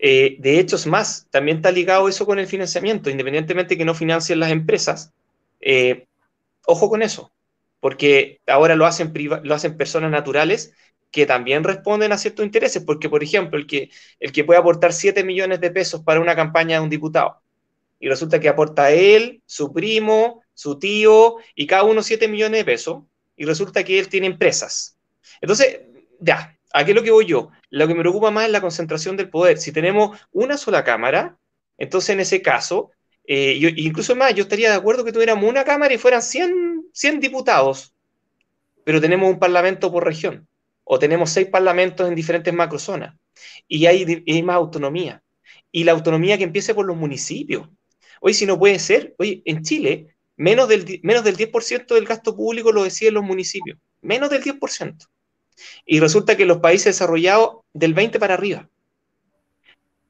Eh, 0.00 0.34
de 0.40 0.58
hecho, 0.58 0.74
es 0.74 0.88
más, 0.88 1.28
también 1.30 1.58
está 1.58 1.70
ligado 1.70 2.08
eso 2.08 2.26
con 2.26 2.40
el 2.40 2.48
financiamiento, 2.48 3.10
independientemente 3.10 3.78
que 3.78 3.84
no 3.84 3.94
financien 3.94 4.40
las 4.40 4.50
empresas. 4.50 5.12
Eh, 5.60 6.06
ojo 6.66 6.88
con 6.88 7.02
eso, 7.02 7.32
porque 7.80 8.40
ahora 8.46 8.76
lo 8.76 8.86
hacen, 8.86 9.12
lo 9.42 9.54
hacen 9.54 9.76
personas 9.76 10.10
naturales 10.10 10.74
que 11.10 11.26
también 11.26 11.64
responden 11.64 12.12
a 12.12 12.18
ciertos 12.18 12.44
intereses, 12.44 12.82
porque, 12.84 13.10
por 13.10 13.22
ejemplo, 13.22 13.58
el 13.58 13.66
que, 13.66 13.90
el 14.18 14.32
que 14.32 14.44
puede 14.44 14.60
aportar 14.60 14.92
7 14.92 15.24
millones 15.24 15.60
de 15.60 15.70
pesos 15.70 16.02
para 16.02 16.20
una 16.20 16.34
campaña 16.34 16.76
de 16.76 16.82
un 16.82 16.90
diputado 16.90 17.42
y 18.02 18.08
resulta 18.08 18.40
que 18.40 18.48
aporta 18.48 18.90
él, 18.90 19.42
su 19.46 19.72
primo, 19.72 20.42
su 20.54 20.76
tío 20.76 21.36
y 21.54 21.68
cada 21.68 21.84
uno 21.84 22.02
7 22.02 22.26
millones 22.26 22.58
de 22.58 22.64
pesos 22.64 23.04
y 23.36 23.44
resulta 23.44 23.84
que 23.84 23.96
él 23.96 24.08
tiene 24.08 24.26
empresas. 24.26 24.98
Entonces, 25.40 25.82
ya, 26.18 26.58
¿a 26.72 26.84
qué 26.84 26.90
es 26.90 26.96
lo 26.96 27.04
que 27.04 27.12
voy 27.12 27.26
yo? 27.26 27.50
Lo 27.70 27.86
que 27.86 27.94
me 27.94 28.00
preocupa 28.00 28.32
más 28.32 28.46
es 28.46 28.50
la 28.50 28.60
concentración 28.60 29.16
del 29.16 29.30
poder. 29.30 29.58
Si 29.58 29.70
tenemos 29.70 30.18
una 30.32 30.56
sola 30.58 30.82
cámara, 30.82 31.38
entonces 31.78 32.10
en 32.10 32.18
ese 32.18 32.42
caso, 32.42 32.90
eh, 33.24 33.72
incluso 33.76 34.16
más, 34.16 34.34
yo 34.34 34.42
estaría 34.42 34.70
de 34.70 34.76
acuerdo 34.76 35.04
que 35.04 35.12
tuviéramos 35.12 35.48
una 35.48 35.64
cámara 35.64 35.94
y 35.94 35.98
fueran 35.98 36.22
100, 36.22 36.86
100 36.92 37.20
diputados, 37.20 37.94
pero 38.84 39.00
tenemos 39.00 39.30
un 39.30 39.38
parlamento 39.38 39.92
por 39.92 40.04
región, 40.04 40.48
o 40.84 40.98
tenemos 40.98 41.30
seis 41.30 41.46
parlamentos 41.46 42.08
en 42.08 42.14
diferentes 42.14 42.52
macrozonas, 42.52 43.14
y 43.68 43.86
hay, 43.86 44.24
hay 44.26 44.42
más 44.42 44.56
autonomía. 44.56 45.22
Y 45.70 45.84
la 45.84 45.92
autonomía 45.92 46.36
que 46.36 46.44
empiece 46.44 46.74
por 46.74 46.84
los 46.84 46.96
municipios. 46.96 47.68
Hoy, 48.20 48.34
si 48.34 48.44
no 48.44 48.58
puede 48.58 48.78
ser, 48.78 49.14
oye, 49.18 49.42
en 49.46 49.62
Chile, 49.62 50.14
menos 50.36 50.68
del, 50.68 51.00
menos 51.02 51.24
del 51.24 51.36
10% 51.36 51.94
del 51.94 52.04
gasto 52.04 52.36
público 52.36 52.72
lo 52.72 52.84
deciden 52.84 53.14
los 53.14 53.24
municipios, 53.24 53.78
menos 54.00 54.28
del 54.28 54.42
10%. 54.42 55.08
Y 55.86 56.00
resulta 56.00 56.36
que 56.36 56.44
los 56.44 56.58
países 56.58 56.86
desarrollados, 56.86 57.58
del 57.72 57.94
20% 57.94 58.18
para 58.18 58.34
arriba. 58.34 58.68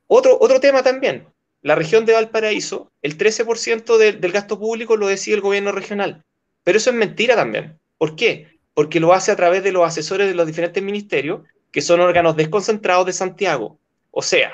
Otro, 0.08 0.36
otro 0.40 0.58
tema 0.60 0.82
también, 0.82 1.26
la 1.62 1.76
región 1.76 2.04
de 2.04 2.12
Valparaíso, 2.12 2.90
el 3.02 3.16
13% 3.16 3.96
del 3.96 4.32
gasto 4.32 4.58
público 4.58 4.96
lo 4.96 5.06
decide 5.06 5.36
el 5.36 5.40
gobierno 5.40 5.70
regional. 5.70 6.24
Pero 6.64 6.78
eso 6.78 6.90
es 6.90 6.96
mentira 6.96 7.36
también. 7.36 7.78
¿Por 7.98 8.16
qué? 8.16 8.58
Porque 8.74 8.98
lo 8.98 9.14
hace 9.14 9.30
a 9.30 9.36
través 9.36 9.62
de 9.62 9.70
los 9.70 9.86
asesores 9.86 10.26
de 10.26 10.34
los 10.34 10.46
diferentes 10.46 10.82
ministerios, 10.82 11.42
que 11.70 11.80
son 11.80 12.00
órganos 12.00 12.36
desconcentrados 12.36 13.06
de 13.06 13.12
Santiago. 13.12 13.78
O 14.10 14.22
sea, 14.22 14.52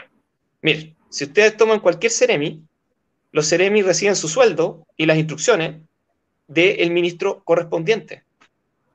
miren, 0.60 0.96
si 1.08 1.24
ustedes 1.24 1.56
toman 1.56 1.80
cualquier 1.80 2.12
Ceremi, 2.12 2.62
los 3.32 3.48
Ceremi 3.48 3.82
reciben 3.82 4.16
su 4.16 4.28
sueldo 4.28 4.86
y 4.96 5.06
las 5.06 5.16
instrucciones 5.16 5.80
del 6.46 6.90
ministro 6.90 7.42
correspondiente, 7.44 8.24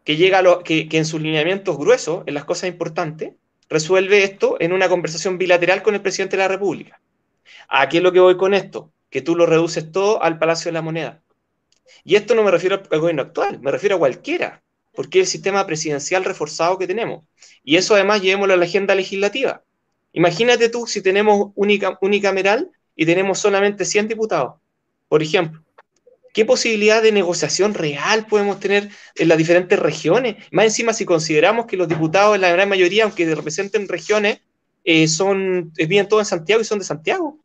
que, 0.03 0.18
llega 0.18 0.39
a 0.39 0.41
lo, 0.43 0.64
que, 0.64 0.88
que 0.88 0.97
en 0.97 1.05
sus 1.05 1.22
lineamientos 1.22 1.78
gruesos, 1.78 2.24
en 2.28 2.36
las 2.36 2.45
cosas 2.45 2.70
importantes, 2.70 3.34
resuelve 3.70 4.24
esto 4.24 4.57
en 4.59 4.72
una 4.72 4.88
conversación 4.88 5.39
bilateral 5.39 5.82
con 5.82 5.95
el 5.95 6.01
presidente 6.01 6.38
de 6.38 6.43
la 6.43 6.47
República. 6.47 6.99
¿A 7.68 7.89
qué 7.89 7.98
es 7.98 8.04
lo 8.04 8.12
que 8.12 8.20
voy 8.20 8.38
con 8.38 8.54
esto? 8.54 8.91
Que 9.10 9.22
tú 9.22 9.36
lo 9.36 9.46
reduces 9.46 9.91
todo 9.91 10.22
al 10.24 10.39
Palacio 10.39 10.70
de 10.70 10.74
la 10.74 10.82
Moneda. 10.82 11.22
Y 12.04 12.16
esto 12.16 12.36
no 12.36 12.44
me 12.44 12.52
refiero 12.52 12.82
al 12.89 13.00
gobierno 13.00 13.22
actual, 13.22 13.60
me 13.60 13.72
refiero 13.72 13.96
a 13.96 14.00
cualquiera, 14.00 14.64
porque 14.94 15.20
es 15.20 15.28
el 15.28 15.32
sistema 15.32 15.66
presidencial 15.66 16.24
reforzado 16.24 16.78
que 16.78 16.88
tenemos. 16.88 17.24
Y 17.64 17.78
eso 17.78 17.96
además 17.96 18.22
llevémoslo 18.22 18.54
a 18.54 18.58
la 18.58 18.66
agenda 18.66 18.96
legislativa. 18.96 19.64
Imagínate 20.12 20.70
tú 20.70 20.86
si 20.86 21.02
tenemos 21.02 21.52
unicameral 21.56 22.72
y 22.96 23.06
tenemos 23.06 23.39
solamente 23.39 23.86
100 23.86 24.08
diputados, 24.08 24.56
por 25.08 25.24
ejemplo. 25.24 25.64
¿Qué 26.34 26.46
posibilidad 26.46 27.02
de 27.04 27.12
negociación 27.12 27.76
real 27.76 28.26
podemos 28.26 28.60
tener 28.60 28.89
en 29.16 29.28
las 29.28 29.38
diferentes 29.38 29.78
regiones? 29.78 30.38
Más 30.52 30.66
encima, 30.66 30.91
si 30.94 31.06
consideramos 31.06 31.68
que 31.68 31.78
los 31.78 31.88
diputados, 31.88 32.36
en 32.36 32.41
la 32.41 32.52
gran 32.52 32.70
mayoría, 32.70 33.04
aunque 33.04 33.34
representen 33.34 33.88
regiones, 33.88 34.39
eh, 34.84 35.07
son, 35.07 35.71
eh, 35.77 35.86
viven 35.86 36.07
todos 36.07 36.21
en 36.21 36.38
Santiago 36.38 36.61
y 36.61 36.65
son 36.65 36.79
de 36.79 36.86
Santiago. 36.86 37.39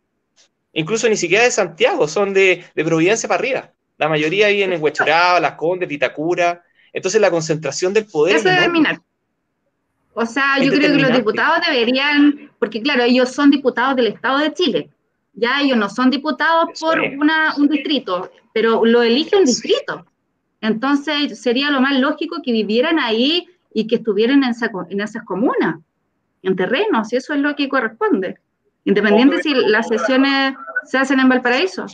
Incluso 0.72 1.08
ni 1.08 1.16
siquiera 1.16 1.44
de 1.44 1.50
Santiago, 1.50 2.06
son 2.08 2.34
de, 2.34 2.64
de 2.74 2.84
Providencia 2.84 3.28
para 3.28 3.40
arriba. 3.40 3.72
La 3.96 4.08
mayoría 4.08 4.48
viven 4.48 4.72
en 4.72 4.82
Huechuraba, 4.82 5.40
Las 5.40 5.52
Condes, 5.52 5.88
Vitacura. 5.88 6.62
Entonces 6.92 7.20
la 7.20 7.30
concentración 7.30 7.92
del 7.92 8.06
poder... 8.06 8.36
Eso. 8.36 8.48
O 10.14 10.26
sea, 10.26 10.58
yo 10.60 10.72
creo 10.72 10.92
que 10.92 10.98
los 10.98 11.12
diputados 11.12 11.60
deberían, 11.64 12.50
porque 12.58 12.82
claro, 12.82 13.04
ellos 13.04 13.30
son 13.30 13.50
diputados 13.50 13.94
del 13.94 14.08
Estado 14.08 14.38
de 14.38 14.52
Chile. 14.52 14.90
Ya 15.34 15.60
ellos 15.60 15.76
no 15.76 15.88
son 15.88 16.10
diputados 16.10 16.70
por 16.80 16.98
una, 16.98 17.54
un 17.56 17.68
distrito, 17.68 18.28
pero 18.52 18.84
lo 18.84 19.02
elige 19.02 19.36
un 19.36 19.44
distrito. 19.44 20.04
Entonces 20.60 21.40
sería 21.40 21.70
lo 21.70 21.80
más 21.80 21.96
lógico 22.00 22.38
que 22.44 22.50
vivieran 22.50 22.98
ahí 22.98 23.46
y 23.72 23.86
que 23.86 23.96
estuvieran 23.96 24.42
en, 24.42 24.50
esa, 24.50 24.70
en 24.90 25.00
esas 25.00 25.22
comunas, 25.22 25.76
en 26.42 26.56
terrenos, 26.56 27.12
y 27.12 27.16
eso 27.16 27.34
es 27.34 27.40
lo 27.40 27.54
que 27.56 27.68
corresponde. 27.68 28.38
Independiente 28.84 29.42
si 29.42 29.54
las 29.54 29.88
sesiones 29.88 30.54
se 30.84 30.98
hacen 30.98 31.20
en 31.20 31.28
Valparaíso. 31.28 31.86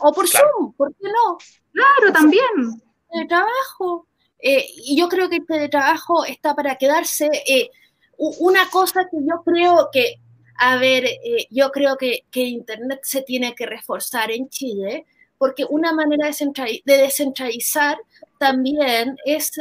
o 0.00 0.12
por 0.12 0.26
Zoom, 0.26 0.72
¿por 0.74 0.92
qué 0.96 1.06
no? 1.06 1.38
Claro, 1.72 2.12
también. 2.12 2.82
El 3.12 3.28
trabajo. 3.28 4.06
Eh, 4.40 4.66
y 4.84 4.98
yo 4.98 5.08
creo 5.08 5.28
que 5.28 5.36
el 5.36 5.46
teletrabajo 5.46 6.24
está 6.24 6.54
para 6.54 6.76
quedarse. 6.76 7.28
Eh, 7.46 7.70
una 8.16 8.68
cosa 8.70 9.06
que 9.10 9.18
yo 9.20 9.42
creo 9.44 9.90
que, 9.92 10.16
a 10.58 10.76
ver, 10.76 11.04
eh, 11.04 11.46
yo 11.50 11.70
creo 11.70 11.96
que, 11.96 12.24
que, 12.30 12.40
Internet 12.40 13.00
se 13.02 13.22
tiene 13.22 13.54
que 13.54 13.66
reforzar 13.66 14.32
en 14.32 14.48
Chile, 14.48 15.06
porque 15.38 15.64
una 15.68 15.92
manera 15.92 16.28
de, 16.28 16.82
descentralizar 16.84 17.96
también 18.40 19.16
es, 19.24 19.52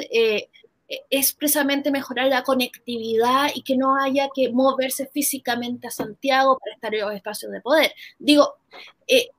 es 1.09 1.33
precisamente 1.33 1.91
mejorar 1.91 2.27
la 2.27 2.43
conectividad 2.43 3.49
y 3.53 3.61
que 3.61 3.75
no 3.75 3.97
haya 3.99 4.29
que 4.33 4.51
moverse 4.51 5.07
físicamente 5.07 5.87
a 5.87 5.91
Santiago 5.91 6.57
para 6.59 6.75
estar 6.75 6.95
en 6.95 7.01
los 7.01 7.13
espacios 7.13 7.51
de 7.51 7.61
poder. 7.61 7.93
Digo, 8.17 8.55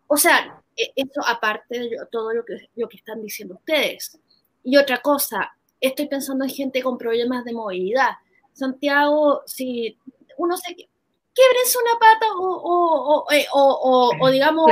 o 0.07 0.17
sea, 0.17 0.63
eso 0.77 1.21
aparte 1.27 1.79
de 1.79 1.97
todo 2.11 2.33
lo 2.33 2.45
que, 2.45 2.69
lo 2.77 2.89
que 2.89 2.99
están 2.99 3.23
diciendo 3.23 3.55
ustedes. 3.55 4.19
Y 4.63 4.77
otra 4.77 5.01
cosa, 5.01 5.57
estoy 5.81 6.07
pensando 6.09 6.45
en 6.45 6.51
gente 6.51 6.83
con 6.83 6.99
problemas 6.99 7.45
de 7.45 7.53
movilidad. 7.53 8.11
Santiago, 8.53 9.43
si 9.47 9.97
uno 10.37 10.57
se 10.57 10.75
quiebrense 10.75 11.79
una 11.79 11.99
pata 11.99 12.27
o, 12.37 13.25
o, 13.25 13.27
o, 13.53 14.13
o 14.21 14.31
digamos 14.31 14.71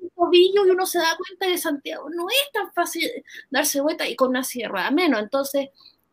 un 0.00 0.10
tobillo 0.16 0.66
y 0.66 0.70
uno 0.70 0.86
se 0.86 0.98
da 0.98 1.16
cuenta 1.16 1.46
de 1.46 1.58
Santiago, 1.58 2.08
no 2.10 2.26
es 2.28 2.52
tan 2.52 2.72
fácil 2.72 3.08
darse 3.50 3.80
vuelta 3.80 4.08
y 4.08 4.16
con 4.16 4.30
una 4.30 4.42
sierra 4.42 4.90
menos. 4.90 5.20
Entonces, 5.20 5.68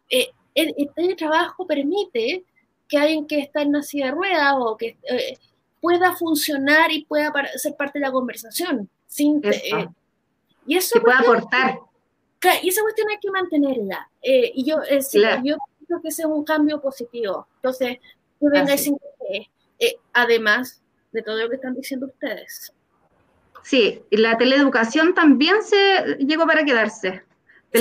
eh, 0.09 0.29
el, 0.53 1.15
trabajo 1.15 1.67
permite 1.67 2.43
que 2.87 2.97
alguien 2.97 3.27
que 3.27 3.39
está 3.39 3.61
en 3.61 3.69
una 3.69 3.83
silla 3.83 4.07
de 4.07 4.11
ruedas 4.11 4.53
o 4.57 4.77
que 4.77 4.97
eh, 5.09 5.37
pueda 5.81 6.15
funcionar 6.15 6.91
y 6.91 7.05
pueda 7.05 7.33
ser 7.55 7.75
parte 7.75 7.99
de 7.99 8.05
la 8.05 8.11
conversación. 8.11 8.89
Sin, 9.07 9.41
eh, 9.43 9.87
y 10.65 10.77
eso 10.77 10.95
que 10.95 11.01
pueda 11.01 11.19
aportar 11.19 11.79
y 12.61 12.69
esa 12.69 12.81
cuestión 12.81 13.09
hay 13.09 13.17
que 13.19 13.31
mantenerla. 13.31 14.09
Eh, 14.21 14.51
y 14.55 14.65
yo, 14.65 14.81
eh, 14.83 14.99
yo 15.43 15.57
creo 15.87 16.01
que 16.01 16.09
ese 16.09 16.23
es 16.23 16.27
un 16.27 16.43
cambio 16.43 16.81
positivo. 16.81 17.47
Entonces, 17.57 17.99
que 18.39 18.49
venga 18.49 18.73
eh, 18.73 19.97
además 20.13 20.81
de 21.11 21.21
todo 21.21 21.37
lo 21.37 21.49
que 21.49 21.55
están 21.55 21.75
diciendo 21.75 22.07
ustedes. 22.07 22.73
Sí, 23.63 24.03
la 24.11 24.37
teleeducación 24.37 25.13
también 25.13 25.63
se 25.63 26.17
llegó 26.19 26.45
para 26.45 26.63
quedarse. 26.63 27.23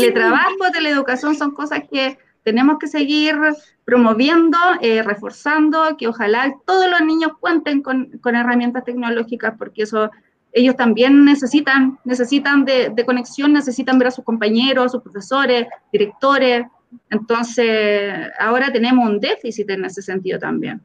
Teletrabajo, 0.00 0.70
teleeducación 0.72 1.34
son 1.34 1.52
cosas 1.52 1.82
que 1.90 2.18
tenemos 2.42 2.78
que 2.78 2.86
seguir 2.86 3.36
promoviendo, 3.84 4.58
reforzando, 5.04 5.96
que 5.96 6.08
ojalá 6.08 6.54
todos 6.66 6.90
los 6.90 7.00
niños 7.00 7.32
cuenten 7.40 7.82
con, 7.82 8.18
con 8.18 8.36
herramientas 8.36 8.84
tecnológicas, 8.84 9.54
porque 9.58 9.84
eso 9.84 10.10
ellos 10.54 10.76
también 10.76 11.24
necesitan, 11.24 11.98
necesitan 12.04 12.64
de, 12.64 12.94
conexión, 13.04 13.52
necesitan 13.52 13.98
ver 13.98 14.08
a 14.08 14.10
sus 14.12 14.24
compañeros, 14.24 14.92
sus 14.92 15.02
profesores, 15.02 15.66
directores. 15.92 16.64
Entonces, 17.10 18.30
ahora 18.38 18.72
tenemos 18.72 19.04
un 19.04 19.18
déficit 19.18 19.68
en 19.70 19.84
ese 19.84 20.00
sentido 20.00 20.38
también. 20.38 20.80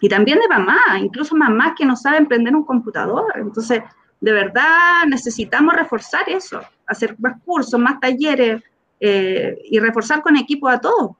Y 0.00 0.08
también 0.08 0.38
de 0.38 0.48
mamás, 0.48 0.98
incluso 0.98 1.36
mamás 1.36 1.74
que 1.76 1.84
no 1.84 1.96
saben 1.96 2.26
prender 2.26 2.56
un 2.56 2.64
computador. 2.64 3.26
Entonces, 3.36 3.82
de 4.20 4.32
verdad 4.32 5.04
necesitamos 5.06 5.76
reforzar 5.76 6.26
eso, 6.28 6.62
hacer 6.90 7.16
más 7.18 7.40
cursos, 7.44 7.78
más 7.78 8.00
talleres 8.00 8.62
eh, 8.98 9.58
y 9.64 9.78
reforzar 9.78 10.22
con 10.22 10.36
equipo 10.36 10.68
a 10.68 10.80
todos. 10.80 11.12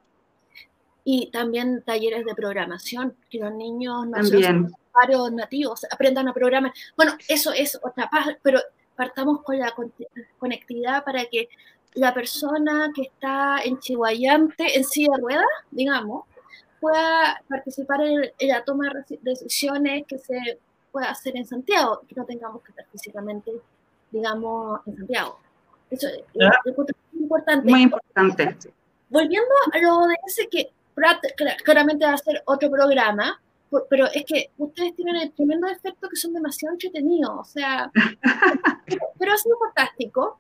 Y 1.05 1.31
también 1.31 1.83
talleres 1.83 2.25
de 2.27 2.35
programación, 2.35 3.15
que 3.31 3.39
los 3.39 3.53
niños 3.55 4.07
no 4.07 4.69
varios 4.93 5.33
nativos 5.33 5.87
aprendan 5.91 6.29
a 6.29 6.35
programar. 6.35 6.73
Bueno, 6.97 7.13
eso 7.29 7.53
es 7.53 7.79
otra 7.83 8.09
parte, 8.11 8.39
pero 8.43 8.61
partamos 8.97 9.43
con 9.43 9.59
la 9.59 9.73
conectividad 10.39 11.05
para 11.05 11.25
que 11.27 11.49
la 11.95 12.13
persona 12.13 12.91
que 12.95 13.03
está 13.03 13.61
en 13.65 13.79
Chihuayante, 13.79 14.77
en 14.77 14.85
silla 14.85 15.17
de 15.17 15.23
ruedas, 15.23 15.47
digamos, 15.71 16.25
pueda 16.81 17.43
participar 17.49 18.01
en, 18.03 18.31
la 18.49 18.65
toma 18.65 18.91
de 19.09 19.19
decisiones 19.23 20.07
que 20.07 20.19
se 20.19 20.59
pueda 20.93 21.11
hacer 21.11 21.37
en 21.37 21.47
Santiago, 21.47 22.03
que 22.09 22.15
no 22.15 22.25
tengamos 22.25 22.63
que 22.63 22.71
estar 22.71 22.87
físicamente, 22.91 23.53
digamos, 24.11 24.81
en 24.87 24.97
Santiago. 24.97 25.39
Eso 25.91 26.09
es, 26.09 26.23
importante. 27.19 27.71
Muy 27.71 27.83
importante. 27.83 28.57
Volviendo 29.09 29.49
a 29.73 29.79
lo 29.79 30.07
de 30.07 30.15
ese 30.27 30.49
que 30.49 30.71
claramente 31.65 32.05
va 32.05 32.13
a 32.13 32.19
ser 32.19 32.43
otro 32.47 32.71
programa, 32.71 33.41
pero 33.89 34.07
es 34.13 34.25
que 34.25 34.51
ustedes 34.59 34.95
tienen 34.97 35.17
el 35.17 35.33
tremendo 35.33 35.67
efecto 35.69 36.09
que 36.09 36.17
son 36.17 36.33
demasiado 36.33 36.75
entretenidos, 36.75 37.31
o 37.31 37.45
sea, 37.45 37.91
pero, 39.19 39.33
ha 39.33 39.37
sido 39.37 39.59
fantástico. 39.59 40.39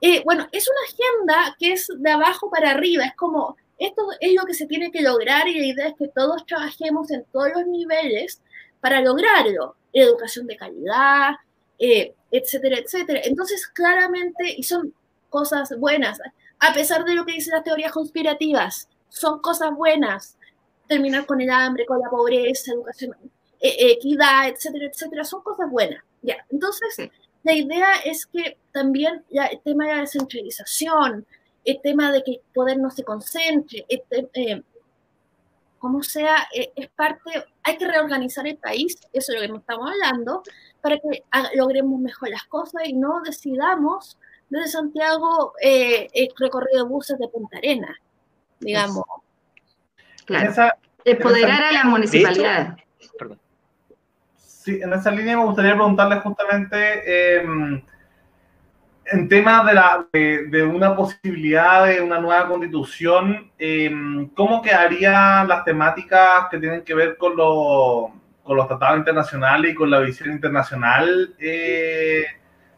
Eh, 0.00 0.22
bueno, 0.24 0.48
es 0.52 0.68
una 0.68 0.80
agenda 0.88 1.56
que 1.58 1.72
es 1.72 1.88
de 1.94 2.10
abajo 2.10 2.50
para 2.50 2.70
arriba, 2.70 3.04
es 3.04 3.14
como, 3.14 3.56
esto 3.78 4.02
es 4.20 4.34
lo 4.34 4.44
que 4.44 4.54
se 4.54 4.66
tiene 4.66 4.90
que 4.90 5.02
lograr 5.02 5.48
y 5.48 5.58
la 5.58 5.66
idea 5.66 5.88
es 5.88 5.94
que 5.96 6.08
todos 6.08 6.46
trabajemos 6.46 7.10
en 7.10 7.24
todos 7.32 7.48
los 7.54 7.66
niveles 7.66 8.40
para 8.80 9.00
lograrlo. 9.00 9.74
Educación 9.92 10.46
de 10.46 10.56
calidad, 10.56 11.34
eh, 11.78 12.14
etcétera, 12.30 12.78
etcétera. 12.78 13.20
Entonces, 13.24 13.66
claramente, 13.66 14.54
y 14.56 14.62
son 14.62 14.94
cosas 15.28 15.76
buenas, 15.78 16.20
a 16.58 16.74
pesar 16.74 17.04
de 17.04 17.14
lo 17.14 17.24
que 17.24 17.32
dicen 17.32 17.54
las 17.54 17.64
teorías 17.64 17.92
conspirativas, 17.92 18.88
son 19.08 19.40
cosas 19.40 19.70
buenas. 19.74 20.36
Terminar 20.86 21.26
con 21.26 21.40
el 21.40 21.50
hambre, 21.50 21.86
con 21.86 22.00
la 22.00 22.10
pobreza, 22.10 22.72
educación, 22.72 23.14
e, 23.60 23.92
equidad, 23.92 24.48
etcétera, 24.48 24.86
etcétera, 24.86 25.24
son 25.24 25.42
cosas 25.42 25.70
bueas. 25.70 26.02
Ya, 26.22 26.36
entonces, 26.50 27.10
la 27.42 27.54
idea 27.54 27.94
es 28.04 28.26
que 28.26 28.58
también 28.72 29.24
ya 29.30 29.46
el 29.46 29.60
tema 29.60 29.86
de 29.86 29.94
la 29.94 30.00
descentralización, 30.00 31.26
el 31.64 31.80
tema 31.80 32.12
de 32.12 32.22
que 32.22 32.32
el 32.32 32.40
poder 32.52 32.78
no 32.78 32.90
se 32.90 33.04
concentre, 33.04 33.86
eh, 33.88 34.62
como 35.78 36.02
sea, 36.02 36.48
eh, 36.54 36.72
es 36.76 36.88
parte, 36.90 37.44
hay 37.62 37.76
que 37.78 37.86
reorganizar 37.86 38.46
el 38.46 38.58
país, 38.58 38.98
eso 39.12 39.32
es 39.32 39.48
lo 39.48 39.54
que 39.54 39.60
estamos 39.60 39.90
hablando, 39.90 40.42
para 40.80 40.98
que 40.98 41.24
logremos 41.54 42.00
mejor 42.00 42.30
las 42.30 42.44
cosas 42.44 42.82
y 42.86 42.92
no 42.94 43.20
decidamos 43.22 44.18
desde 44.48 44.68
Santiago 44.68 45.54
eh, 45.62 46.08
el 46.12 46.28
recorrido 46.38 46.84
de 46.84 46.90
buses 46.90 47.18
de 47.18 47.28
Punta 47.28 47.58
Arena, 47.58 47.96
digamos. 48.58 49.04
Claro. 50.26 50.74
Empoderar 51.04 51.64
a 51.64 51.72
la 51.72 51.84
municipalidad. 51.84 52.76
Sí, 54.36 54.78
en 54.82 54.92
esa 54.92 55.10
línea 55.10 55.38
me 55.38 55.44
gustaría 55.44 55.74
preguntarle 55.74 56.20
justamente 56.20 57.38
em, 57.38 57.82
en 59.06 59.28
tema 59.28 59.64
de, 59.64 59.74
la, 59.74 60.06
de, 60.12 60.62
una 60.62 60.94
posibilidad 60.94 61.86
de 61.86 62.02
una 62.02 62.20
nueva 62.20 62.46
constitución, 62.46 63.50
em, 63.58 64.28
¿cómo 64.30 64.60
quedarían 64.60 65.48
las 65.48 65.64
temáticas 65.64 66.48
que 66.50 66.58
tienen 66.58 66.84
que 66.84 66.94
ver 66.94 67.16
con, 67.16 67.36
con 68.42 68.56
los 68.56 68.68
tratados 68.68 68.98
internacionales 68.98 69.72
y 69.72 69.74
con 69.74 69.90
la 69.90 70.00
visión 70.00 70.30
internacional 70.30 71.34
eh, 71.38 72.24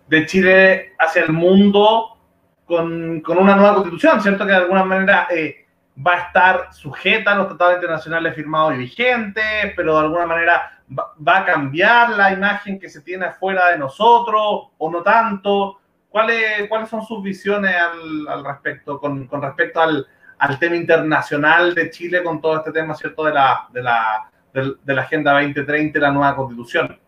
de 0.06 0.26
Chile 0.26 0.92
hacia 0.98 1.22
el 1.22 1.32
mundo 1.32 2.18
con, 2.64 3.20
con, 3.20 3.38
una 3.38 3.56
nueva 3.56 3.74
constitución? 3.74 4.20
¿Cierto? 4.20 4.44
Que 4.44 4.52
de 4.52 4.58
alguna 4.58 4.84
manera 4.84 5.28
eh, 5.30 5.66
va 6.04 6.14
a 6.14 6.20
estar 6.26 6.72
sujeta 6.72 7.32
a 7.32 7.34
los 7.36 7.48
tratados 7.48 7.76
internacionales 7.76 8.34
firmados 8.34 8.74
y 8.74 8.78
vigentes, 8.78 9.72
pero 9.76 9.94
de 9.94 10.00
alguna 10.00 10.26
manera 10.26 10.80
va, 10.98 11.12
va 11.26 11.38
a 11.38 11.44
cambiar 11.44 12.10
la 12.10 12.32
imagen 12.32 12.78
que 12.78 12.88
se 12.88 13.00
tiene 13.02 13.26
afuera 13.26 13.68
de 13.68 13.78
nosotros 13.78 14.68
o 14.76 14.90
no 14.90 15.02
tanto. 15.02 15.78
¿Cuáles, 16.08 16.68
¿Cuáles 16.68 16.90
son 16.90 17.04
sus 17.06 17.22
visiones 17.22 17.74
al, 17.74 18.28
al 18.28 18.44
respecto, 18.44 19.00
con, 19.00 19.26
con 19.26 19.40
respecto 19.40 19.80
al, 19.80 20.06
al, 20.38 20.58
tema 20.58 20.76
internacional 20.76 21.74
de 21.74 21.88
Chile, 21.88 22.22
con 22.22 22.38
todo 22.40 22.58
este 22.58 22.70
tema, 22.70 22.94
¿cierto?, 22.94 23.24
de 23.24 23.32
la, 23.32 23.66
de 23.72 23.82
la, 23.82 24.30
de, 24.52 24.94
la 24.94 25.02
Agenda 25.02 25.32
2030 25.32 25.98
y 25.98 26.00
la 26.00 26.10
nueva 26.10 26.36
Constitución. 26.36 26.98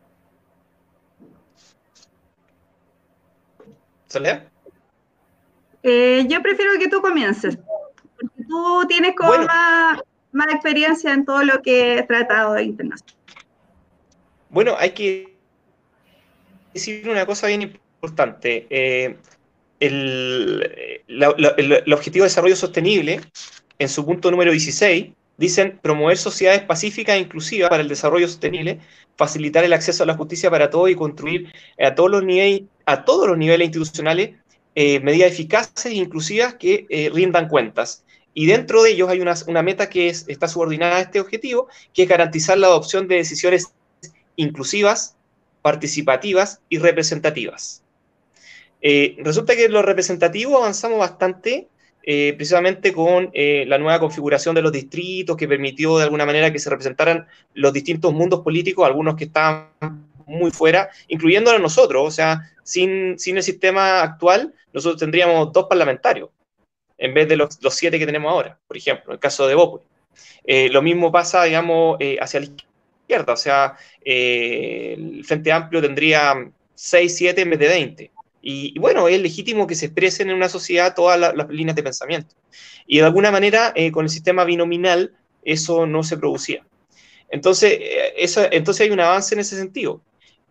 ¿Solea? 4.08 4.48
Eh, 5.82 6.24
yo 6.28 6.42
prefiero 6.42 6.72
que 6.78 6.88
tú 6.88 7.02
comiences, 7.02 7.56
porque 7.56 8.44
tú 8.48 8.84
tienes 8.88 9.14
como 9.16 9.36
más, 9.44 10.00
más, 10.32 10.54
experiencia 10.54 11.12
en 11.12 11.24
todo 11.24 11.42
lo 11.42 11.60
que 11.60 11.98
he 11.98 12.02
tratado 12.04 12.54
de 12.54 12.62
internacional. 12.62 13.14
Bueno, 14.48 14.76
hay 14.78 14.92
que 14.92 15.36
decir 16.72 17.08
una 17.08 17.26
cosa 17.26 17.48
bien 17.48 17.62
importante. 17.62 18.66
Eh, 18.70 19.18
el, 19.80 21.92
objetivo 21.92 22.22
de 22.22 22.28
desarrollo 22.28 22.56
sostenible, 22.56 23.20
en 23.78 23.88
su 23.88 24.06
punto 24.06 24.30
número 24.30 24.52
16, 24.52 25.12
dicen 25.36 25.78
promover 25.82 26.16
sociedades 26.16 26.62
pacíficas 26.62 27.16
e 27.16 27.20
inclusivas 27.20 27.70
para 27.70 27.82
el 27.82 27.88
desarrollo 27.88 28.28
sostenible, 28.28 28.80
facilitar 29.16 29.64
el 29.64 29.72
acceso 29.72 30.02
a 30.02 30.06
la 30.06 30.16
justicia 30.16 30.50
para 30.50 30.70
todos 30.70 30.90
y 30.90 30.94
construir 30.94 31.52
a 31.78 31.94
todos 31.94 32.10
los 32.10 32.24
niveles, 32.24 32.62
a 32.86 33.04
todos 33.04 33.28
los 33.28 33.38
niveles 33.38 33.66
institucionales 33.66 34.32
eh, 34.76 34.98
medidas 35.00 35.30
eficaces 35.30 35.86
e 35.86 35.94
inclusivas 35.94 36.54
que 36.54 36.86
eh, 36.88 37.10
rindan 37.12 37.48
cuentas. 37.48 38.04
Y 38.34 38.46
dentro 38.46 38.82
de 38.82 38.90
ellos 38.90 39.08
hay 39.08 39.20
una, 39.20 39.62
meta 39.62 39.88
que 39.88 40.08
es, 40.08 40.24
está 40.26 40.48
subordinada 40.48 40.96
a 40.96 41.00
este 41.00 41.20
objetivo, 41.20 41.68
que 41.92 42.02
es 42.02 42.08
garantizar 42.08 42.58
la 42.58 42.66
adopción 42.66 43.06
de 43.06 43.16
decisiones 43.16 43.68
inclusivas, 44.34 45.16
participativas 45.62 46.60
y 46.68 46.78
representativas. 46.78 47.84
Eh, 48.82 49.16
resulta 49.20 49.54
que 49.54 49.66
en 49.66 49.72
lo 49.72 49.82
representativo 49.82 50.58
avanzamos 50.58 50.98
bastante, 50.98 51.68
eh, 52.06 52.34
precisamente 52.36 52.92
con 52.92 53.30
eh, 53.32 53.64
la 53.66 53.78
nueva 53.78 53.98
configuración 53.98 54.54
de 54.54 54.60
los 54.60 54.72
distritos, 54.72 55.36
que 55.38 55.48
permitió 55.48 55.96
de 55.96 56.04
alguna 56.04 56.26
manera 56.26 56.52
que 56.52 56.58
se 56.58 56.68
representaran 56.68 57.26
los 57.54 57.72
distintos 57.72 58.12
mundos 58.12 58.40
políticos, 58.40 58.86
algunos 58.86 59.16
que 59.16 59.24
estaban 59.24 59.70
muy 60.26 60.50
fuera, 60.50 60.90
incluyendo 61.08 61.50
a 61.50 61.58
nosotros. 61.58 62.06
O 62.06 62.10
sea, 62.10 62.52
sin, 62.62 63.18
sin 63.18 63.38
el 63.38 63.42
sistema 63.42 64.02
actual, 64.02 64.52
nosotros 64.74 65.00
tendríamos 65.00 65.50
dos 65.52 65.66
parlamentarios, 65.66 66.28
en 66.98 67.14
vez 67.14 67.26
de 67.26 67.36
los, 67.36 67.58
siete 67.70 67.98
que 67.98 68.06
tenemos 68.06 68.30
ahora, 68.30 68.58
por 68.66 68.76
ejemplo, 68.76 69.12
en 69.12 69.14
el 69.14 69.20
caso 69.20 69.46
de 69.46 69.54
Bópoli. 69.54 69.84
lo 70.70 70.82
mismo 70.82 71.10
pasa, 71.10 71.44
digamos, 71.44 71.98
hacia 72.20 72.40
la 72.40 72.46
izquierda, 72.46 73.32
o 73.32 73.36
sea, 73.36 73.76
el 74.04 75.24
Frente 75.24 75.52
Amplio 75.52 75.80
tendría 75.80 76.34
6, 76.74 77.16
7 77.16 77.40
en 77.40 77.50
vez 77.50 77.58
de 77.58 77.68
20. 77.68 78.13
Y, 78.46 78.78
bueno, 78.78 79.08
es 79.08 79.18
legítimo 79.22 79.66
que 79.66 79.74
se 79.74 79.86
expresen 79.86 80.28
en 80.28 80.36
una 80.36 80.50
sociedad 80.50 80.94
todas 80.94 81.18
las 81.18 81.48
líneas 81.48 81.76
de 81.76 81.82
pensamiento. 81.82 82.34
Y 82.86 82.98
de 82.98 83.04
alguna 83.04 83.30
manera, 83.30 83.72
eh, 83.74 83.90
con 83.90 84.04
el 84.04 84.10
sistema 84.10 84.44
binominal, 84.44 85.14
eso 85.44 85.86
no 85.86 86.02
se 86.02 86.18
producía. 86.18 86.62
Entonces, 87.30 87.78
eh, 87.80 88.48
entonces 88.52 88.86
hay 88.86 88.92
un 88.92 89.00
avance 89.00 89.34
en 89.34 89.40
ese 89.40 89.56
sentido. 89.56 90.02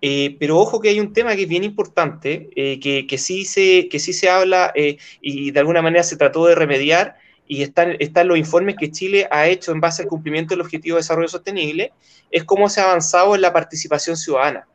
Eh, 0.02 0.36
pero 0.40 0.58
ojo 0.58 0.80
que 0.80 0.90
hay 0.90 1.00
un 1.00 1.14
tema 1.14 1.36
que 1.36 1.44
es 1.44 1.48
bien 1.48 1.64
importante, 1.64 2.50
que, 2.56 3.06
que, 3.08 3.18
sí 3.20 3.46
se, 3.46 3.88
que 3.88 4.00
sí 4.00 4.12
se 4.12 4.28
habla 4.28 4.74
y 5.22 5.52
de 5.52 5.60
alguna 5.60 5.84
manera 5.84 6.04
se 6.04 6.18
trató 6.18 6.48
de 6.48 6.56
remediar, 6.56 7.16
y 7.48 7.62
están, 7.62 7.96
están 8.00 8.28
los 8.28 8.38
informes 8.38 8.76
que 8.78 8.92
Chile 8.92 9.28
ha 9.30 9.48
hecho 9.48 9.72
en 9.72 9.80
base 9.80 10.02
al 10.02 10.08
cumplimiento 10.08 10.54
del 10.54 10.62
Objetivo 10.62 10.96
de 10.96 11.02
Desarrollo 11.02 11.28
Sostenible, 11.28 11.94
es 12.32 12.44
cómo 12.44 12.68
se 12.70 12.82
ha 12.82 12.86
avanzado 12.86 13.36
en 13.36 13.42
la 13.42 13.54
participación 13.54 14.18
ciudadana. 14.18 14.68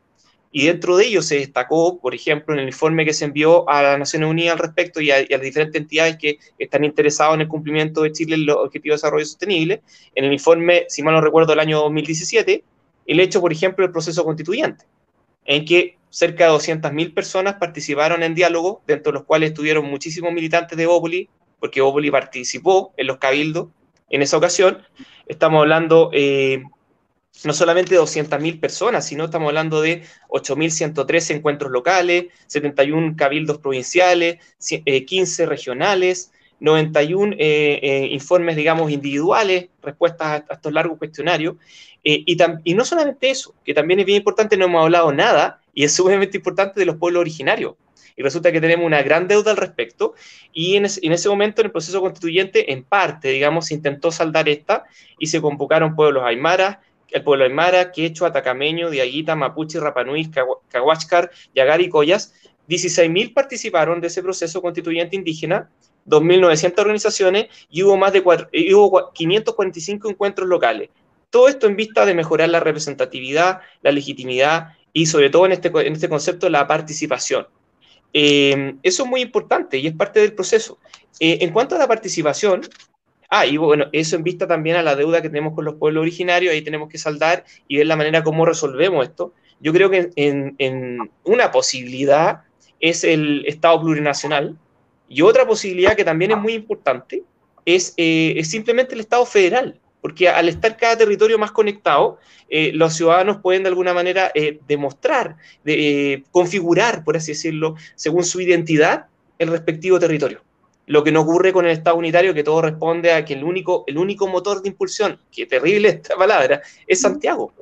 Y 0.50 0.66
dentro 0.66 0.96
de 0.96 1.06
ello 1.06 1.20
se 1.20 1.36
destacó, 1.36 1.98
por 1.98 2.14
ejemplo, 2.14 2.54
en 2.54 2.60
el 2.60 2.68
informe 2.68 3.04
que 3.04 3.12
se 3.12 3.26
envió 3.26 3.68
a 3.68 3.82
las 3.82 3.98
Naciones 3.98 4.30
Unidas 4.30 4.54
al 4.54 4.58
respecto 4.60 5.00
y 5.00 5.10
a, 5.10 5.18
las 5.28 5.40
diferentes 5.42 5.80
entidades 5.80 6.16
que 6.16 6.38
están 6.58 6.84
interesadas 6.84 7.34
en 7.34 7.42
el 7.42 7.48
cumplimiento 7.48 8.02
de 8.02 8.12
Chile 8.12 8.36
en 8.36 8.46
los 8.46 8.56
Objetivos 8.56 8.94
de 8.94 9.06
Desarrollo 9.06 9.26
Sostenible, 9.26 9.82
en 10.14 10.24
el 10.24 10.32
informe, 10.32 10.86
si 10.88 11.02
mal 11.02 11.14
no 11.14 11.20
recuerdo, 11.20 11.50
del 11.50 11.60
año 11.60 11.80
2017, 11.80 12.64
el 13.06 13.20
hecho, 13.20 13.40
por 13.40 13.52
ejemplo, 13.52 13.84
del 13.84 13.92
proceso 13.92 14.24
constituyente, 14.24 14.84
en 15.44 15.64
que 15.64 15.98
cerca 16.10 16.44
de 16.44 16.50
200.000 16.50 17.12
personas 17.12 17.54
participaron 17.54 18.22
en 18.22 18.34
diálogo, 18.34 18.82
dentro 18.86 19.12
de 19.12 19.18
los 19.18 19.26
cuales 19.26 19.50
estuvieron 19.50 19.84
muchísimos 19.84 20.32
militantes 20.32 20.78
de 20.78 20.86
Bópoli, 20.86 21.28
porque 21.60 21.80
Bópoli 21.80 22.10
participó 22.10 22.92
en 22.96 23.06
los 23.06 23.18
cabildos 23.18 23.68
en 24.10 24.22
esa 24.22 24.36
ocasión. 24.36 24.78
Estamos 25.26 25.60
hablando 25.60 26.10
eh, 26.12 26.62
no 27.44 27.52
solamente 27.52 27.94
de 27.94 28.00
200.000 28.00 28.60
personas, 28.60 29.06
sino 29.06 29.24
estamos 29.24 29.48
hablando 29.48 29.80
de 29.80 30.02
8.113 30.28 31.36
encuentros 31.36 31.70
locales, 31.70 32.26
71 32.46 33.14
cabildos 33.16 33.58
provinciales, 33.58 34.38
15 34.58 35.42
eh, 35.42 35.46
regionales, 35.46 36.32
91 36.60 37.34
eh, 37.38 37.78
eh, 37.82 38.08
informes, 38.10 38.56
digamos, 38.56 38.90
individuales, 38.90 39.68
respuestas 39.82 40.42
a, 40.48 40.54
estos 40.54 40.72
largos 40.72 40.98
cuestionarios. 40.98 41.56
y, 42.02 42.36
y, 42.64 42.74
no 42.74 42.84
solamente 42.84 43.30
eso, 43.30 43.54
que 43.64 43.74
también 43.74 44.00
es 44.00 44.06
bien 44.06 44.18
importante, 44.18 44.56
no 44.56 44.64
hemos 44.64 44.82
hablado 44.82 45.12
nada, 45.12 45.60
y 45.74 45.84
es 45.84 45.94
sumamente 45.94 46.38
importante 46.38 46.80
de 46.80 46.86
los 46.86 46.96
pueblos 46.96 47.20
originarios. 47.20 47.74
Y 48.16 48.22
resulta 48.22 48.50
que 48.50 48.60
tenemos 48.60 48.84
una 48.84 49.00
gran 49.02 49.28
deuda 49.28 49.52
al 49.52 49.56
respecto, 49.56 50.14
y 50.52 50.74
en, 50.74 50.86
en 50.86 51.12
ese 51.12 51.28
momento, 51.28 51.60
en 51.60 51.66
el 51.66 51.72
proceso 51.72 52.00
constituyente, 52.00 52.72
en 52.72 52.82
parte, 52.82 53.28
digamos, 53.28 53.66
se 53.66 53.74
intentó 53.74 54.10
saldar 54.10 54.48
esta, 54.48 54.86
y 55.20 55.28
se 55.28 55.40
convocaron 55.40 55.94
pueblos 55.94 56.24
aymaras, 56.26 56.78
el 57.10 57.22
pueblo 57.22 57.44
aymara, 57.44 57.90
quechua, 57.92 58.28
atacameño, 58.28 58.90
diaguita, 58.90 59.34
mapuche, 59.34 59.80
rapanui, 59.80 60.30
cahuáscar, 60.68 61.30
yagar 61.54 61.80
y 61.80 61.88
collas, 61.88 62.34
16.000 62.68 63.32
participaron 63.32 64.00
de 64.00 64.08
ese 64.08 64.22
proceso 64.22 64.60
constituyente 64.60 65.16
indígena, 65.16 65.70
2.900 66.06 66.78
organizaciones 66.78 67.46
y 67.70 67.82
hubo 67.82 67.96
más 67.96 68.12
de 68.12 68.20
hubo 68.20 69.12
545 69.12 70.10
encuentros 70.10 70.48
locales. 70.48 70.90
Todo 71.30 71.48
esto 71.48 71.66
en 71.66 71.76
vista 71.76 72.06
de 72.06 72.14
mejorar 72.14 72.48
la 72.48 72.60
representatividad, 72.60 73.60
la 73.82 73.92
legitimidad 73.92 74.74
y 74.92 75.06
sobre 75.06 75.30
todo 75.30 75.46
en 75.46 75.52
este, 75.52 75.68
en 75.68 75.92
este 75.92 76.08
concepto 76.08 76.48
la 76.48 76.66
participación. 76.66 77.46
Eh, 78.14 78.76
eso 78.82 79.02
es 79.02 79.08
muy 79.08 79.20
importante 79.20 79.78
y 79.78 79.86
es 79.86 79.94
parte 79.94 80.20
del 80.20 80.32
proceso. 80.32 80.78
Eh, 81.20 81.38
en 81.42 81.52
cuanto 81.52 81.74
a 81.74 81.78
la 81.78 81.86
participación, 81.86 82.62
Ah, 83.30 83.44
y 83.44 83.58
bueno, 83.58 83.86
eso 83.92 84.16
en 84.16 84.22
vista 84.22 84.46
también 84.46 84.76
a 84.76 84.82
la 84.82 84.96
deuda 84.96 85.20
que 85.20 85.28
tenemos 85.28 85.54
con 85.54 85.64
los 85.66 85.74
pueblos 85.74 86.00
originarios, 86.00 86.52
ahí 86.52 86.62
tenemos 86.62 86.88
que 86.88 86.96
saldar 86.96 87.44
y 87.66 87.76
ver 87.76 87.86
la 87.86 87.96
manera 87.96 88.24
como 88.24 88.46
resolvemos 88.46 89.06
esto. 89.06 89.34
Yo 89.60 89.72
creo 89.72 89.90
que 89.90 90.10
en, 90.16 91.10
una 91.24 91.50
posibilidad 91.50 92.42
es 92.80 93.04
el 93.04 93.44
Estado 93.46 93.80
plurinacional 93.82 94.56
y 95.08 95.22
otra 95.22 95.46
posibilidad 95.46 95.94
que 95.94 96.04
también 96.04 96.30
es 96.30 96.38
muy 96.38 96.54
importante 96.54 97.22
es, 97.66 97.92
eh, 97.98 98.40
simplemente 98.44 98.94
el 98.94 99.00
Estado 99.00 99.26
federal. 99.26 99.80
porque 100.00 100.28
al 100.28 100.48
estar 100.48 100.76
cada 100.76 100.96
territorio 100.96 101.38
más 101.38 101.50
conectado, 101.50 102.18
eh, 102.48 102.70
los 102.72 102.94
ciudadanos 102.94 103.38
pueden 103.38 103.64
de 103.64 103.70
alguna 103.70 103.92
manera 103.92 104.30
eh, 104.32 104.60
demostrar, 104.68 105.36
de, 105.64 106.22
configurar, 106.30 107.02
por 107.02 107.16
así 107.16 107.32
decirlo, 107.32 107.74
según 107.96 108.22
su 108.22 108.40
identidad, 108.40 109.06
el 109.40 109.48
respectivo 109.48 109.98
territorio. 109.98 110.40
Lo 110.88 111.04
que 111.04 111.12
no 111.12 111.20
ocurre 111.20 111.52
con 111.52 111.66
el 111.66 111.70
Estado 111.72 111.96
unitario, 111.96 112.34
que 112.34 112.42
todo 112.42 112.62
responde 112.62 113.12
a 113.12 113.24
que 113.24 113.34
el 113.34 113.44
único, 113.44 113.84
el 113.86 113.98
único 113.98 114.26
motor 114.26 114.62
de 114.62 114.70
impulsión, 114.70 115.20
que 115.30 115.46
terrible 115.46 115.88
esta 116.02 116.16
palabra, 116.16 116.62
es 116.86 117.00
Santiago. 117.00 117.52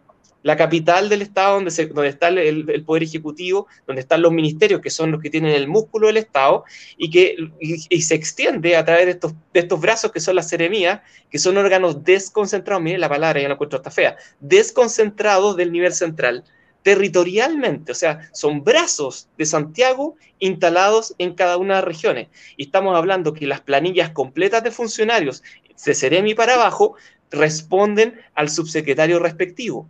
La 0.42 0.56
capital 0.56 1.08
del 1.08 1.22
Estado, 1.22 1.56
donde, 1.56 1.72
se, 1.72 1.86
donde 1.86 2.08
está 2.08 2.28
el, 2.28 2.84
Poder 2.86 3.02
Ejecutivo, 3.02 3.66
donde 3.84 4.02
están 4.02 4.22
los 4.22 4.30
ministerios, 4.30 4.80
que 4.80 4.90
son 4.90 5.10
los 5.10 5.20
que 5.20 5.28
tienen 5.28 5.50
el 5.50 5.66
músculo 5.66 6.06
del 6.06 6.18
Estado, 6.18 6.62
y 6.96 7.10
que 7.10 7.36
y, 7.58 8.02
se 8.02 8.14
extiende 8.14 8.76
a 8.76 8.84
través 8.84 9.06
de 9.06 9.10
estos, 9.12 9.34
de 9.52 9.58
estos 9.60 9.80
brazos 9.80 10.12
que 10.12 10.20
son 10.20 10.36
las 10.36 10.48
seremías, 10.48 11.00
que 11.28 11.40
son 11.40 11.56
órganos 11.56 12.04
desconcentrados, 12.04 12.80
miren 12.80 13.00
la 13.00 13.08
palabra, 13.08 13.40
ya 13.40 13.48
la 13.48 13.54
encuentro 13.54 13.78
hasta 13.78 13.90
fea, 13.90 14.16
desconcentrados 14.38 15.56
del 15.56 15.72
nivel 15.72 15.92
central, 15.92 16.44
territorialmente, 16.86 17.90
o 17.90 17.94
sea, 17.96 18.30
son 18.32 18.62
brazos 18.62 19.28
de 19.36 19.44
Santiago 19.44 20.14
instalados 20.38 21.16
en 21.18 21.34
cada 21.34 21.56
una 21.56 21.74
de 21.74 21.80
las 21.80 21.84
regiones. 21.84 22.28
Y 22.56 22.66
estamos 22.66 22.96
hablando 22.96 23.34
que 23.34 23.48
las 23.48 23.60
planillas 23.60 24.10
completas 24.10 24.62
de 24.62 24.70
funcionarios 24.70 25.42
de 25.84 25.94
Seremi 25.96 26.36
para 26.36 26.54
abajo 26.54 26.94
responden 27.32 28.20
al 28.36 28.50
subsecretario 28.50 29.18
respectivo 29.18 29.88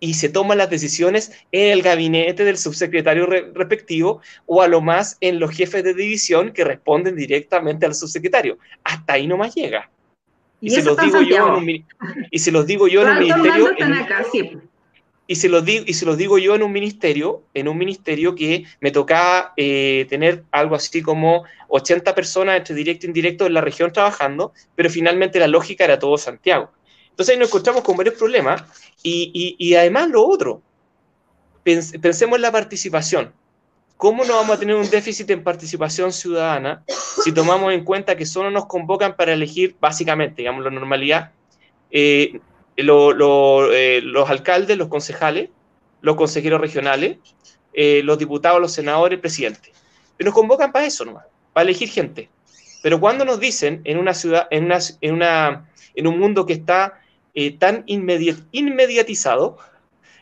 y 0.00 0.14
se 0.14 0.28
toman 0.28 0.58
las 0.58 0.70
decisiones 0.70 1.30
en 1.52 1.70
el 1.70 1.82
gabinete 1.82 2.44
del 2.44 2.58
subsecretario 2.58 3.24
respectivo 3.26 4.20
o 4.46 4.60
a 4.60 4.66
lo 4.66 4.80
más 4.80 5.18
en 5.20 5.38
los 5.38 5.52
jefes 5.52 5.84
de 5.84 5.94
división 5.94 6.52
que 6.52 6.64
responden 6.64 7.14
directamente 7.14 7.86
al 7.86 7.94
subsecretario. 7.94 8.58
Hasta 8.82 9.12
ahí 9.12 9.28
no 9.28 9.36
más 9.36 9.54
llega. 9.54 9.88
Y, 10.60 10.70
se, 10.70 10.82
los 10.82 10.96
digo 10.98 11.22
yo 11.22 11.36
en 11.36 11.54
un, 11.54 11.86
y 12.32 12.38
se 12.40 12.50
los 12.50 12.66
digo 12.66 12.88
yo 12.88 13.02
en 13.02 13.08
un 13.08 13.18
ministerio. 13.20 14.67
Y 15.30 15.36
se 15.36 15.50
los 15.50 15.62
digo 15.62 15.84
y 15.86 15.92
se 15.92 16.06
los 16.06 16.16
digo 16.16 16.38
yo 16.38 16.54
en 16.54 16.62
un 16.62 16.72
ministerio, 16.72 17.44
en 17.52 17.68
un 17.68 17.76
ministerio 17.76 18.34
que 18.34 18.64
me 18.80 18.90
tocaba 18.90 19.52
eh, 19.58 20.06
tener 20.08 20.44
algo 20.50 20.74
así 20.74 21.02
como 21.02 21.44
80 21.68 22.14
personas 22.14 22.56
entre 22.56 22.74
directo 22.74 23.04
e 23.04 23.08
indirecto 23.08 23.44
en 23.44 23.52
la 23.52 23.60
región 23.60 23.92
trabajando, 23.92 24.54
pero 24.74 24.88
finalmente 24.88 25.38
la 25.38 25.46
lógica 25.46 25.84
era 25.84 25.98
todo 25.98 26.16
Santiago. 26.16 26.70
Entonces 27.10 27.34
ahí 27.34 27.38
nos 27.38 27.50
encontramos 27.50 27.82
con 27.82 27.96
varios 27.96 28.14
problemas 28.14 28.64
y, 29.02 29.74
además 29.74 30.08
lo 30.08 30.26
otro, 30.26 30.62
pensemos 31.62 32.36
en 32.36 32.42
la 32.42 32.50
participación. 32.50 33.32
¿Cómo 33.98 34.24
no 34.24 34.36
vamos 34.36 34.56
a 34.56 34.58
tener 34.58 34.76
un 34.76 34.88
déficit 34.88 35.28
en 35.28 35.42
participación 35.42 36.10
ciudadana 36.10 36.84
si 37.22 37.32
tomamos 37.32 37.74
en 37.74 37.84
cuenta 37.84 38.16
que 38.16 38.24
solo 38.24 38.50
nos 38.50 38.64
convocan 38.64 39.14
para 39.14 39.34
elegir, 39.34 39.76
básicamente, 39.78 40.36
digamos, 40.36 40.64
la 40.64 40.70
normalidad, 40.70 41.32
eh, 41.90 42.40
eh, 42.78 44.00
los 44.02 44.30
alcaldes, 44.30 44.78
los 44.78 44.88
concejales, 44.88 45.50
los 46.00 46.16
consejeros 46.16 46.60
regionales, 46.60 47.18
eh, 47.72 48.02
los 48.04 48.18
diputados, 48.18 48.60
los 48.60 48.72
senadores, 48.72 49.16
el 49.16 49.20
presidente? 49.20 49.72
Nos 50.18 50.32
convocan 50.32 50.72
para 50.72 50.86
eso 50.86 51.04
nomás, 51.04 51.24
para 51.52 51.64
elegir 51.64 51.88
gente. 51.88 52.30
Pero 52.82 53.00
cuando 53.00 53.24
nos 53.24 53.40
dicen 53.40 53.80
en 53.84 53.98
una 53.98 54.14
ciudad, 54.14 54.46
en, 54.50 54.64
una, 54.66 54.78
en, 55.00 55.14
una, 55.14 55.68
en 55.94 56.06
un 56.06 56.18
mundo 56.18 56.46
que 56.46 56.52
está 56.52 57.00
eh, 57.34 57.58
tan 57.58 57.82
inmediatizado 57.86 59.58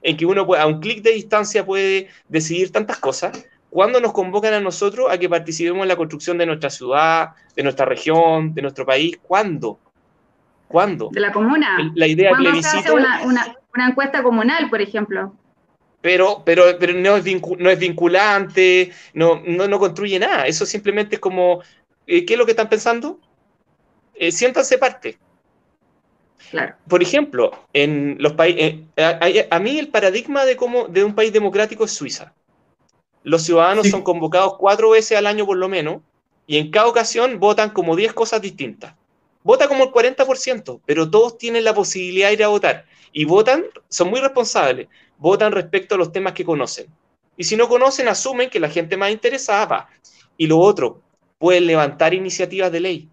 en 0.03 0.17
que 0.17 0.25
uno 0.27 0.47
a 0.55 0.67
un 0.67 0.81
clic 0.81 1.03
de 1.03 1.13
distancia 1.13 1.67
puede 1.67 2.09
decidir 2.29 2.73
tantas 2.73 2.99
cosas, 2.99 3.47
cuando 3.71 4.01
nos 4.01 4.13
convocan 4.13 4.55
a 4.55 4.61
nosotros 4.61 5.11
a 5.11 5.19
que 5.19 5.29
participemos 5.29 5.83
en 5.83 5.89
la 5.89 5.97
construcción 5.97 6.39
de 6.39 6.47
nuestra 6.47 6.71
ciudad, 6.71 7.31
de 7.55 7.63
nuestra 7.63 7.85
región, 7.85 8.55
de 8.55 8.63
nuestro 8.63 8.87
país? 8.87 9.19
¿Cuándo? 9.23 9.79
¿Cuándo? 10.69 11.11
De 11.13 11.21
la 11.21 11.33
comuna. 11.33 11.93
La 11.95 12.07
idea 12.07 12.31
¿Cuándo 12.31 12.63
se 12.63 12.79
hace 12.79 12.93
una, 12.93 13.23
una, 13.25 13.89
encuesta 13.89 14.23
comunal, 14.23 14.69
por 14.69 14.81
ejemplo? 14.81 15.35
Pero, 16.01 16.43
pero, 16.45 16.65
pero 16.79 16.93
no, 16.93 17.17
es 17.17 17.25
no 17.59 17.71
es 17.71 17.79
vinculante, 17.79 18.93
no, 19.15 19.43
no, 19.45 19.69
no, 19.69 19.79
construye 19.79 20.19
nada. 20.19 20.47
Eso 20.47 20.67
simplemente 20.67 21.17
es 21.17 21.21
como, 21.21 21.63
eh, 22.07 22.25
¿qué 22.25 22.35
es 22.35 22.39
lo 22.39 22.45
que 22.45 22.53
están 22.53 22.69
pensando? 22.69 23.19
Eh, 24.15 24.33
siéntanse 24.33 24.79
parte. 24.79 25.19
Por 26.89 27.03
ejemplo, 27.03 27.51
en 27.73 28.17
los 28.21 28.33
países, 28.33 28.77
eh, 28.97 29.49
a, 29.51 29.59
mí 29.59 29.79
el 29.79 29.89
paradigma 29.89 30.45
de, 30.45 30.57
cómo, 30.57 30.87
de 30.87 31.05
un 31.05 31.15
país 31.15 31.33
democrático 31.33 31.85
es 31.85 31.93
Suiza. 31.93 32.33
Los 33.23 33.43
ciudadanos 33.43 33.89
son 33.89 34.03
convocados 34.03 34.57
cuatro 34.57 34.91
veces 34.91 35.19
al 35.19 35.27
año 35.27 35.45
por 35.45 35.57
lo 35.57 35.69
menos 35.69 36.03
y 36.47 36.59
en 36.59 36.71
cada 36.71 36.87
ocasión 36.87 37.41
votan 37.41 37.71
como 37.71 37.97
10 37.97 38.13
cosas 38.13 38.41
distintas. 38.41 38.95
Vota 39.47 39.69
como 39.69 39.85
el 39.85 39.91
40%, 39.93 40.81
pero 40.85 41.09
todos 41.09 41.39
tienen 41.39 41.63
la 41.63 41.73
posibilidad 41.73 42.27
de 42.27 42.35
ir 42.35 42.43
a 42.43 42.49
votar 42.49 42.85
y 43.13 43.25
votan, 43.25 43.65
son 43.89 44.11
muy 44.11 44.19
responsables, 44.19 44.89
votan 45.19 45.53
respecto 45.53 45.95
a 45.95 45.99
los 45.99 46.11
temas 46.11 46.33
que 46.33 46.45
conocen. 46.45 46.89
Y 47.37 47.45
si 47.45 47.57
no 47.57 47.69
conocen, 47.69 48.09
asumen 48.09 48.51
que 48.51 48.59
la 48.59 48.69
gente 48.69 48.97
más 48.97 49.13
interesada 49.13 49.67
va. 49.67 49.89
Y 50.37 50.49
lo 50.49 50.59
otro, 50.59 51.01
pueden 51.39 51.69
levantar 51.69 52.13
iniciativas 52.13 52.73
de 52.73 52.81
ley 52.81 53.09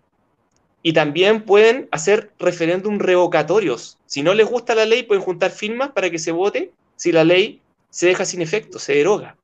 y 0.82 0.92
también 0.92 1.44
pueden 1.44 1.88
hacer 1.92 2.32
referéndum 2.40 2.98
revocatorios. 2.98 4.00
Si 4.08 4.24
no 4.24 4.34
les 4.34 4.50
gusta 4.50 4.74
la 4.74 4.88
ley, 4.88 5.04
pueden 5.04 5.24
juntar 5.24 5.52
firmas 5.52 5.92
para 5.92 6.10
que 6.10 6.18
se 6.18 6.32
vote 6.32 6.74
si 6.96 7.12
la 7.12 7.24
ley 7.24 7.62
se 7.92 8.08
deja 8.08 8.26
sin 8.26 8.42
efecto, 8.42 8.80
se 8.80 8.96
deroga. 8.96 9.38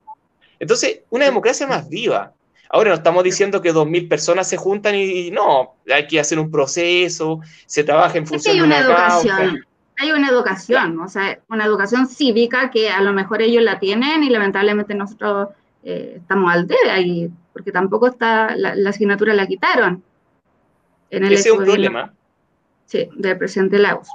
Entonces, 0.57 1.01
una 1.11 1.25
democracia 1.25 1.67
más 1.67 1.87
viva. 1.87 2.33
Ahora 2.69 2.89
no 2.89 2.95
estamos 2.95 3.23
diciendo 3.23 3.61
que 3.61 3.73
2.000 3.73 4.07
personas 4.07 4.47
se 4.47 4.55
juntan 4.55 4.95
y, 4.95 5.31
no, 5.31 5.75
hay 5.91 6.05
que 6.07 6.19
hacer 6.19 6.37
un 6.39 6.51
proceso, 6.51 7.41
se 7.65 7.83
trabaja 7.83 8.17
en 8.17 8.27
función 8.27 8.57
de 8.57 8.63
una, 8.63 8.79
educación. 8.79 9.65
Hay 9.97 10.11
una 10.11 10.29
educación, 10.29 10.99
o 10.99 11.09
sea, 11.09 11.39
una 11.49 11.65
educación 11.65 12.07
cívica 12.07 12.69
que 12.69 12.89
a 12.89 13.01
lo 13.01 13.11
mejor 13.11 13.41
ellos 13.41 13.63
la 13.63 13.79
tienen 13.79 14.23
y 14.23 14.29
lamentablemente 14.29 14.93
nosotros 14.93 15.49
eh, 15.83 16.13
estamos 16.17 16.53
al 16.53 16.67
debe 16.67 16.91
ahí, 16.91 17.31
porque 17.53 17.71
tampoco 17.71 18.07
está, 18.07 18.55
la, 18.55 18.75
la 18.75 18.91
asignatura 18.91 19.33
la 19.33 19.47
quitaron 19.47 20.03
en 21.09 21.25
el 21.25 21.33
Ese 21.33 21.49
es 21.49 21.55
un 21.55 21.65
problema. 21.65 22.13
Sí, 22.85 23.09
del 23.15 23.37
presidente 23.37 23.79
Lagos. 23.79 24.09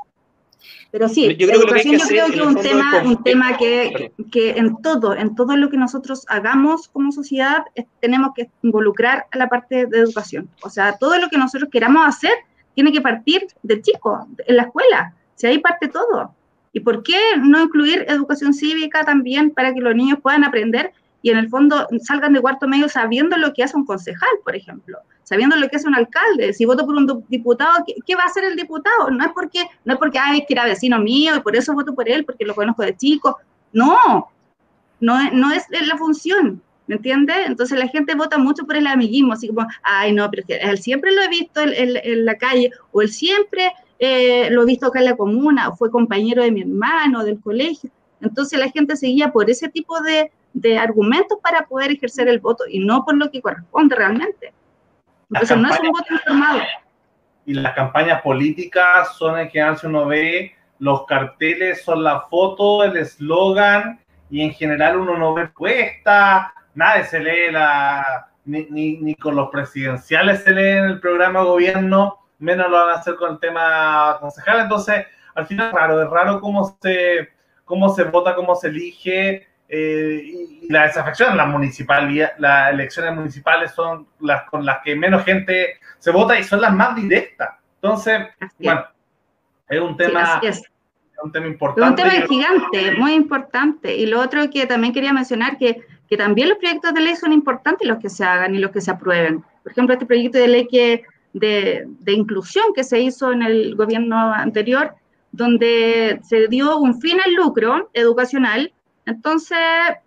Pero 0.95 1.09
sí, 1.09 1.34
yo 1.36 1.49
creo 1.49 1.61
educación 1.61 1.97
yo 1.99 2.07
creo 2.07 2.26
que 2.28 2.38
es 2.38 2.47
un 2.47 2.55
tema, 2.55 3.03
un 3.05 3.24
tema 3.24 3.57
que, 3.57 4.12
que, 4.30 4.51
en 4.51 4.80
todo, 4.80 5.16
en 5.16 5.34
todo 5.34 5.57
lo 5.57 5.68
que 5.68 5.76
nosotros 5.76 6.24
hagamos 6.28 6.86
como 6.86 7.11
sociedad, 7.11 7.64
tenemos 7.99 8.30
que 8.32 8.49
involucrar 8.62 9.26
a 9.32 9.38
la 9.38 9.49
parte 9.49 9.86
de 9.86 9.99
educación. 9.99 10.49
O 10.62 10.70
sea, 10.70 10.97
todo 10.97 11.18
lo 11.18 11.28
que 11.30 11.36
nosotros 11.36 11.68
queramos 11.72 12.07
hacer 12.07 12.30
tiene 12.76 12.92
que 12.92 13.01
partir 13.01 13.45
de 13.64 13.82
chico, 13.82 14.28
en 14.47 14.55
la 14.55 14.62
escuela. 14.62 15.12
Si 15.34 15.49
ahí 15.49 15.59
parte 15.59 15.88
todo. 15.88 16.32
¿Y 16.72 16.78
por 16.78 17.03
qué 17.03 17.18
no 17.42 17.61
incluir 17.61 18.05
educación 18.07 18.55
cívica 18.55 19.05
también 19.05 19.51
para 19.51 19.74
que 19.74 19.80
los 19.80 19.97
niños 19.97 20.20
puedan 20.22 20.45
aprender 20.45 20.92
y 21.25 21.31
en 21.31 21.39
el 21.39 21.49
fondo 21.49 21.89
salgan 22.03 22.35
de 22.35 22.43
cuarto 22.43 22.68
medio 22.68 22.87
sabiendo 22.87 23.39
lo 23.39 23.55
que 23.55 23.62
hace 23.62 23.77
un 23.77 23.87
concejal, 23.87 24.29
por 24.45 24.55
ejemplo? 24.55 24.99
sabiendo 25.22 25.57
lo 25.57 25.70
que 25.70 25.77
es 25.77 25.87
un 25.87 25.95
alcalde. 25.95 26.53
Si 26.53 26.66
voto 26.66 26.85
por 26.85 26.95
un 26.97 27.25
diputado, 27.31 27.83
¿qué, 28.07 28.14
va 28.14 28.25
a 28.25 28.27
hacer 28.27 28.45
el 28.45 28.57
diputado? 28.57 29.11
No 29.11 29.25
es 29.25 29.31
porque, 29.33 29.66
no 29.87 29.95
es 29.95 29.99
porque 29.99 30.18
ay, 30.18 30.45
que 30.47 30.53
era 30.53 30.66
vecino 30.66 30.99
mío 30.99 31.35
y 31.35 31.41
por 31.41 31.57
eso 31.57 31.72
voto 31.72 31.95
por 31.95 32.11
él, 32.11 32.27
porque 32.27 32.45
lo 32.45 32.55
conozco 32.55 32.83
de 32.83 32.95
chico. 32.95 33.39
No, 33.72 34.29
no, 35.01 35.31
no 35.31 35.51
es 35.51 35.64
la 35.70 35.97
función. 35.97 36.61
¿Me 36.87 36.97
entiendes? 36.97 37.37
Entonces 37.47 37.79
la 37.79 37.89
gente 37.89 38.14
vota 38.14 38.37
mucho 38.37 38.66
por 38.66 38.77
el 38.77 38.87
amiguismo, 38.87 39.33
así 39.33 39.49
como, 39.49 39.66
ay, 39.83 40.12
no, 40.12 40.31
pero 40.31 40.47
que 40.47 40.57
él 40.57 40.79
siempre 40.79 41.12
lo 41.12 41.22
he 41.22 41.29
visto 41.29 41.62
en, 41.62 42.27
la 42.27 42.35
calle, 42.37 42.70
o 42.93 43.01
él 43.01 43.09
siempre 43.09 43.72
eh, 43.99 44.51
lo 44.51 44.62
he 44.62 44.66
visto 44.66 44.87
acá 44.87 44.99
en 44.99 45.07
la 45.07 45.16
comuna, 45.16 45.70
o 45.70 45.77
fue 45.77 45.91
compañero 45.91 46.43
de 46.43 46.51
mi 46.51 46.61
hermano, 46.61 47.25
del 47.25 47.41
colegio. 47.41 47.91
Entonces 48.20 48.59
la 48.59 48.70
gente 48.70 48.97
seguía 48.97 49.33
por 49.33 49.49
ese 49.49 49.70
tipo 49.70 49.99
de, 50.03 50.31
de 50.55 50.78
argumentos 50.78 51.38
para 51.42 51.66
poder 51.66 51.90
ejercer 51.90 52.28
el 52.28 52.38
voto 52.38 52.64
y 52.66 52.78
no 52.78 53.05
por 53.05 53.16
lo 53.16 53.30
que 53.30 53.42
corresponde 53.42 53.94
realmente 53.94 54.55
no 55.28 55.40
es 55.40 55.80
un 55.80 55.90
voto 55.90 56.12
informado. 56.12 56.61
Y 57.46 57.55
las 57.55 57.74
campañas 57.74 58.22
políticas 58.22 59.16
son 59.16 59.38
en 59.38 59.50
general, 59.50 59.78
si 59.78 59.86
uno 59.86 60.07
ve, 60.07 60.55
los 60.78 61.05
carteles 61.07 61.82
son 61.84 62.02
la 62.02 62.22
foto, 62.22 62.84
el 62.84 62.96
eslogan, 62.96 64.00
y 64.30 64.42
en 64.42 64.52
general 64.52 64.96
uno 64.96 65.18
no 65.18 65.34
ve 65.34 65.48
puesta, 65.48 66.55
nadie 66.74 67.05
se 67.05 67.20
lee 67.20 67.52
la, 67.52 68.28
ni, 68.44 68.64
ni, 68.70 69.14
con 69.14 69.36
los 69.36 69.50
presidenciales 69.50 70.42
se 70.42 70.52
lee 70.52 70.78
en 70.78 70.84
el 70.84 71.00
programa 71.00 71.42
gobierno, 71.42 72.18
menos 72.38 72.70
lo 72.70 72.78
van 72.78 72.90
a 72.90 72.98
hacer 73.00 73.16
con 73.16 73.32
el 73.32 73.38
tema 73.38 74.16
concejal. 74.20 74.61
Entonces, 74.61 75.07
al 75.34 75.46
final 75.46 75.68
es 75.68 75.74
raro, 75.74 76.02
es 76.02 76.11
raro 76.11 76.40
cómo 76.40 76.76
se, 76.80 77.28
cómo 77.64 77.90
se 77.90 78.05
vota, 78.05 78.34
cómo 78.34 78.55
se 78.55 78.68
elige 78.68 79.46
eh, 79.77 80.22
y 80.22 80.72
la 80.72 80.85
desafección, 80.85 81.37
las 81.37 81.49
municipalidad, 81.49 82.33
las 82.39 82.72
elecciones 82.72 83.14
municipales 83.14 83.72
son 83.72 84.07
las 84.20 84.49
con 84.49 84.64
las 84.64 84.79
que 84.85 84.95
menos 84.95 85.25
gente 85.25 85.79
se 85.99 86.11
vota 86.11 86.39
y 86.39 86.45
son 86.45 86.61
las 86.61 86.72
más 86.72 86.95
directas. 86.95 87.51
Entonces, 87.77 88.29
bueno, 88.59 88.85
es 89.68 89.81
un 89.81 89.97
tema, 89.97 90.41
es. 90.43 90.62
un 91.22 91.33
tema 91.33 91.47
importante. 91.47 91.91
Un 91.91 91.97
tema 91.97 92.27
gigante, 92.27 92.97
muy 92.99 93.14
importante. 93.14 93.97
Y 93.97 94.07
lo 94.07 94.20
otro 94.20 94.49
que 94.51 94.66
también 94.66 94.93
quería 94.93 95.12
mencionar, 95.12 95.59
que, 95.59 95.83
que 96.09 96.16
también 96.16 96.51
los 96.51 96.59
proyectos 96.59 96.95
de 96.95 97.01
ley 97.01 97.16
son 97.16 97.33
importantes 97.33 97.87
los 97.87 97.99
que 97.99 98.09
se 98.09 98.25
hagan 98.25 98.55
y 98.55 98.59
los 98.59 98.70
que 98.70 98.81
se 98.81 98.91
aprueben. 98.91 99.43
Por 99.62 99.72
ejemplo, 99.72 99.95
este 99.95 100.07
proyecto 100.07 100.39
de 100.39 100.49
ley 100.49 100.68
que 100.68 101.05
de, 101.33 101.87
inclusión 102.07 102.64
que 102.75 102.85
se 102.85 103.01
hizo 103.01 103.33
en 103.33 103.43
el 103.43 103.75
gobierno 103.75 104.33
anterior, 104.33 104.95
donde 105.33 106.20
se 106.22 106.47
dio 106.49 106.79
un 106.79 107.01
fin 107.01 107.18
al 107.25 107.35
lucro 107.35 107.91
educacional. 107.93 108.72
Entonces, 109.07 109.59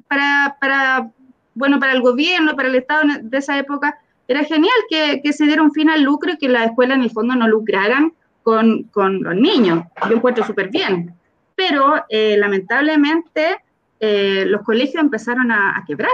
para, 0.07 1.09
bueno, 1.53 1.79
para 1.79 1.93
el 1.93 2.01
gobierno, 2.01 2.55
para 2.55 2.69
el 2.69 2.75
Estado 2.75 3.03
de 3.21 3.37
esa 3.37 3.57
época, 3.57 3.97
era 4.27 4.43
genial 4.43 4.75
que, 4.89 5.21
que 5.23 5.33
se 5.33 5.45
diera 5.45 5.61
un 5.61 5.71
fin 5.71 5.89
al 5.89 6.03
lucro 6.03 6.31
y 6.31 6.37
que 6.37 6.49
las 6.49 6.67
escuelas 6.67 6.97
en 6.97 7.03
el 7.03 7.11
fondo 7.11 7.35
no 7.35 7.47
lucraran 7.47 8.13
con, 8.43 8.83
con 8.93 9.23
los 9.23 9.35
niños. 9.35 9.83
Yo 10.09 10.15
encuentro 10.15 10.45
súper 10.45 10.69
bien. 10.69 11.13
Pero 11.55 12.05
eh, 12.07 12.37
lamentablemente 12.37 13.57
eh, 13.99 14.45
los 14.47 14.61
colegios 14.61 15.03
empezaron 15.03 15.51
a, 15.51 15.83
quebrar. 15.85 16.11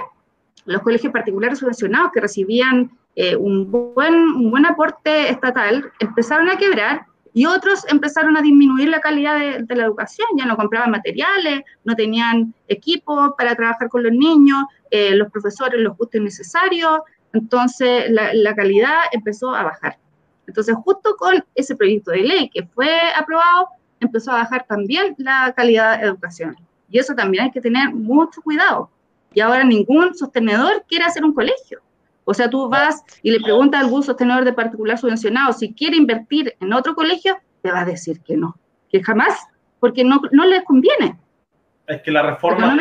Los 0.65 0.81
colegios 0.81 1.11
particulares 1.11 1.59
subvencionados 1.59 2.11
que 2.11 2.21
recibían 2.21 2.91
eh, 3.15 3.35
un, 3.35 3.69
buen, 3.69 4.15
un 4.15 4.49
buen 4.49 4.65
aporte 4.65 5.29
estatal 5.29 5.91
empezaron 5.99 6.49
a 6.49 6.57
quebrar 6.57 7.05
y 7.33 7.45
otros 7.45 7.85
empezaron 7.89 8.37
a 8.37 8.41
disminuir 8.41 8.89
la 8.89 8.99
calidad 8.99 9.39
de, 9.39 9.75
la 9.75 9.85
educación, 9.85 10.27
ya 10.37 10.45
no 10.45 10.55
compraban 10.55 10.91
materiales, 10.91 11.61
no 11.83 11.95
tenían 11.95 12.53
equipo 12.67 13.35
para 13.35 13.55
trabajar 13.55 13.89
con 13.89 14.03
los 14.03 14.11
niños, 14.11 14.65
los 14.91 15.31
profesores 15.31 15.81
los 15.81 15.97
justos 15.97 16.21
necesarios, 16.21 16.99
entonces 17.33 18.11
la, 18.11 18.33
la, 18.33 18.55
calidad 18.55 18.99
empezó 19.11 19.55
a 19.55 19.63
bajar. 19.63 19.97
Entonces, 20.45 20.75
justo 20.75 21.15
con 21.17 21.43
ese 21.55 21.75
proyecto 21.75 22.11
de 22.11 22.21
ley 22.21 22.49
que 22.49 22.63
fue 22.67 22.91
aprobado, 23.17 23.69
empezó 23.99 24.31
a 24.31 24.35
bajar 24.35 24.65
también 24.67 25.15
la 25.17 25.51
calidad 25.55 26.03
educacional. 26.03 26.57
Y 26.89 26.99
eso 26.99 27.15
también 27.15 27.45
hay 27.45 27.51
que 27.51 27.61
tener 27.61 27.91
mucho 27.91 28.41
cuidado. 28.41 28.91
Y 29.33 29.39
ahora 29.39 29.63
ningún 29.63 30.13
sostenedor 30.15 30.85
quiere 30.87 31.05
hacer 31.05 31.23
un 31.23 31.33
colegio. 31.33 31.81
O 32.25 32.33
sea, 32.33 32.49
tú 32.49 32.69
vas 32.69 33.03
y 33.21 33.31
le 33.31 33.39
preguntas 33.39 33.81
a 33.81 33.83
algún 33.83 34.03
sostenedor 34.03 34.45
de 34.45 34.53
particular 34.53 34.97
subvencionado 34.97 35.53
si 35.53 35.73
quiere 35.73 35.97
invertir 35.97 36.55
en 36.59 36.73
otro 36.73 36.95
colegio, 36.95 37.37
te 37.61 37.71
va 37.71 37.81
a 37.81 37.85
decir 37.85 38.21
que 38.21 38.37
no, 38.37 38.57
que 38.89 39.03
jamás, 39.03 39.47
porque 39.79 40.03
no, 40.03 40.21
no 40.31 40.45
les 40.45 40.63
conviene. 40.63 41.19
Es 41.87 42.01
que 42.01 42.11
la 42.11 42.21
reforma 42.21 42.77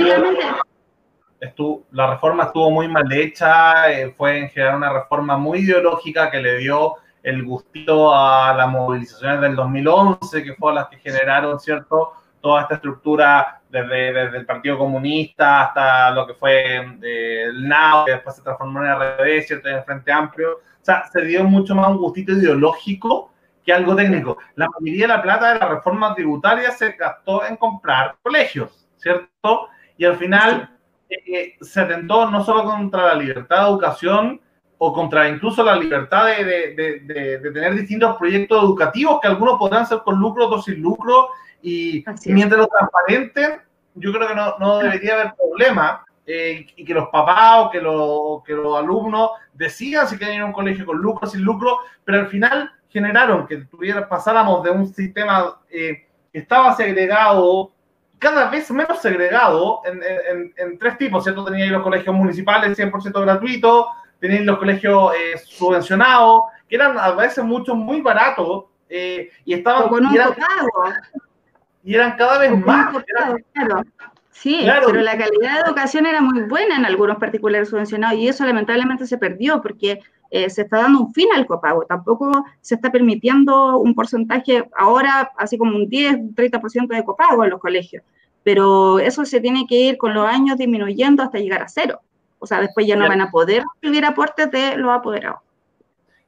estuvo, 1.40 1.84
la 1.90 2.14
reforma 2.14 2.44
estuvo 2.44 2.70
muy 2.70 2.86
mal 2.88 3.10
hecha, 3.12 3.90
eh, 3.90 4.14
fue 4.16 4.38
en 4.38 4.48
general 4.50 4.76
una 4.76 4.92
reforma 4.92 5.36
muy 5.36 5.60
ideológica 5.60 6.30
que 6.30 6.40
le 6.40 6.58
dio 6.58 6.94
el 7.22 7.44
gustito 7.44 8.14
a 8.14 8.54
las 8.54 8.68
movilizaciones 8.68 9.40
del 9.40 9.56
2011, 9.56 10.42
que 10.42 10.54
fueron 10.54 10.76
las 10.76 10.88
que 10.88 10.98
generaron, 10.98 11.58
¿cierto? 11.58 12.12
Toda 12.40 12.62
esta 12.62 12.74
estructura 12.76 13.61
desde, 13.72 14.12
desde 14.12 14.36
el 14.36 14.44
Partido 14.44 14.76
Comunista 14.76 15.62
hasta 15.62 16.10
lo 16.10 16.26
que 16.26 16.34
fue 16.34 16.76
eh, 17.02 17.44
el 17.44 17.66
NAO, 17.66 18.04
que 18.04 18.12
después 18.12 18.36
se 18.36 18.42
transformó 18.42 18.84
en 18.84 18.94
RD, 18.94 19.46
¿cierto? 19.46 19.68
En 19.68 19.76
el 19.76 19.82
Frente 19.84 20.12
Amplio. 20.12 20.56
O 20.56 20.84
sea, 20.84 21.04
se 21.10 21.22
dio 21.22 21.42
mucho 21.44 21.74
más 21.74 21.88
un 21.88 21.96
gustito 21.96 22.32
ideológico 22.32 23.32
que 23.64 23.72
algo 23.72 23.96
técnico. 23.96 24.36
La 24.56 24.68
mayoría 24.68 25.06
de 25.06 25.14
la 25.14 25.22
plata 25.22 25.54
de 25.54 25.60
la 25.60 25.68
reforma 25.68 26.14
tributaria 26.14 26.70
se 26.72 26.92
gastó 26.92 27.46
en 27.46 27.56
comprar 27.56 28.16
colegios, 28.22 28.86
¿cierto? 28.98 29.68
Y 29.96 30.04
al 30.04 30.16
final 30.18 30.76
eh, 31.08 31.16
eh, 31.26 31.56
se 31.62 31.80
atentó 31.80 32.30
no 32.30 32.44
solo 32.44 32.64
contra 32.64 33.06
la 33.06 33.14
libertad 33.14 33.62
de 33.62 33.70
educación, 33.70 34.40
o 34.84 34.92
contra 34.92 35.28
incluso 35.28 35.62
la 35.62 35.76
libertad 35.76 36.26
de, 36.26 36.44
de, 36.74 37.38
de, 37.38 37.52
tener 37.52 37.72
distintos 37.76 38.16
proyectos 38.16 38.64
educativos 38.64 39.20
que 39.20 39.28
algunos 39.28 39.56
podrán 39.56 39.86
ser 39.86 40.00
con 40.04 40.18
lucro, 40.18 40.46
otros 40.46 40.64
sin 40.64 40.82
lucro, 40.82 41.28
y 41.62 42.04
mientras 42.26 42.60
lo 42.60 42.66
transparente, 42.66 43.60
yo 43.94 44.12
creo 44.12 44.28
que 44.28 44.34
no, 44.34 44.58
no 44.58 44.78
debería 44.78 45.14
haber 45.14 45.34
problema 45.34 46.04
eh, 46.26 46.66
y 46.76 46.84
que 46.84 46.94
los 46.94 47.08
papás 47.08 47.66
o 47.66 47.70
que, 47.70 47.80
lo, 47.80 48.42
que 48.46 48.54
los 48.54 48.78
alumnos 48.78 49.30
decidan 49.52 50.08
si 50.08 50.16
quieren 50.16 50.36
ir 50.36 50.42
a 50.42 50.46
un 50.46 50.52
colegio 50.52 50.86
con 50.86 50.98
lucro 50.98 51.26
o 51.26 51.30
sin 51.30 51.42
lucro, 51.42 51.78
pero 52.04 52.20
al 52.20 52.28
final 52.28 52.70
generaron 52.88 53.46
que 53.46 53.58
tuviera, 53.58 54.08
pasáramos 54.08 54.62
de 54.62 54.70
un 54.70 54.86
sistema 54.92 55.60
eh, 55.70 56.06
que 56.32 56.38
estaba 56.38 56.74
segregado, 56.74 57.72
cada 58.18 58.48
vez 58.50 58.70
menos 58.70 59.00
segregado, 59.00 59.80
en, 59.84 60.00
en, 60.02 60.54
en 60.56 60.78
tres 60.78 60.96
tipos, 60.96 61.24
¿cierto? 61.24 61.44
Tenía 61.44 61.66
los 61.66 61.82
colegios 61.82 62.14
municipales 62.14 62.78
100% 62.78 63.20
gratuitos, 63.20 63.86
tenían 64.20 64.46
los 64.46 64.58
colegios 64.58 65.12
eh, 65.14 65.36
subvencionados, 65.38 66.44
que 66.68 66.76
eran 66.76 66.96
a 66.96 67.10
veces 67.10 67.44
muchos 67.44 67.76
muy 67.76 68.00
baratos 68.00 68.66
eh, 68.88 69.30
y 69.44 69.54
estaban... 69.54 69.90
Eran, 70.14 70.34
y 71.84 71.94
eran, 71.94 72.16
cada 72.16 72.38
vez 72.38 72.56
más. 72.64 72.94
claro. 73.52 73.82
Sí, 74.30 74.64
pero 74.64 75.00
la 75.02 75.16
calidad 75.16 75.54
de 75.54 75.60
educación 75.68 76.06
era 76.06 76.20
muy 76.20 76.42
buena 76.42 76.76
en 76.76 76.84
algunos 76.84 77.18
particulares 77.18 77.68
subvencionados 77.68 78.18
y 78.18 78.28
eso 78.28 78.44
lamentablemente 78.44 79.06
se 79.06 79.18
perdió 79.18 79.60
porque 79.62 80.00
eh, 80.30 80.48
se 80.48 80.62
está 80.62 80.78
dando 80.78 81.00
un 81.00 81.12
fin 81.12 81.28
al 81.36 81.46
copago. 81.46 81.84
Tampoco 81.84 82.44
se 82.60 82.74
está 82.76 82.90
permitiendo 82.90 83.78
un 83.78 83.94
porcentaje 83.94 84.68
ahora, 84.76 85.30
así 85.36 85.58
como 85.58 85.76
un 85.76 85.88
10, 85.88 86.14
un 86.14 86.34
30% 86.34 86.88
de 86.88 87.04
copago 87.04 87.44
en 87.44 87.50
los 87.50 87.60
colegios. 87.60 88.02
Pero 88.42 88.98
eso 88.98 89.24
se 89.24 89.40
tiene 89.40 89.66
que 89.68 89.76
ir 89.76 89.98
con 89.98 90.14
los 90.14 90.26
años 90.26 90.56
disminuyendo 90.56 91.22
hasta 91.22 91.38
llegar 91.38 91.62
a 91.62 91.68
cero. 91.68 92.00
O 92.38 92.46
sea, 92.46 92.60
después 92.60 92.86
ya 92.86 92.96
no 92.96 93.06
van 93.06 93.20
a 93.20 93.30
poder 93.30 93.62
recibir 93.80 94.04
aportes 94.04 94.50
de 94.50 94.76
los 94.76 94.90
apoderados. 94.90 95.40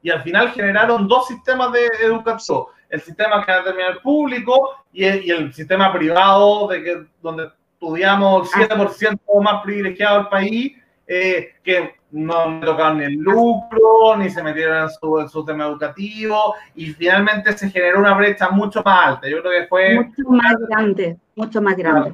Y 0.04 0.10
al 0.10 0.22
final 0.22 0.50
generaron 0.50 1.08
dos 1.08 1.28
sistemas 1.28 1.72
de 1.72 1.86
educación. 2.02 2.64
El 2.90 3.00
sistema 3.00 3.42
que 3.42 3.50
va 3.50 3.60
a 3.60 3.64
terminar 3.64 3.92
el 3.92 3.98
público 4.00 4.84
y 4.92 5.02
el, 5.02 5.52
sistema 5.54 5.90
privado, 5.94 6.68
de 6.68 6.82
que, 6.82 7.06
donde 7.22 7.48
estudiamos 7.72 8.54
el 8.54 8.68
7% 8.68 9.18
más 9.42 9.62
privilegiado 9.62 10.18
del 10.18 10.28
país, 10.28 10.72
eh, 11.06 11.54
que 11.64 11.94
no 12.10 12.60
tocaron 12.60 12.98
ni 12.98 13.04
el 13.04 13.14
lucro, 13.14 14.14
ni 14.18 14.28
se 14.28 14.42
metieron 14.42 14.82
en 14.82 14.90
su, 14.90 15.18
en 15.20 15.28
su, 15.30 15.42
tema 15.42 15.64
educativo, 15.64 16.54
y 16.74 16.92
finalmente 16.92 17.56
se 17.56 17.70
generó 17.70 18.00
una 18.00 18.12
brecha 18.12 18.50
mucho 18.50 18.82
más 18.84 19.06
alta. 19.06 19.26
Yo 19.26 19.40
creo 19.40 19.62
que 19.62 19.66
fue... 19.68 19.94
Mucho 19.94 20.28
más 20.28 20.54
grande, 20.68 21.16
mucho 21.34 21.62
más 21.62 21.76
grande. 21.78 22.12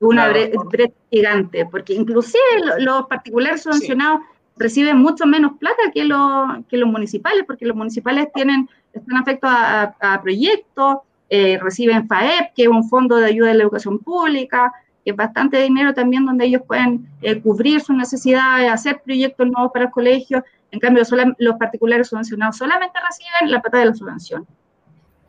Una 0.00 0.28
brecha 0.28 0.92
gigante, 1.08 1.66
porque 1.66 1.94
inclusive 1.94 2.42
los 2.80 3.06
particulares 3.06 3.62
subvencionados 3.62 4.22
reciben 4.58 4.98
mucho 4.98 5.26
menos 5.26 5.52
plata 5.58 5.90
que 5.92 6.04
los, 6.04 6.64
que 6.68 6.76
los 6.76 6.88
municipales, 6.88 7.44
porque 7.46 7.66
los 7.66 7.76
municipales 7.76 8.28
tienen, 8.34 8.68
están 8.92 9.16
afectos 9.16 9.50
a, 9.52 10.20
proyectos, 10.22 10.98
eh, 11.30 11.58
reciben 11.60 12.06
FAEP, 12.08 12.54
que 12.54 12.62
es 12.64 12.68
un 12.68 12.88
fondo 12.88 13.16
de 13.16 13.26
ayuda 13.26 13.50
a 13.50 13.54
la 13.54 13.62
educación 13.62 13.98
pública, 13.98 14.72
que 15.04 15.10
es 15.10 15.16
bastante 15.16 15.60
dinero 15.62 15.94
también 15.94 16.26
donde 16.26 16.46
ellos 16.46 16.62
pueden 16.66 17.06
eh, 17.22 17.40
cubrir 17.40 17.80
sus 17.80 17.96
necesidades, 17.96 18.70
hacer 18.70 19.00
proyectos 19.04 19.46
nuevos 19.46 19.72
para 19.72 19.86
el 19.86 19.90
colegio. 19.90 20.44
En 20.70 20.80
cambio, 20.80 21.02
los 21.38 21.56
particulares 21.56 22.08
subvencionados 22.08 22.56
solamente 22.56 22.98
reciben 23.06 23.50
la 23.50 23.62
plata 23.62 23.78
de 23.78 23.84
la 23.86 23.94
subvención. 23.94 24.46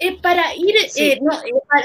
Eh, 0.02 0.18
para 0.22 0.56
ir, 0.56 0.76
eh, 0.78 0.90
eh, 0.96 1.20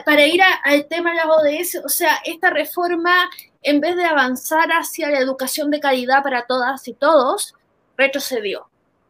para, 0.05 0.24
ir 0.24 0.40
al 0.62 0.86
tema 0.86 1.11
de 1.11 1.16
la 1.16 1.26
ODS, 1.26 1.80
o 1.84 1.88
sea, 1.88 2.20
esta 2.24 2.49
reforma, 2.51 3.28
en 3.65 3.81
vez 3.81 3.97
de 3.97 4.05
avanzar 4.05 4.71
hacia 4.71 5.11
la 5.11 5.19
educación 5.19 5.71
de 5.71 5.81
calidad 5.81 6.23
para 6.23 6.47
todas 6.47 6.87
y 6.87 6.95
todos, 6.95 7.55
retrocedió. 7.97 8.67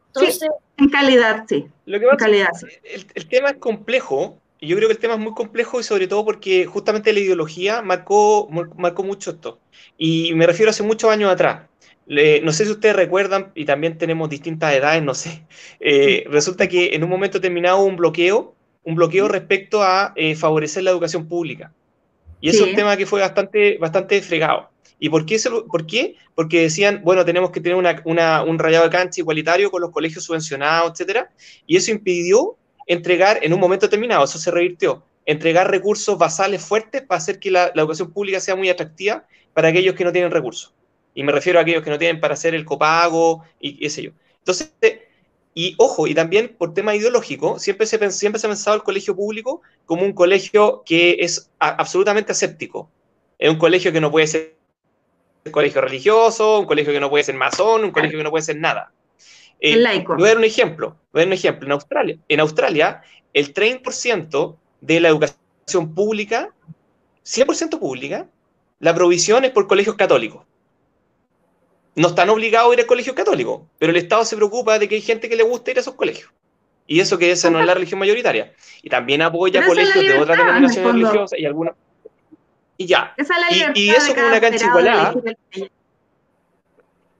Entonces, 0.07 0.49
en 0.77 0.89
calidad, 0.89 1.45
sí. 1.47 1.67
Lo 1.85 1.99
que 1.99 2.07
calidad, 2.17 2.49
El, 2.83 3.27
tema 3.27 3.49
es 3.49 3.57
complejo, 3.57 4.39
y 4.59 4.67
yo 4.67 4.77
creo 4.77 4.87
que 4.87 4.93
el 4.93 4.99
tema 4.99 5.15
es 5.15 5.19
muy 5.19 5.33
complejo 5.33 5.79
y 5.79 5.83
sobre 5.83 6.07
todo 6.07 6.25
porque 6.25 6.65
justamente 6.65 7.13
la 7.13 7.19
ideología 7.19 7.81
marcó, 7.81 8.47
marcó 8.77 9.03
mucho 9.03 9.31
esto. 9.31 9.59
Y 9.97 10.33
me 10.33 10.47
refiero 10.47 10.71
hace 10.71 10.83
muchos 10.83 11.11
años 11.11 11.31
atrás. 11.31 11.67
no 12.07 12.51
sé 12.51 12.65
si 12.65 12.71
ustedes 12.71 12.95
recuerdan, 12.95 13.51
y 13.55 13.65
también 13.65 13.97
tenemos 13.97 14.29
distintas 14.29 14.73
edades, 14.73 15.03
no 15.03 15.13
sé. 15.13 15.45
resulta 16.29 16.67
que 16.67 16.95
en 16.95 17.03
un 17.03 17.09
momento 17.09 17.41
terminado 17.41 17.83
un 17.83 17.97
bloqueo 17.97 18.55
un 18.85 18.95
bloqueo 18.95 19.27
respecto 19.27 19.83
a 19.83 20.13
eh, 20.15 20.35
favorecer 20.35 20.83
la 20.83 20.91
educación 20.91 21.27
pública. 21.27 21.73
Y 22.41 22.49
eso 22.49 22.63
es 22.63 22.69
un 22.69 22.75
tema 22.75 22.95
que 22.97 23.05
fue 23.05 23.21
bastante, 23.21 23.77
bastante 23.77 24.21
fregado. 24.21 24.69
¿Y 24.99 25.09
por 25.09 25.25
qué, 25.25 25.37
por 25.69 25.85
qué? 25.85 26.15
Porque 26.35 26.61
decían, 26.61 27.01
bueno, 27.03 27.25
tenemos 27.25 27.51
que 27.51 27.59
tener 27.59 27.75
un 27.77 28.59
rayado 28.59 28.85
de 28.85 28.89
cancha 28.89 29.21
igualitario 29.21 29.69
con 29.69 29.81
los 29.81 29.91
colegios 29.91 30.23
subvencionados, 30.23 30.91
etcétera, 30.91 31.31
y 31.67 31.75
eso 31.75 31.91
impidió 31.91 32.57
entregar, 32.87 33.39
en 33.41 33.53
un 33.53 33.59
momento 33.59 33.87
determinado, 33.87 34.23
eso 34.23 34.37
se 34.37 34.51
revirtió, 34.51 35.03
entregar 35.25 35.69
recursos 35.69 36.17
basales 36.17 36.63
fuertes 36.63 37.01
para 37.01 37.17
hacer 37.17 37.39
que 37.39 37.51
la, 37.51 37.71
la 37.73 37.81
educación 37.81 38.11
pública 38.11 38.39
sea 38.39 38.55
muy 38.55 38.69
atractiva 38.69 39.25
para 39.53 39.69
aquellos 39.69 39.95
que 39.95 40.05
no 40.05 40.11
tienen 40.11 40.31
recursos. 40.31 40.73
Y 41.13 41.23
me 41.23 41.31
refiero 41.31 41.59
a 41.59 41.63
aquellos 41.63 41.83
que 41.83 41.89
no 41.89 41.97
tienen 41.97 42.19
para 42.19 42.35
hacer 42.35 42.53
el 42.53 42.65
copago 42.65 43.43
y 43.59 43.77
qué 43.79 43.89
sé 43.89 44.03
yo. 44.03 44.11
Entonces, 44.39 44.71
y 45.57 45.73
ojo, 45.77 46.05
y 46.05 46.13
también 46.13 46.53
por 46.57 46.73
tema 46.73 46.93
ideológico, 46.95 47.59
siempre 47.59 47.87
se, 47.87 48.11
siempre 48.11 48.39
se 48.39 48.45
ha 48.45 48.49
pensado 48.49 48.75
el 48.75 48.83
colegio 48.83 49.15
público 49.15 49.61
como 49.85 50.03
un 50.03 50.11
colegio 50.11 50.83
que 50.85 51.15
es 51.21 51.49
absolutamente 51.59 52.33
aséptico. 52.33 52.89
Es 53.39 53.49
un 53.49 53.57
colegio 53.57 53.93
que 53.93 54.01
no 54.01 54.11
puede 54.11 54.27
ser 54.27 54.57
un 55.45 55.53
colegio 55.53 55.79
religioso, 55.79 56.59
un 56.59 56.65
colegio 56.65 56.91
que 56.91 56.99
no 56.99 57.09
puede 57.09 57.23
ser 57.23 57.35
masón, 57.35 57.85
un 57.85 57.91
colegio 57.91 58.17
que 58.17 58.23
no 58.25 58.31
puede 58.31 58.43
ser 58.43 58.57
nada. 58.57 58.91
Eh, 59.61 59.77
laico. 59.77 60.15
Voy 60.15 60.25
a 60.25 60.27
dar 60.27 60.37
un 60.37 60.43
ejemplo. 60.43 60.97
Voy 61.13 61.21
a 61.21 61.23
dar 61.23 61.27
un 61.27 61.33
ejemplo. 61.33 61.65
En 61.65 61.71
Australia, 61.71 62.17
en 62.27 62.39
Australia 62.41 63.01
el 63.31 63.53
30% 63.53 64.57
de 64.81 64.99
la 64.99 65.07
educación 65.07 65.95
pública, 65.95 66.53
100% 67.23 67.79
pública, 67.79 68.27
la 68.79 68.93
provisión 68.93 69.45
es 69.45 69.51
por 69.51 69.67
colegios 69.67 69.95
católicos 69.95 70.43
no 71.95 72.09
están 72.09 72.29
obligados 72.29 72.71
a 72.71 72.73
ir 72.73 72.79
al 72.81 72.85
colegio 72.85 73.15
católico, 73.15 73.67
pero 73.77 73.91
el 73.91 73.97
Estado 73.97 74.25
se 74.25 74.35
preocupa 74.35 74.77
de 74.77 74.87
que 74.87 74.95
hay 74.95 75.01
gente 75.01 75.29
que 75.29 75.35
le 75.35 75.43
gusta 75.43 75.71
ir 75.71 75.77
a 75.77 75.81
esos 75.81 75.95
colegios. 75.95 76.29
Y 76.87 76.99
eso 76.99 77.17
que 77.17 77.31
esa 77.31 77.49
no 77.49 77.59
es 77.59 77.65
la 77.65 77.73
religión 77.73 77.99
mayoritaria. 77.99 78.53
Y 78.83 78.89
también 78.89 79.21
apoya 79.21 79.65
colegios 79.65 80.05
de 80.05 80.19
otras 80.19 80.37
denominaciones 80.37 80.93
religiosas 80.93 81.39
y 81.39 81.45
algunas. 81.45 81.75
Y 82.77 82.85
ya. 82.85 83.15
y, 83.73 83.89
eso 83.89 84.13
con 84.13 84.25
una 84.25 84.41
cancha 84.41 84.65
igualada. 84.65 85.15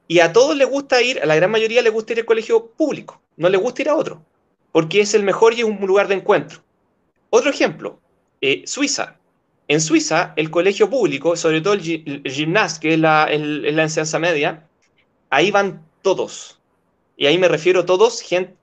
Y 0.08 0.20
a 0.20 0.32
todos 0.32 0.56
les 0.56 0.70
gusta 0.70 1.02
ir, 1.02 1.20
a 1.22 1.26
la 1.26 1.36
gran 1.36 1.50
mayoría 1.50 1.82
les 1.82 1.92
gusta 1.92 2.14
ir 2.14 2.20
al 2.20 2.26
colegio 2.26 2.68
público, 2.68 3.22
no 3.38 3.50
les 3.50 3.60
gusta 3.60 3.82
ir 3.82 3.90
a 3.90 3.96
otro, 3.96 4.24
porque 4.72 5.02
es 5.02 5.16
el 5.16 5.24
mejor 5.24 5.54
y 5.54 5.62
es 5.62 5.64
un 5.64 5.78
lugar 5.78 6.08
de 6.08 6.16
encuentro. 6.16 6.60
Otro 7.32 7.50
ejemplo, 7.50 8.00
eh, 8.40 8.64
Suiza. 8.68 9.18
En 9.68 9.82
Suiza, 9.82 10.34
el 10.36 10.52
colegio 10.52 10.90
público, 10.90 11.36
sobre 11.36 11.62
todo 11.62 11.74
el, 11.74 12.22
gimnasio, 12.26 12.82
que 12.82 12.94
es 12.94 13.00
la, 13.00 13.28
la 13.32 13.84
enseñanza 13.84 14.20
media, 14.20 14.68
ahí 15.30 15.52
van 15.52 15.84
todos. 16.02 16.60
Y 17.18 17.26
ahí 17.26 17.38
me 17.38 17.48
refiero 17.48 17.82
a 17.82 17.86
todos, 17.86 18.22
gente, 18.22 18.56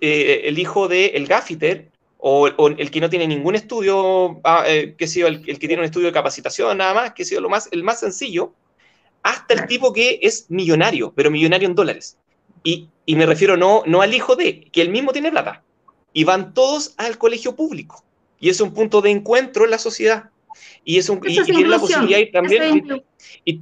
eh, 0.00 0.42
el 0.44 0.58
hijo 0.58 0.86
del 0.86 1.10
el 1.14 1.26
gaffiter 1.26 1.90
o, 2.18 2.48
el 2.48 2.90
que 2.90 3.00
no 3.00 3.10
tiene 3.10 3.26
ningún 3.26 3.54
estudio, 3.54 4.40
ah, 4.44 4.64
eh, 4.66 4.94
que 4.96 5.06
sea 5.06 5.28
el, 5.28 5.42
el, 5.48 5.58
que 5.58 5.66
tiene 5.66 5.82
un 5.82 5.86
estudio 5.86 6.08
de 6.08 6.12
capacitación 6.12 6.78
nada 6.78 6.94
más, 6.94 7.12
que 7.12 7.24
sea 7.24 7.40
lo 7.40 7.48
más, 7.48 7.68
el 7.72 7.82
más 7.82 8.00
sencillo, 8.00 8.52
hasta 9.22 9.54
el 9.54 9.66
tipo 9.66 9.92
que 9.92 10.18
es 10.22 10.46
millonario, 10.50 11.12
pero 11.14 11.30
millonario 11.30 11.68
en 11.68 11.74
dólares. 11.74 12.18
Y, 12.64 12.88
y, 13.06 13.16
me 13.16 13.26
refiero 13.26 13.56
no, 13.56 13.82
no 13.86 14.02
al 14.02 14.14
hijo 14.14 14.36
de, 14.36 14.62
que 14.72 14.82
él 14.82 14.90
mismo 14.90 15.12
tiene 15.12 15.30
plata. 15.30 15.62
Y 16.12 16.24
van 16.24 16.54
todos 16.54 16.94
al 16.96 17.18
colegio 17.18 17.54
público. 17.54 18.04
Y 18.40 18.48
es 18.48 18.60
un 18.60 18.72
punto 18.72 19.00
de 19.00 19.10
encuentro 19.10 19.64
en 19.64 19.70
la 19.70 19.78
sociedad. 19.78 20.30
Y, 20.84 20.98
es 20.98 21.08
un, 21.08 21.20
y, 21.24 21.42
tienen 21.42 21.70
la 21.70 21.78
posibilidad 21.78 22.20
también... 22.32 23.02
Y, 23.44 23.60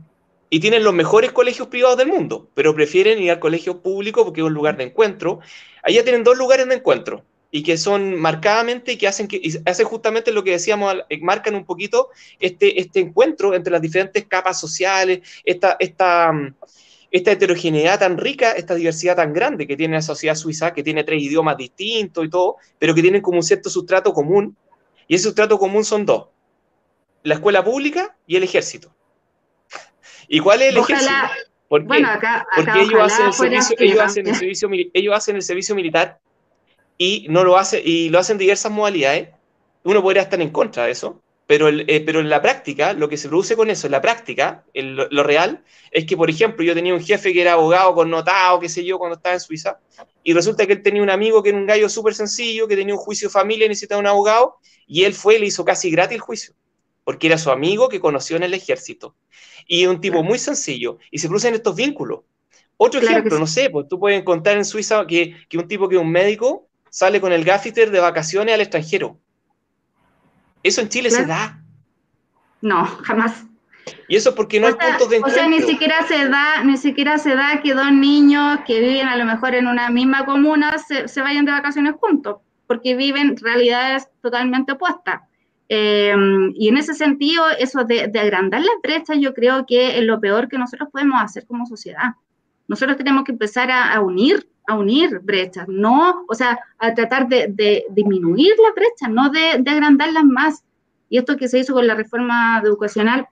y 0.48 0.60
tienen 0.60 0.84
los 0.84 0.94
mejores 0.94 1.32
colegios 1.32 1.68
privados 1.68 1.98
del 1.98 2.08
mundo, 2.08 2.48
pero 2.54 2.74
prefieren 2.74 3.20
ir 3.20 3.30
al 3.32 3.40
colegio 3.40 3.82
público 3.82 4.24
porque 4.24 4.40
es 4.40 4.46
un 4.46 4.54
lugar 4.54 4.76
de 4.76 4.84
encuentro. 4.84 5.40
Allá 5.82 6.04
tienen 6.04 6.22
dos 6.22 6.38
lugares 6.38 6.68
de 6.68 6.76
encuentro 6.76 7.24
y 7.50 7.62
que 7.62 7.76
son 7.76 8.16
marcadamente 8.16 8.92
y 8.92 8.96
que 8.96 9.08
hacen 9.08 9.28
que 9.28 9.40
hacen 9.64 9.86
justamente 9.86 10.32
lo 10.32 10.44
que 10.44 10.52
decíamos, 10.52 10.94
eh, 11.08 11.18
marcan 11.20 11.54
un 11.54 11.64
poquito 11.64 12.10
este, 12.38 12.80
este 12.80 13.00
encuentro 13.00 13.54
entre 13.54 13.72
las 13.72 13.80
diferentes 13.80 14.26
capas 14.26 14.60
sociales, 14.60 15.20
esta, 15.44 15.76
esta, 15.78 16.32
mm, 16.32 16.54
esta 17.10 17.32
heterogeneidad 17.32 18.00
tan 18.00 18.18
rica, 18.18 18.52
esta 18.52 18.74
diversidad 18.74 19.16
tan 19.16 19.32
grande 19.32 19.66
que 19.66 19.76
tiene 19.76 19.94
la 19.94 20.02
sociedad 20.02 20.34
suiza, 20.34 20.74
que 20.74 20.82
tiene 20.82 21.04
tres 21.04 21.22
idiomas 21.22 21.56
distintos 21.56 22.24
y 22.24 22.28
todo, 22.28 22.56
pero 22.78 22.94
que 22.94 23.02
tienen 23.02 23.22
como 23.22 23.38
un 23.38 23.44
cierto 23.44 23.70
sustrato 23.70 24.12
común, 24.12 24.56
y 25.08 25.14
ese 25.14 25.24
sustrato 25.24 25.58
común 25.58 25.84
son 25.84 26.06
dos, 26.06 26.28
la 27.22 27.34
escuela 27.34 27.64
pública 27.64 28.16
y 28.26 28.36
el 28.36 28.42
ejército. 28.42 28.94
¿Y 30.28 30.40
cuál 30.40 30.62
es 30.62 30.70
el 30.70 30.78
ejército? 30.78 31.12
¿Por 31.68 31.84
Porque 31.86 32.80
ellos 32.80 33.00
hacen, 33.00 33.26
el 33.26 33.62
servicio, 33.62 33.76
ellos, 33.80 34.00
hacen 34.00 34.26
el 34.26 34.34
servicio, 34.36 34.68
ellos 34.94 35.14
hacen 35.14 35.36
el 35.36 35.42
servicio 35.42 35.74
militar 35.74 36.20
y 36.96 37.26
no 37.28 37.44
lo 37.44 37.56
hace 37.58 37.82
y 37.84 38.08
lo 38.08 38.18
hacen 38.18 38.38
diversas 38.38 38.70
modalidades. 38.70 39.30
Uno 39.82 40.02
podría 40.02 40.22
estar 40.22 40.40
en 40.40 40.50
contra 40.50 40.84
de 40.84 40.92
eso, 40.92 41.22
pero, 41.46 41.68
eh, 41.68 42.02
pero 42.04 42.20
en 42.20 42.28
la 42.28 42.42
práctica, 42.42 42.92
lo 42.92 43.08
que 43.08 43.16
se 43.16 43.28
produce 43.28 43.54
con 43.56 43.70
eso, 43.70 43.86
en 43.86 43.92
la 43.92 44.00
práctica, 44.00 44.64
lo, 44.74 45.22
real, 45.22 45.62
es 45.92 46.04
que, 46.04 46.16
por 46.16 46.28
ejemplo, 46.28 46.64
yo 46.64 46.74
tenía 46.74 46.92
un 46.92 47.00
jefe 47.00 47.32
que 47.32 47.40
era 47.40 47.52
abogado 47.52 47.94
connotado, 47.94 48.58
qué 48.58 48.68
sé 48.68 48.84
yo, 48.84 48.98
cuando 48.98 49.16
estaba 49.16 49.34
en 49.34 49.40
Suiza, 49.40 49.78
y 50.24 50.32
resulta 50.32 50.66
que 50.66 50.72
él 50.72 50.82
tenía 50.82 51.02
un 51.02 51.10
amigo 51.10 51.42
que 51.42 51.50
era 51.50 51.58
un 51.58 51.66
gallo 51.66 51.88
súper 51.88 52.14
sencillo, 52.14 52.66
que 52.66 52.74
tenía 52.74 52.94
un 52.94 53.00
juicio 53.00 53.28
de 53.28 53.32
familia 53.32 53.66
y 53.66 53.68
necesitaba 53.68 54.00
un 54.00 54.08
abogado, 54.08 54.56
y 54.86 55.04
él 55.04 55.14
fue 55.14 55.38
le 55.38 55.46
hizo 55.46 55.64
casi 55.64 55.90
gratis 55.90 56.16
el 56.16 56.20
juicio, 56.20 56.54
porque 57.04 57.26
era 57.26 57.38
su 57.38 57.50
amigo 57.50 57.88
que 57.88 58.00
conoció 58.00 58.36
en 58.36 58.44
el 58.44 58.54
ejército. 58.54 59.14
Y 59.66 59.86
un 59.86 60.00
tipo 60.00 60.22
muy 60.22 60.38
sencillo, 60.38 60.98
y 61.10 61.18
se 61.18 61.28
producen 61.28 61.54
estos 61.54 61.74
vínculos. 61.74 62.20
Otro 62.76 63.00
ejemplo, 63.00 63.38
no 63.38 63.46
sé, 63.46 63.70
pues 63.70 63.88
tú 63.88 63.98
puedes 63.98 64.20
encontrar 64.20 64.56
en 64.56 64.64
Suiza 64.64 65.06
que, 65.06 65.34
que 65.48 65.58
un 65.58 65.66
tipo 65.66 65.88
que 65.88 65.96
es 65.96 66.02
un 66.02 66.10
médico 66.10 66.68
sale 66.90 67.20
con 67.20 67.32
el 67.32 67.44
gaffiter 67.44 67.90
de 67.90 68.00
vacaciones 68.00 68.54
al 68.54 68.60
extranjero. 68.60 69.18
¿Eso 70.62 70.80
en 70.80 70.88
Chile 70.88 71.10
se 71.10 71.24
da? 71.24 71.62
No, 72.60 72.84
jamás. 72.84 73.44
Y 74.08 74.16
eso 74.16 74.34
porque 74.34 74.58
no 74.58 74.66
hay 74.66 74.74
puntos 74.74 75.08
de 75.08 75.16
encuentro. 75.16 75.42
O 75.42 75.44
sea, 75.44 75.48
ni 75.48 75.62
siquiera 75.62 76.06
se 76.06 76.28
da, 76.28 76.62
ni 76.64 76.76
siquiera 76.76 77.18
se 77.18 77.34
da 77.34 77.60
que 77.62 77.74
dos 77.74 77.92
niños 77.92 78.60
que 78.66 78.80
viven 78.80 79.06
a 79.06 79.16
lo 79.16 79.24
mejor 79.24 79.54
en 79.54 79.66
una 79.66 79.90
misma 79.90 80.24
comuna 80.24 80.76
se, 80.78 81.20
vayan 81.20 81.44
de 81.44 81.52
vacaciones 81.52 81.94
juntos, 82.00 82.38
porque 82.66 82.96
viven 82.96 83.36
realidades 83.36 84.08
totalmente 84.20 84.72
opuestas. 84.72 85.22
Em, 85.68 86.52
y 86.54 86.68
en 86.68 86.76
ese 86.76 86.94
sentido, 86.94 87.44
eso 87.58 87.84
de, 87.84 88.08
de, 88.08 88.20
agrandar 88.20 88.60
las 88.60 88.76
brechas, 88.82 89.18
yo 89.20 89.34
creo 89.34 89.66
que 89.66 89.98
es 89.98 90.04
lo 90.04 90.20
peor 90.20 90.48
que 90.48 90.58
nosotros 90.58 90.88
podemos 90.92 91.20
hacer 91.20 91.46
como 91.46 91.66
sociedad. 91.66 92.14
Nosotros 92.68 92.96
tenemos 92.96 93.24
que 93.24 93.32
empezar 93.32 93.70
a 93.70 94.00
unir 94.00 94.46
a 94.66 94.74
unir 94.74 95.20
brechas, 95.20 95.66
no, 95.68 96.24
o 96.28 96.34
sea, 96.34 96.58
a 96.78 96.94
tratar 96.94 97.28
de, 97.28 97.84
disminuir 97.90 98.54
las 98.62 98.74
brechas, 98.74 99.08
no 99.08 99.30
de, 99.30 99.70
agrandarlas 99.70 100.24
más. 100.24 100.64
Y 101.08 101.18
esto 101.18 101.36
que 101.36 101.48
se 101.48 101.60
hizo 101.60 101.72
con 101.72 101.86
la 101.86 101.94
reforma 101.94 102.60
educacional, 102.64 103.28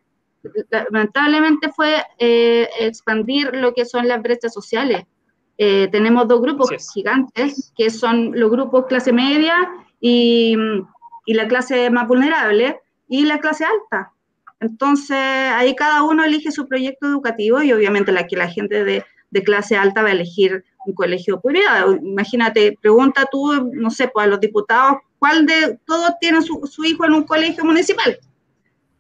lamentablemente 0.71 1.71
fue 1.73 2.03
eh, 2.19 2.69
expandir 2.79 3.55
lo 3.55 3.75
que 3.75 3.85
son 3.85 4.07
las 4.07 4.23
brechas 4.23 4.53
sociales. 4.55 5.05
Eh, 5.59 5.89
tenemos 5.93 6.27
dos 6.27 6.41
grupos 6.41 6.71
gigantes, 6.93 7.73
que 7.77 7.91
son 7.91 8.33
los 8.39 8.51
grupos 8.51 8.87
clase 8.87 9.13
media 9.13 9.55
y, 10.01 10.57
y 11.27 11.35
la 11.35 11.47
clase 11.47 11.91
más 11.91 12.09
vulnerable 12.09 12.81
y 13.09 13.25
la 13.25 13.39
clase 13.39 13.65
alta. 13.65 14.13
Entonces, 14.61 15.17
ahí 15.17 15.75
cada 15.75 16.03
uno 16.03 16.25
elige 16.25 16.51
su 16.51 16.67
proyecto 16.67 17.07
educativo 17.07 17.63
y 17.63 17.73
obviamente 17.73 18.13
la 18.13 18.27
que 18.27 18.37
la 18.37 18.49
gente 18.49 18.85
de, 18.85 19.05
de 19.35 19.43
clase 19.43 19.77
alta 19.77 20.03
va 20.03 20.09
a 20.09 20.13
elegir 20.13 20.65
un 20.87 20.95
colegio 20.95 21.41
privado. 21.41 21.97
Imagínate, 21.97 22.79
pregunta 22.81 23.29
tú, 23.31 23.69
no 23.73 23.91
sé, 23.91 24.09
pues 24.09 24.27
a 24.27 24.29
los 24.29 24.41
diputados, 24.41 24.99
¿cuál 25.19 25.45
de 25.45 25.79
todos 25.87 26.13
tiene 26.21 26.41
su, 26.43 26.85
hijo 26.85 27.05
en 27.05 27.15
un 27.15 27.25
colegio 27.25 27.65
municipal? 27.65 28.19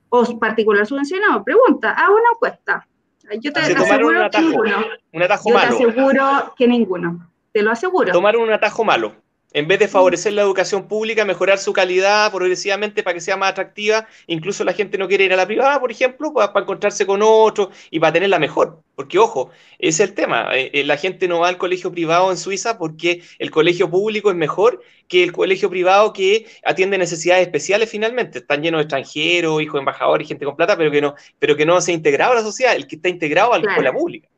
O 0.09 0.39
particular 0.39 0.87
subvencionado. 0.87 1.45
Pregunta, 1.45 1.91
haz 1.91 2.09
una 2.09 2.31
encuesta. 2.35 2.89
Yo 3.41 3.53
te 3.53 3.61
aseguro 3.61 4.31
que 4.31 4.41
ninguno. 4.41 4.85
Un 5.13 5.23
atajo 5.23 5.51
Yo 5.51 5.59
te 5.59 5.67
aseguro 5.67 6.55
que 6.57 6.69
ninguno. 6.69 7.31
Te 7.53 7.63
lo 7.63 7.71
aseguro. 7.71 8.13
Tomaron 8.13 8.43
un 8.43 8.53
atajo 8.53 8.85
malo. 8.85 9.15
En 9.55 9.69
vez 9.69 9.79
de 9.79 9.87
favorecer 9.87 10.33
la 10.33 10.43
educación 10.43 10.89
pública, 10.89 11.25
mejorar 11.25 11.59
su 11.59 11.73
calidad 11.73 12.33
progresivamente 12.33 13.05
para 13.05 13.15
que 13.15 13.21
sea 13.21 13.37
más 13.37 13.53
atractiva, 13.53 14.09
incluso 14.27 14.65
la 14.65 14.73
gente 14.73 14.99
no 14.99 15.07
quiere 15.07 15.25
ir 15.25 15.33
a 15.33 15.37
la 15.37 15.47
privada, 15.47 15.79
por 15.79 15.93
ejemplo, 15.93 16.35
para, 16.35 16.53
encontrarse 16.61 17.07
con 17.07 17.21
otro 17.23 17.71
y 17.89 18.01
para 18.01 18.15
tenerla 18.15 18.41
mejor. 18.41 18.83
Porque, 18.97 19.17
ojo, 19.21 19.51
ese 19.79 20.03
es 20.03 20.09
el 20.11 20.15
tema. 20.17 20.49
Eh, 20.57 20.73
eh, 20.75 20.83
la 20.83 20.97
gente 20.97 21.29
no 21.29 21.39
va 21.39 21.49
al 21.49 21.57
colegio 21.57 21.93
privado 21.93 22.33
en 22.33 22.37
Suiza 22.37 22.79
porque 22.79 23.23
el 23.39 23.53
colegio 23.53 23.89
público 23.89 24.29
es 24.29 24.37
mejor 24.37 24.83
que 25.07 25.23
el 25.23 25.31
colegio 25.31 25.71
privado 25.71 26.13
que 26.13 26.47
atiende 26.65 26.99
necesidades 26.99 27.47
especiales 27.47 27.89
finalmente. 27.89 28.41
Están 28.41 28.61
llenos 28.61 28.81
de 28.81 28.83
extranjeros, 28.83 29.63
hijos 29.63 29.75
de 29.75 29.81
embajadores, 29.81 30.27
gente 30.27 30.45
con 30.45 30.57
plata, 30.57 30.77
pero 30.77 30.91
que 30.91 31.01
no, 31.01 31.15
pero 31.39 31.55
que 31.55 31.65
no 31.65 31.81
se 31.81 31.93
ha 31.93 31.95
integrado 31.95 32.33
a 32.33 32.37
la 32.37 32.43
sociedad, 32.43 32.75
el 32.75 32.89
que 32.89 32.97
está 32.97 33.09
integrado 33.09 33.53
a 33.53 33.61
la 33.61 33.71
escuela 33.71 33.93
pública. 33.93 34.29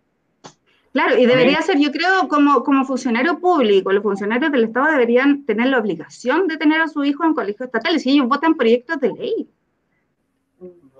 Claro, 0.96 1.18
y 1.18 1.26
debería 1.26 1.60
ser, 1.60 1.78
yo 1.78 1.92
creo, 1.92 2.26
como, 2.26 2.64
como 2.64 2.86
funcionario 2.86 3.38
público, 3.38 3.92
los 3.92 4.02
funcionarios 4.02 4.50
del 4.50 4.64
Estado 4.64 4.92
deberían 4.92 5.44
tener 5.44 5.66
la 5.66 5.78
obligación 5.78 6.48
de 6.48 6.56
tener 6.56 6.80
a 6.80 6.88
su 6.88 7.04
hijo 7.04 7.22
en 7.22 7.34
colegios 7.34 7.66
estatales, 7.66 8.06
y 8.06 8.12
ellos 8.12 8.28
votan 8.28 8.54
proyectos 8.54 8.98
de 9.00 9.12
ley. 9.12 9.50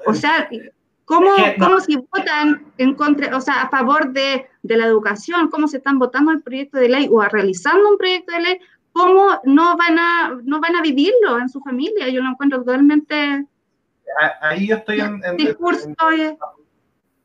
O 0.05 0.13
sea, 0.13 0.51
¿cómo, 1.07 1.31
cómo 1.59 1.81
si 1.81 1.97
votan 1.97 2.67
en 2.77 2.95
contra, 2.95 3.35
o 3.35 3.41
sea, 3.41 3.63
a 3.63 3.71
favor 3.71 4.13
de, 4.13 4.45
de, 4.63 4.77
la 4.77 4.85
educación, 4.85 5.49
cómo 5.49 5.67
se 5.67 5.79
están 5.79 5.99
votando 5.99 6.31
el 6.31 6.43
proyecto 6.43 6.77
de 6.77 6.91
ley 6.91 7.09
o 7.11 7.23
realizando 7.23 7.89
un 7.89 7.97
proyecto 7.97 8.35
de 8.35 8.41
ley, 8.41 8.61
cómo 8.93 9.41
no 9.45 9.79
van 9.79 9.99
a, 9.99 10.39
no 10.45 10.61
van 10.61 10.77
a 10.77 10.83
vivirlo 10.83 11.39
en 11.39 11.49
su 11.49 11.63
familia? 11.63 12.11
Yo 12.11 12.21
lo 12.21 12.29
encuentro 12.29 12.59
totalmente... 12.59 13.47
Ahí 14.43 14.67
yo 14.67 14.77
estoy 14.77 15.01
en, 15.01 15.23
discurso, 15.39 15.89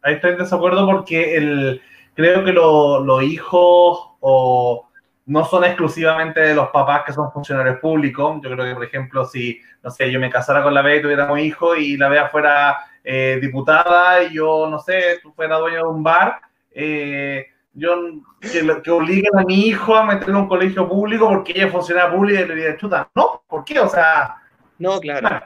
ahí 0.04 0.14
estoy 0.14 0.32
en 0.32 0.38
desacuerdo 0.38 0.86
porque 0.86 1.36
el 1.36 1.82
creo 2.14 2.44
que 2.44 2.54
los 2.54 3.24
hijos 3.24 4.12
o 4.20 4.88
no 5.26 5.46
son 5.46 5.64
exclusivamente 5.64 6.42
de 6.42 6.56
los 6.56 6.70
papás 6.70 7.04
que 7.06 7.14
son 7.14 7.32
funcionarios 7.32 7.80
públicos. 7.80 8.40
Yo 8.44 8.52
creo 8.52 8.66
que, 8.66 8.74
por 8.74 8.84
ejemplo, 8.84 9.26
si, 9.26 9.60
no 9.84 9.90
sé, 9.90 10.12
yo 10.12 10.20
me 10.20 10.30
casara 10.30 10.64
con 10.64 10.74
la 10.74 10.82
Bea 10.82 10.98
y 10.98 11.02
tuviéramos 11.02 11.40
hijos 11.40 11.78
y 11.78 11.98
la 11.98 12.10
Bea 12.10 12.28
fuera 12.30 12.78
eh, 13.04 13.40
diputada 13.42 14.24
y 14.24 14.34
yo, 14.34 14.68
no 14.70 14.80
sé, 14.80 15.20
tú 15.22 15.32
fuera 15.34 15.58
dueño 15.58 15.84
de 15.84 15.90
un 15.90 16.04
bar, 16.04 16.42
eh, 16.72 17.48
yo 17.74 17.96
que, 18.42 18.82
que, 18.84 18.92
obliguen 18.92 19.40
a 19.40 19.44
mi 19.44 19.68
hijo 19.68 19.96
a 19.96 20.06
meterlo 20.06 20.36
en 20.36 20.42
un 20.44 20.50
colegio 20.50 20.88
público 20.90 21.30
porque 21.30 21.54
ella 21.54 21.68
es 21.68 21.72
funcionaria 21.72 22.12
pública 22.12 22.42
y 22.42 22.48
le 22.48 22.56
diría, 22.56 22.78
chuta, 22.78 23.10
no, 23.16 23.44
¿por 23.48 23.64
qué? 23.64 23.80
O 23.80 23.88
sea... 23.88 24.36
No, 24.78 25.00
claro. 25.00 25.46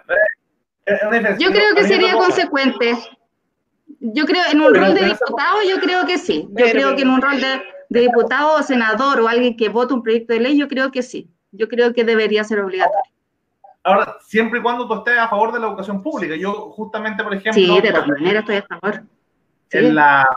Eh, 0.87 1.35
yo 1.39 1.51
creo 1.51 1.75
que 1.75 1.83
sería 1.83 2.13
consecuente 2.13 2.95
yo 4.13 4.25
creo, 4.25 4.43
en 4.51 4.61
un 4.61 4.73
rol 4.73 4.93
de 4.93 5.05
diputado, 5.05 5.57
yo 5.67 5.79
creo 5.79 6.05
que 6.05 6.17
sí. 6.17 6.47
Yo 6.51 6.65
creo 6.65 6.95
que 6.95 7.01
en 7.01 7.09
un 7.09 7.21
rol 7.21 7.39
de, 7.39 8.01
diputado 8.01 8.55
o 8.55 8.63
senador 8.63 9.19
o 9.21 9.27
alguien 9.27 9.55
que 9.55 9.69
vote 9.69 9.93
un 9.93 10.03
proyecto 10.03 10.33
de 10.33 10.39
ley, 10.39 10.57
yo 10.57 10.67
creo 10.67 10.91
que 10.91 11.01
sí. 11.01 11.29
Yo 11.51 11.67
creo 11.67 11.93
que 11.93 12.03
debería 12.03 12.43
ser 12.43 12.59
obligatorio. 12.59 13.11
Ahora, 13.83 14.17
siempre 14.21 14.59
y 14.59 14.61
cuando 14.61 14.87
tú 14.87 14.95
estés 14.95 15.17
a 15.17 15.27
favor 15.27 15.53
de 15.53 15.59
la 15.59 15.67
educación 15.67 16.01
pública. 16.01 16.35
Yo, 16.35 16.71
justamente, 16.71 17.23
por 17.23 17.33
ejemplo. 17.33 17.53
Sí, 17.53 17.81
de 17.81 17.91
todas 17.91 18.07
maneras 18.07 18.41
estoy 18.41 18.55
a 18.57 18.63
favor. 18.63 19.03
En, 19.71 19.95
la, 19.95 20.27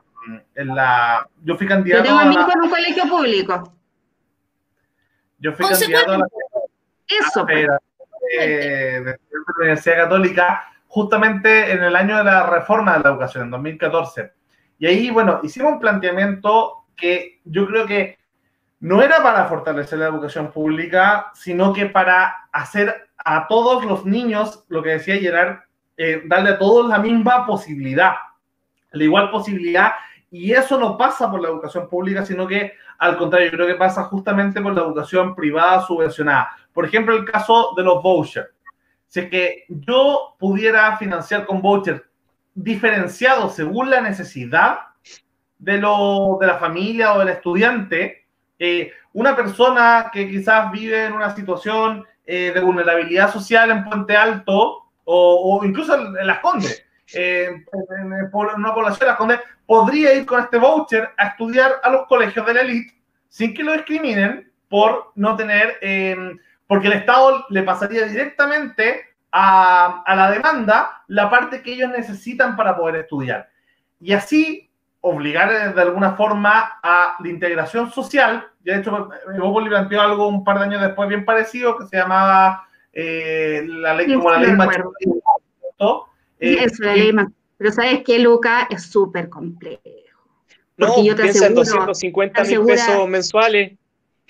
en 0.54 0.74
la. 0.74 1.28
Yo 1.42 1.56
fui 1.56 1.66
candidato. 1.66 2.04
Yo 2.04 2.08
tengo 2.08 2.20
a 2.20 2.32
hijo 2.32 2.52
en 2.52 2.60
un 2.62 2.70
colegio 2.70 3.04
público. 3.08 3.72
Yo 5.38 5.52
fui 5.52 5.66
candidato 5.66 6.12
a 6.12 6.18
la, 6.18 6.26
Eso. 7.06 7.44
de, 7.44 7.54
de 8.40 9.04
la 9.04 9.18
Universidad 9.58 9.96
Católica 9.96 10.68
justamente 10.88 11.70
en 11.72 11.82
el 11.82 11.94
año 11.94 12.18
de 12.18 12.24
la 12.24 12.46
reforma 12.46 12.94
de 12.94 13.04
la 13.04 13.10
educación, 13.10 13.44
en 13.44 13.50
2014. 13.50 14.32
Y 14.78 14.86
ahí, 14.86 15.10
bueno, 15.10 15.40
hicimos 15.42 15.72
un 15.72 15.80
planteamiento 15.80 16.84
que 16.96 17.40
yo 17.44 17.66
creo 17.66 17.86
que 17.86 18.18
no 18.80 19.02
era 19.02 19.22
para 19.22 19.44
fortalecer 19.46 19.98
la 19.98 20.06
educación 20.06 20.50
pública, 20.50 21.30
sino 21.34 21.72
que 21.72 21.86
para 21.86 22.48
hacer 22.52 23.08
a 23.16 23.46
todos 23.46 23.84
los 23.84 24.04
niños, 24.04 24.64
lo 24.68 24.82
que 24.82 24.90
decía 24.90 25.16
Gerard, 25.16 25.58
eh, 25.96 26.22
darle 26.26 26.50
a 26.50 26.58
todos 26.58 26.88
la 26.88 26.98
misma 26.98 27.46
posibilidad, 27.46 28.14
la 28.92 29.04
igual 29.04 29.30
posibilidad. 29.30 29.92
Y 30.30 30.52
eso 30.52 30.78
no 30.78 30.96
pasa 30.96 31.30
por 31.30 31.40
la 31.40 31.48
educación 31.48 31.88
pública, 31.88 32.24
sino 32.24 32.46
que 32.46 32.72
al 32.98 33.16
contrario, 33.16 33.46
yo 33.46 33.56
creo 33.56 33.66
que 33.68 33.74
pasa 33.76 34.04
justamente 34.04 34.60
por 34.60 34.74
la 34.74 34.82
educación 34.82 35.34
privada 35.34 35.80
subvencionada. 35.86 36.50
Por 36.72 36.84
ejemplo, 36.84 37.16
el 37.16 37.24
caso 37.24 37.72
de 37.76 37.84
los 37.84 38.02
vouchers. 38.02 38.48
Si 39.08 39.28
que 39.28 39.64
yo 39.68 40.36
pudiera 40.38 40.96
financiar 40.98 41.46
con 41.46 41.62
vouchers 41.62 42.02
diferenciados 42.54 43.54
según 43.54 43.90
la 43.90 44.00
necesidad 44.00 44.80
de, 45.58 45.78
lo, 45.78 46.38
de 46.40 46.46
la 46.46 46.58
familia 46.58 47.14
o 47.14 47.18
del 47.18 47.28
estudiante, 47.28 48.26
eh, 48.58 48.92
una 49.12 49.34
persona 49.34 50.10
que 50.12 50.28
quizás 50.28 50.70
vive 50.70 51.06
en 51.06 51.12
una 51.12 51.34
situación 51.34 52.04
eh, 52.26 52.52
de 52.54 52.60
vulnerabilidad 52.60 53.32
social 53.32 53.70
en 53.70 53.84
Puente 53.84 54.16
Alto 54.16 54.84
o, 55.04 55.62
incluso 55.64 55.94
en, 55.94 56.26
Las 56.26 56.40
Condes, 56.40 56.84
eh, 57.14 57.64
en, 57.98 58.12
una 58.12 58.74
población 58.74 59.00
de 59.00 59.06
Las 59.06 59.16
Condes, 59.16 59.40
podría 59.64 60.12
ir 60.14 60.26
con 60.26 60.40
este 60.40 60.58
voucher 60.58 61.10
a 61.16 61.28
estudiar 61.28 61.76
a 61.82 61.90
los 61.90 62.06
colegios 62.06 62.44
de 62.44 62.54
la 62.54 62.60
élite 62.60 62.94
sin 63.28 63.54
que 63.54 63.62
lo 63.62 63.72
discriminen 63.72 64.52
por 64.68 65.12
no 65.14 65.34
tener, 65.36 65.78
porque 66.68 66.86
el 66.86 66.92
Estado 66.92 67.44
le 67.48 67.64
pasaría 67.64 68.06
directamente 68.06 69.00
a, 69.32 70.04
a 70.06 70.14
la 70.14 70.30
demanda 70.30 71.02
la 71.08 71.28
parte 71.28 71.62
que 71.62 71.72
ellos 71.72 71.90
necesitan 71.90 72.56
para 72.56 72.76
poder 72.76 72.96
estudiar. 72.96 73.50
Y 74.00 74.12
así 74.12 74.68
obligar 75.00 75.74
de 75.74 75.80
alguna 75.80 76.12
forma 76.12 76.78
a 76.82 77.16
la 77.20 77.28
integración 77.28 77.90
social. 77.90 78.46
Ya 78.64 78.74
de 78.74 78.80
hecho, 78.80 79.10
Evópoli 79.34 79.68
planteó 79.68 80.00
algo 80.00 80.28
un 80.28 80.44
par 80.44 80.58
de 80.58 80.64
años 80.64 80.82
después 80.82 81.08
bien 81.08 81.24
parecido 81.24 81.76
que 81.78 81.86
se 81.86 81.96
llamaba 81.96 82.66
eh, 82.92 83.64
la 83.66 83.94
ley 83.94 84.14
como 84.14 84.30
la 84.30 84.38
ley 84.40 84.50
eh, 86.40 86.64
Eso, 86.64 86.82
la 86.82 86.94
ley 86.94 87.12
Pero 87.56 87.72
sabes 87.72 88.02
que 88.04 88.18
Luca 88.18 88.66
es 88.70 88.82
súper 88.84 89.28
complejo. 89.28 89.80
No, 90.76 91.02
yo 91.02 91.16
te 91.16 91.22
piensa 91.22 91.46
en 91.46 91.54
250 91.54 92.44
mil 92.44 92.64
pesos 92.64 93.08
mensuales. 93.08 93.72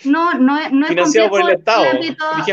No, 0.04 0.34
no, 0.34 0.58
no 0.70 0.86
es 0.86 0.88
financiado 0.88 1.28
por 1.30 1.40
el 1.40 1.56
Estado. 1.56 1.84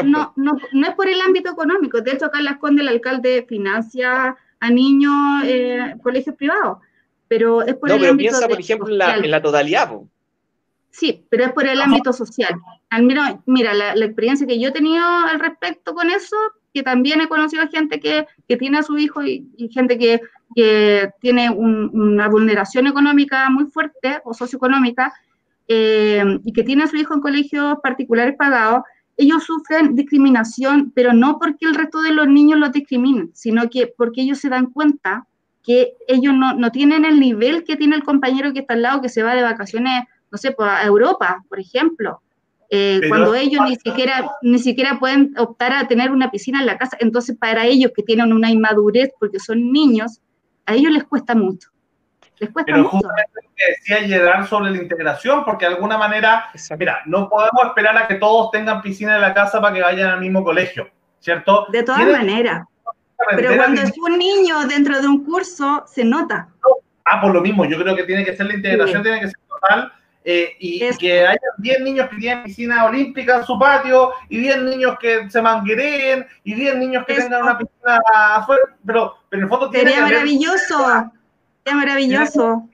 no, 0.03 0.33
no, 0.35 0.57
no, 0.71 0.87
es 0.87 0.95
por 0.95 1.07
el 1.07 1.21
ámbito 1.21 1.51
económico. 1.51 2.01
De 2.01 2.11
hecho, 2.11 2.25
acá 2.25 2.39
en 2.39 2.45
Las 2.45 2.57
Condes 2.57 2.83
el 2.83 2.89
alcalde 2.89 3.45
financia 3.47 4.35
a 4.59 4.69
niños 4.69 5.43
eh, 5.45 5.95
colegios 6.01 6.35
privados 6.35 6.79
pero 7.27 7.63
es 7.63 7.75
por 7.75 7.89
no, 7.89 7.95
el 7.95 8.01
pero 8.01 8.17
piensa, 8.17 8.47
por 8.47 8.59
ejemplo, 8.59 8.89
en 8.89 8.97
la, 8.97 9.17
en 9.17 9.31
la, 9.31 9.41
totalidad. 9.41 9.91
Sí, 10.91 11.25
pero 11.29 11.45
es 11.45 11.53
por 11.53 11.67
el 11.67 11.81
ámbito 11.81 12.13
social. 12.13 12.55
Al 12.89 13.03
menos, 13.03 13.37
mira, 13.45 13.73
la, 13.73 13.93
experiencia 14.05 14.47
que 14.47 14.59
yo 14.59 14.69
he 14.69 14.71
tenido 14.71 15.03
al 15.03 15.39
respecto 15.39 15.93
con 15.93 16.09
eso, 16.09 16.35
que 16.73 16.83
también 16.83 17.21
he 17.21 17.27
conocido 17.27 17.63
a 17.63 17.67
gente 17.67 17.99
que, 17.99 18.27
que 18.47 18.57
tiene 18.57 18.77
a 18.77 18.83
su 18.83 18.97
hijo 18.97 19.23
y, 19.23 19.47
gente 19.73 19.97
que, 19.97 20.21
que 20.55 21.09
tiene 21.19 21.49
una 21.49 22.27
vulneración 22.29 22.87
económica 22.87 23.49
muy 23.49 23.65
fuerte 23.65 24.21
o 24.23 24.33
socioeconómica 24.33 25.13
eh, 25.67 26.23
y 26.43 26.53
que 26.53 26.63
tiene 26.63 26.83
a 26.83 26.87
su 26.87 26.95
hijo 26.95 27.13
en 27.13 27.21
colegios 27.21 27.77
particulares 27.81 28.35
pagados, 28.37 28.83
ellos 29.17 29.43
sufren 29.43 29.95
discriminación, 29.95 30.91
pero 30.93 31.13
no 31.13 31.39
porque 31.39 31.65
el 31.65 31.75
resto 31.75 32.01
de 32.01 32.13
los 32.13 32.27
niños 32.27 32.59
los 32.59 32.71
discriminen, 32.71 33.31
sino 33.33 33.69
que 33.69 33.93
porque 33.97 34.21
ellos 34.21 34.39
se 34.39 34.49
dan 34.49 34.67
cuenta 34.67 35.25
que 35.63 35.93
ellos 36.07 36.33
no, 36.33 36.53
no, 36.53 36.71
tienen 36.71 37.05
el 37.05 37.19
nivel 37.19 37.63
que 37.63 37.75
tiene 37.75 37.95
el 37.95 38.03
compañero 38.03 38.53
que 38.53 38.59
está 38.59 38.75
al 38.75 38.83
lado, 38.83 39.01
que 39.01 39.09
se 39.09 39.23
va 39.23 39.33
de 39.33 39.41
vacaciones, 39.41 40.03
no 40.31 40.37
sé, 40.37 40.51
pues, 40.51 40.69
a 40.69 40.85
Europa, 40.85 41.43
por 41.49 41.59
ejemplo. 41.59 42.21
Eh, 42.69 43.01
cuando 43.07 43.35
ellos 43.35 43.61
ni 43.67 43.75
siquiera, 43.75 44.29
ni 44.41 44.59
siquiera 44.59 44.99
pueden 44.99 45.33
optar 45.37 45.73
a 45.73 45.87
tener 45.87 46.11
una 46.11 46.29
piscina 46.29 46.59
en 46.59 46.65
la 46.65 46.77
casa. 46.77 46.97
Entonces, 46.99 47.35
para 47.37 47.65
ellos 47.65 47.91
que 47.95 48.03
tienen 48.03 48.33
una 48.33 48.51
inmadurez 48.51 49.11
porque 49.19 49.39
son 49.39 49.71
niños, 49.71 50.21
a 50.65 50.75
ellos 50.75 50.91
les 50.91 51.03
cuesta 51.03 51.35
mucho. 51.35 51.69
Les 52.39 52.49
cuesta 52.49 52.71
Pero 52.71 52.87
justamente 52.89 53.31
lo 53.35 53.49
que 53.55 53.63
decía 53.69 54.07
Gerard 54.07 54.47
sobre 54.47 54.71
la 54.71 54.77
integración, 54.77 55.45
porque 55.45 55.65
de 55.65 55.73
alguna 55.73 55.97
manera, 55.97 56.49
mira, 56.77 57.01
no 57.05 57.29
podemos 57.29 57.65
esperar 57.65 57.97
a 57.97 58.07
que 58.07 58.15
todos 58.15 58.51
tengan 58.51 58.81
piscina 58.81 59.15
en 59.15 59.21
la 59.21 59.33
casa 59.33 59.61
para 59.61 59.73
que 59.73 59.81
vayan 59.81 60.09
al 60.09 60.19
mismo 60.19 60.43
colegio, 60.43 60.89
¿cierto? 61.19 61.67
De 61.71 61.83
todas 61.83 62.05
maneras. 62.05 62.65
Pero 63.35 63.55
cuando 63.55 63.81
es 63.81 63.93
un 63.97 64.17
niño 64.17 64.67
dentro 64.67 65.01
de 65.01 65.07
un 65.07 65.23
curso, 65.23 65.83
se 65.87 66.03
nota. 66.03 66.49
Ah, 67.05 67.21
por 67.21 67.33
lo 67.33 67.41
mismo, 67.41 67.65
yo 67.65 67.77
creo 67.79 67.95
que 67.95 68.03
tiene 68.03 68.25
que 68.25 68.35
ser 68.35 68.47
la 68.47 68.55
integración, 68.55 69.03
tiene 69.03 69.21
que 69.21 69.27
ser 69.27 69.39
total. 69.47 69.93
Eh, 70.27 70.55
y 70.59 70.97
que 70.97 71.27
haya 71.27 71.39
10 71.59 71.81
niños 71.81 72.09
que 72.09 72.15
tienen 72.15 72.43
piscina 72.43 72.85
olímpica 72.85 73.37
en 73.37 73.43
su 73.45 73.59
patio, 73.59 74.11
y 74.27 74.39
10 74.39 74.63
niños 74.63 74.97
que 74.99 75.29
se 75.29 75.39
manguereen, 75.39 76.25
y 76.43 76.55
10 76.55 76.77
niños 76.77 77.05
que 77.05 77.13
tengan 77.13 77.43
una 77.43 77.57
piscina 77.59 77.99
afuera, 78.33 78.63
pero, 78.83 79.13
pero 79.29 79.39
en 79.39 79.43
el 79.43 79.49
fondo 79.49 79.69
tiene 79.69 79.91
Sería 79.91 80.07
que 80.07 80.13
maravilloso, 80.13 80.83
haber, 80.83 81.11
sería 81.65 81.79
maravilloso. 81.79 82.69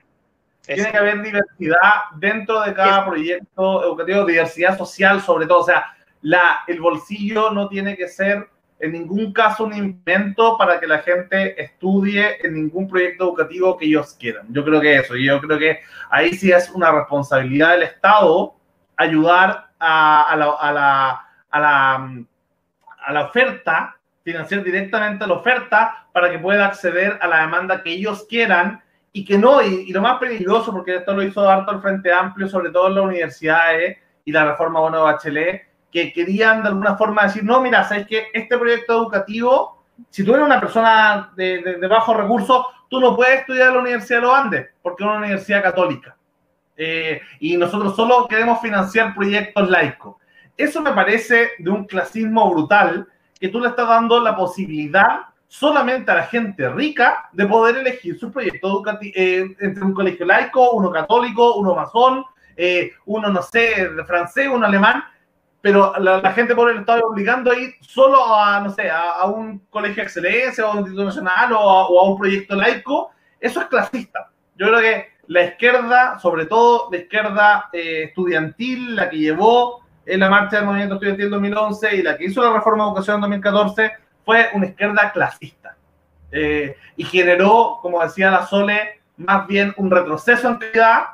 Tiene 0.62 0.92
que 0.92 0.96
haber 0.96 1.22
diversidad 1.22 1.92
dentro 2.16 2.60
de 2.60 2.74
cada 2.74 3.04
proyecto 3.06 3.84
educativo, 3.84 4.24
diversidad 4.24 4.78
social 4.78 5.20
sobre 5.20 5.46
todo, 5.46 5.60
o 5.60 5.64
sea, 5.64 5.86
la, 6.20 6.60
el 6.68 6.80
bolsillo 6.80 7.50
no 7.50 7.68
tiene 7.68 7.96
que 7.96 8.06
ser 8.06 8.48
en 8.78 8.92
ningún 8.92 9.32
caso 9.32 9.64
un 9.64 9.74
invento 9.74 10.56
para 10.58 10.78
que 10.78 10.86
la 10.86 10.98
gente 10.98 11.60
estudie 11.60 12.38
en 12.44 12.54
ningún 12.54 12.88
proyecto 12.88 13.24
educativo 13.24 13.76
que 13.76 13.86
ellos 13.86 14.16
quieran. 14.18 14.46
Yo 14.50 14.64
creo 14.64 14.80
que 14.80 14.96
eso, 14.96 15.16
yo 15.16 15.40
creo 15.40 15.58
que 15.58 15.80
ahí 16.10 16.34
sí 16.34 16.50
es 16.50 16.70
una 16.70 16.90
responsabilidad 16.90 17.72
del 17.72 17.84
Estado 17.84 18.54
ayudar 18.96 19.70
a, 19.78 20.34
la, 20.36 20.50
a, 20.50 20.72
la, 20.72 21.26
a, 21.50 21.60
la, 21.60 22.24
a 23.04 23.12
la 23.12 23.26
oferta, 23.26 23.96
financiar 24.22 24.62
directamente 24.62 25.26
la 25.26 25.34
oferta 25.34 26.06
para 26.12 26.30
que 26.30 26.38
pueda 26.38 26.66
acceder 26.66 27.18
a 27.20 27.26
la 27.26 27.40
demanda 27.40 27.82
que 27.82 27.90
ellos 27.90 28.26
quieran 28.28 28.82
y 29.12 29.24
que 29.24 29.36
no, 29.36 29.60
y, 29.60 29.92
lo 29.92 30.00
más 30.00 30.18
peligroso, 30.18 30.72
porque 30.72 30.96
esto 30.96 31.12
lo 31.12 31.22
hizo 31.22 31.48
harto 31.48 31.72
el 31.72 31.80
Frente 31.80 32.12
Amplio, 32.12 32.48
sobre 32.48 32.70
todo 32.70 32.88
en 32.88 32.94
las 32.94 33.04
universidades 33.04 33.98
y 34.24 34.32
la 34.32 34.44
reforma 34.44 34.80
bueno 34.80 34.98
de 34.98 35.02
Bachelet, 35.04 35.68
que 35.90 36.12
querían 36.12 36.62
de 36.62 36.68
alguna 36.70 36.96
forma 36.96 37.24
decir, 37.24 37.44
no, 37.44 37.60
mira, 37.60 37.84
sabes 37.84 38.06
que 38.06 38.28
este 38.32 38.56
proyecto 38.56 38.94
educativo, 38.94 39.84
si 40.08 40.24
tú 40.24 40.32
eres 40.32 40.46
una 40.46 40.58
persona 40.58 41.30
de, 41.36 41.76
de, 41.78 41.86
bajos 41.86 42.16
recursos, 42.16 42.64
tú 42.88 43.00
no 43.00 43.14
puedes 43.14 43.40
estudiar 43.40 43.68
en 43.68 43.74
la 43.74 43.80
Universidad 43.80 44.20
de 44.20 44.26
los 44.26 44.34
Andes, 44.34 44.68
porque 44.80 45.04
es 45.04 45.10
una 45.10 45.18
universidad 45.18 45.62
católica. 45.62 46.16
Eh, 46.76 47.20
y 47.40 47.56
nosotros 47.58 47.94
solo 47.94 48.26
queremos 48.26 48.60
financiar 48.62 49.14
proyectos 49.14 49.68
laicos. 49.68 50.16
Eso 50.56 50.80
me 50.80 50.92
parece 50.92 51.50
de 51.58 51.70
un 51.70 51.84
clasismo 51.84 52.50
brutal, 52.50 53.06
que 53.42 53.48
tú 53.48 53.58
le 53.58 53.70
estás 53.70 53.88
dando 53.88 54.20
la 54.20 54.36
posibilidad 54.36 55.22
solamente 55.48 56.12
a 56.12 56.14
la 56.14 56.22
gente 56.26 56.68
rica 56.68 57.28
de 57.32 57.44
poder 57.44 57.76
elegir 57.78 58.16
su 58.16 58.30
proyecto 58.30 58.68
educativo 58.68 59.12
eh, 59.16 59.56
entre 59.58 59.82
un 59.82 59.92
colegio 59.92 60.24
laico, 60.24 60.70
uno 60.70 60.92
católico, 60.92 61.56
uno 61.56 61.74
masón, 61.74 62.24
eh, 62.56 62.92
uno, 63.04 63.30
no 63.30 63.42
sé, 63.42 63.90
francés, 64.06 64.46
uno 64.46 64.64
alemán, 64.64 65.02
pero 65.60 65.92
la, 65.98 66.32
gente 66.32 66.54
por 66.54 66.70
el 66.70 66.78
Estado 66.78 67.02
obligando 67.04 67.50
a 67.50 67.58
ir 67.58 67.74
solo 67.80 68.32
a, 68.32 68.60
no 68.60 68.70
sé, 68.70 68.88
a, 68.88 69.24
un 69.26 69.66
colegio 69.70 69.96
de 69.96 70.02
excelencia 70.02 70.64
o 70.64 70.68
a 70.68 70.72
un 70.74 70.78
instituto 70.78 71.06
nacional 71.06 71.52
o 71.52 72.00
a, 72.00 72.08
un 72.08 72.16
proyecto 72.16 72.54
laico, 72.54 73.10
eso 73.40 73.60
es 73.60 73.66
clasista. 73.66 74.30
Yo 74.54 74.68
creo 74.68 74.78
que 74.78 75.06
la 75.26 75.42
izquierda, 75.42 76.16
sobre 76.20 76.46
todo 76.46 76.90
la 76.92 76.98
izquierda 76.98 77.70
eh, 77.72 78.04
estudiantil, 78.04 78.94
la 78.94 79.10
que 79.10 79.18
llevó 79.18 79.81
en 80.06 80.20
la 80.20 80.28
marcha 80.28 80.56
del 80.56 80.66
movimiento 80.66 80.94
estudiantil 80.94 81.26
en 81.26 81.30
2011 81.30 81.96
y 81.96 82.02
la 82.02 82.16
que 82.16 82.24
hizo 82.24 82.42
la 82.42 82.52
reforma 82.52 82.84
de 82.84 82.90
educación 82.90 83.16
en 83.16 83.20
2014, 83.22 83.92
fue 84.24 84.48
una 84.54 84.66
izquierda 84.66 85.12
clasista. 85.12 85.76
Eh, 86.30 86.76
y 86.96 87.04
generó, 87.04 87.78
como 87.82 88.02
decía 88.02 88.30
la 88.30 88.46
Sole, 88.46 89.00
más 89.16 89.46
bien 89.46 89.74
un 89.76 89.90
retroceso 89.90 90.48
en 90.48 90.56
calidad 90.56 91.04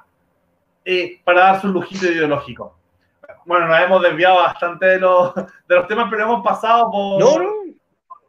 eh, 0.85 1.21
para 1.25 1.41
dar 1.41 1.61
su 1.61 1.69
lujito 1.69 2.07
ideológico 2.07 2.79
bueno, 3.49 3.67
nos 3.67 3.81
hemos 3.81 4.03
desviado 4.03 4.37
bastante 4.37 4.85
de 4.85 5.01
los, 5.01 5.35
de 5.35 5.75
los 5.75 5.89
temas, 5.89 6.09
pero 6.11 6.25
hemos 6.25 6.45
pasado 6.45 6.91
por... 6.91 7.19
No, 7.19 7.39
no. 7.39 7.49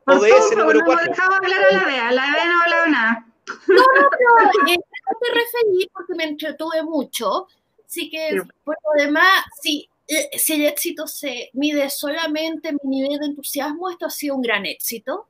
ODS 0.05 0.55
número 0.55 0.79
4. 0.85 1.05
No 1.05 1.11
dejaba 1.11 1.35
hablar 1.35 1.59
a 1.69 1.73
la 1.73 1.85
Bea, 1.85 2.11
la 2.13 2.21
Bea 2.21 2.45
no 2.45 2.63
hablaba 2.63 2.87
nada. 2.87 3.25
No, 3.67 3.75
no, 3.75 4.01
no, 4.01 4.71
eh, 4.71 4.77
te 4.77 5.33
referí 5.33 5.89
porque 5.91 6.15
me 6.15 6.23
entretuve 6.23 6.83
mucho. 6.83 7.47
Así 7.85 8.09
que, 8.09 8.41
por 8.63 8.77
lo 8.95 9.03
demás, 9.03 9.43
si, 9.61 9.88
eh, 10.09 10.37
si 10.37 10.53
el 10.53 10.65
éxito 10.65 11.07
se 11.07 11.49
mide 11.53 11.89
solamente 11.89 12.69
en 12.69 12.79
mi 12.83 13.01
nivel 13.01 13.19
de 13.19 13.25
entusiasmo, 13.27 13.89
esto 13.89 14.07
ha 14.07 14.09
sido 14.09 14.35
un 14.35 14.41
gran 14.41 14.65
éxito. 14.65 15.27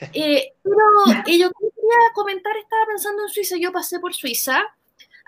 Eh, 0.12 0.52
pero 0.62 1.22
yo 1.24 1.50
quería 1.52 1.98
comentar, 2.14 2.54
estaba 2.56 2.84
pensando 2.88 3.22
en 3.22 3.28
Suiza, 3.28 3.56
yo 3.56 3.72
pasé 3.72 4.00
por 4.00 4.12
Suiza, 4.12 4.74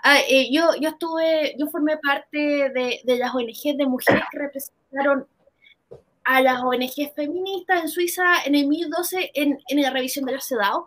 Ah, 0.03 0.19
eh, 0.29 0.49
yo, 0.51 0.75
yo 0.79 0.89
estuve, 0.89 1.55
yo 1.57 1.67
formé 1.67 1.97
parte 1.97 2.37
de, 2.37 3.01
de 3.03 3.17
las 3.17 3.33
ONG 3.33 3.75
de 3.75 3.85
mujeres 3.87 4.23
que 4.31 4.39
representaron 4.39 5.27
a 6.23 6.41
las 6.41 6.61
ONG 6.61 7.13
feministas 7.15 7.83
en 7.83 7.89
Suiza 7.89 8.23
en 8.45 8.55
el 8.55 8.63
2012 8.63 9.31
en, 9.33 9.59
en 9.67 9.81
la 9.81 9.89
revisión 9.89 10.25
de 10.25 10.33
la 10.33 10.41
CEDAW. 10.41 10.85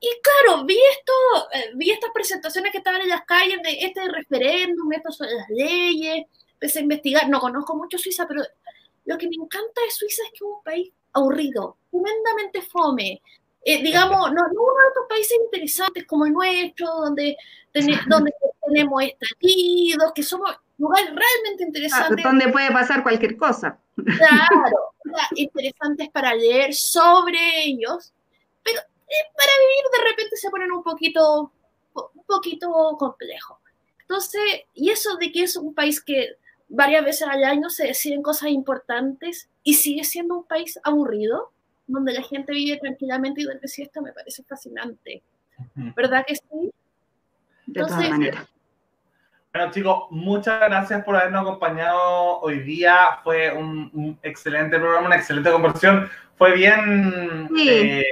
Y 0.00 0.08
claro, 0.22 0.64
vi 0.64 0.76
esto, 0.76 1.48
eh, 1.54 1.70
vi 1.74 1.90
estas 1.90 2.10
presentaciones 2.12 2.72
que 2.72 2.78
estaban 2.78 3.02
en 3.02 3.08
las 3.08 3.24
calles 3.24 3.60
de 3.62 3.84
este 3.84 4.08
referéndum, 4.08 4.92
esto 4.92 5.12
sobre 5.12 5.34
las 5.34 5.48
leyes, 5.48 6.26
empecé 6.62 6.78
a 6.78 6.82
investigar, 6.82 7.28
no 7.28 7.40
conozco 7.40 7.74
mucho 7.74 7.98
Suiza, 7.98 8.26
pero 8.28 8.42
lo 9.04 9.18
que 9.18 9.26
me 9.26 9.34
encanta 9.34 9.80
de 9.84 9.90
Suiza 9.90 10.22
es 10.22 10.30
que 10.30 10.36
es 10.36 10.42
un 10.42 10.62
país 10.62 10.92
aburrido, 11.12 11.76
tremendamente 11.90 12.62
fome. 12.62 13.20
Eh, 13.64 13.82
digamos, 13.82 14.32
no, 14.32 14.42
no 14.42 14.62
uno 14.62 14.82
de 14.82 14.88
estos 14.88 15.06
países 15.08 15.38
interesantes 15.44 16.06
como 16.06 16.26
el 16.26 16.32
nuestro, 16.32 16.86
donde, 16.86 17.36
donde 18.08 18.32
tenemos 18.64 19.02
estallidos, 19.02 20.12
que 20.14 20.22
somos 20.22 20.56
lugares 20.78 21.08
realmente 21.08 21.64
interesantes. 21.64 22.24
donde 22.24 22.48
puede 22.48 22.70
pasar 22.70 23.02
cualquier 23.02 23.36
cosa. 23.36 23.78
Claro, 23.96 24.94
interesantes 25.34 26.10
para 26.10 26.32
leer 26.34 26.74
sobre 26.74 27.38
ellos, 27.64 28.12
pero 28.62 28.78
eh, 28.78 29.26
para 29.36 29.52
vivir 29.58 30.04
de 30.04 30.10
repente 30.10 30.36
se 30.36 30.50
ponen 30.50 30.70
un 30.70 30.82
poquito, 30.84 31.52
un 31.92 32.24
poquito 32.24 32.68
complejo. 32.98 33.58
Entonces, 34.00 34.42
y 34.74 34.90
eso 34.90 35.16
de 35.16 35.32
que 35.32 35.44
es 35.44 35.56
un 35.56 35.74
país 35.74 36.00
que 36.00 36.36
varias 36.72 37.04
veces 37.04 37.28
al 37.28 37.44
año 37.44 37.68
se 37.68 37.86
deciden 37.86 38.22
cosas 38.22 38.48
importantes 38.48 39.50
y 39.62 39.74
sigue 39.74 40.04
siendo 40.04 40.38
un 40.38 40.44
país 40.44 40.80
aburrido, 40.82 41.52
donde 41.86 42.14
la 42.14 42.22
gente 42.22 42.52
vive 42.52 42.78
tranquilamente 42.78 43.42
y 43.42 43.44
duerme 43.44 43.68
siesta, 43.68 44.00
me 44.00 44.12
parece 44.12 44.42
fascinante. 44.44 45.22
¿Verdad 45.74 46.24
que 46.26 46.34
sí? 46.34 46.72
De 47.66 47.80
todas 47.80 48.08
maneras. 48.08 48.48
Bueno, 49.52 49.70
chicos, 49.70 50.04
muchas 50.10 50.60
gracias 50.60 51.04
por 51.04 51.14
habernos 51.14 51.42
acompañado 51.42 52.40
hoy 52.40 52.60
día. 52.60 53.18
Fue 53.22 53.52
un, 53.52 54.18
excelente 54.22 54.78
programa, 54.78 55.08
una 55.08 55.16
excelente 55.16 55.52
conversación. 55.52 56.08
Fue 56.36 56.54
bien, 56.54 57.50
eh, 57.60 58.02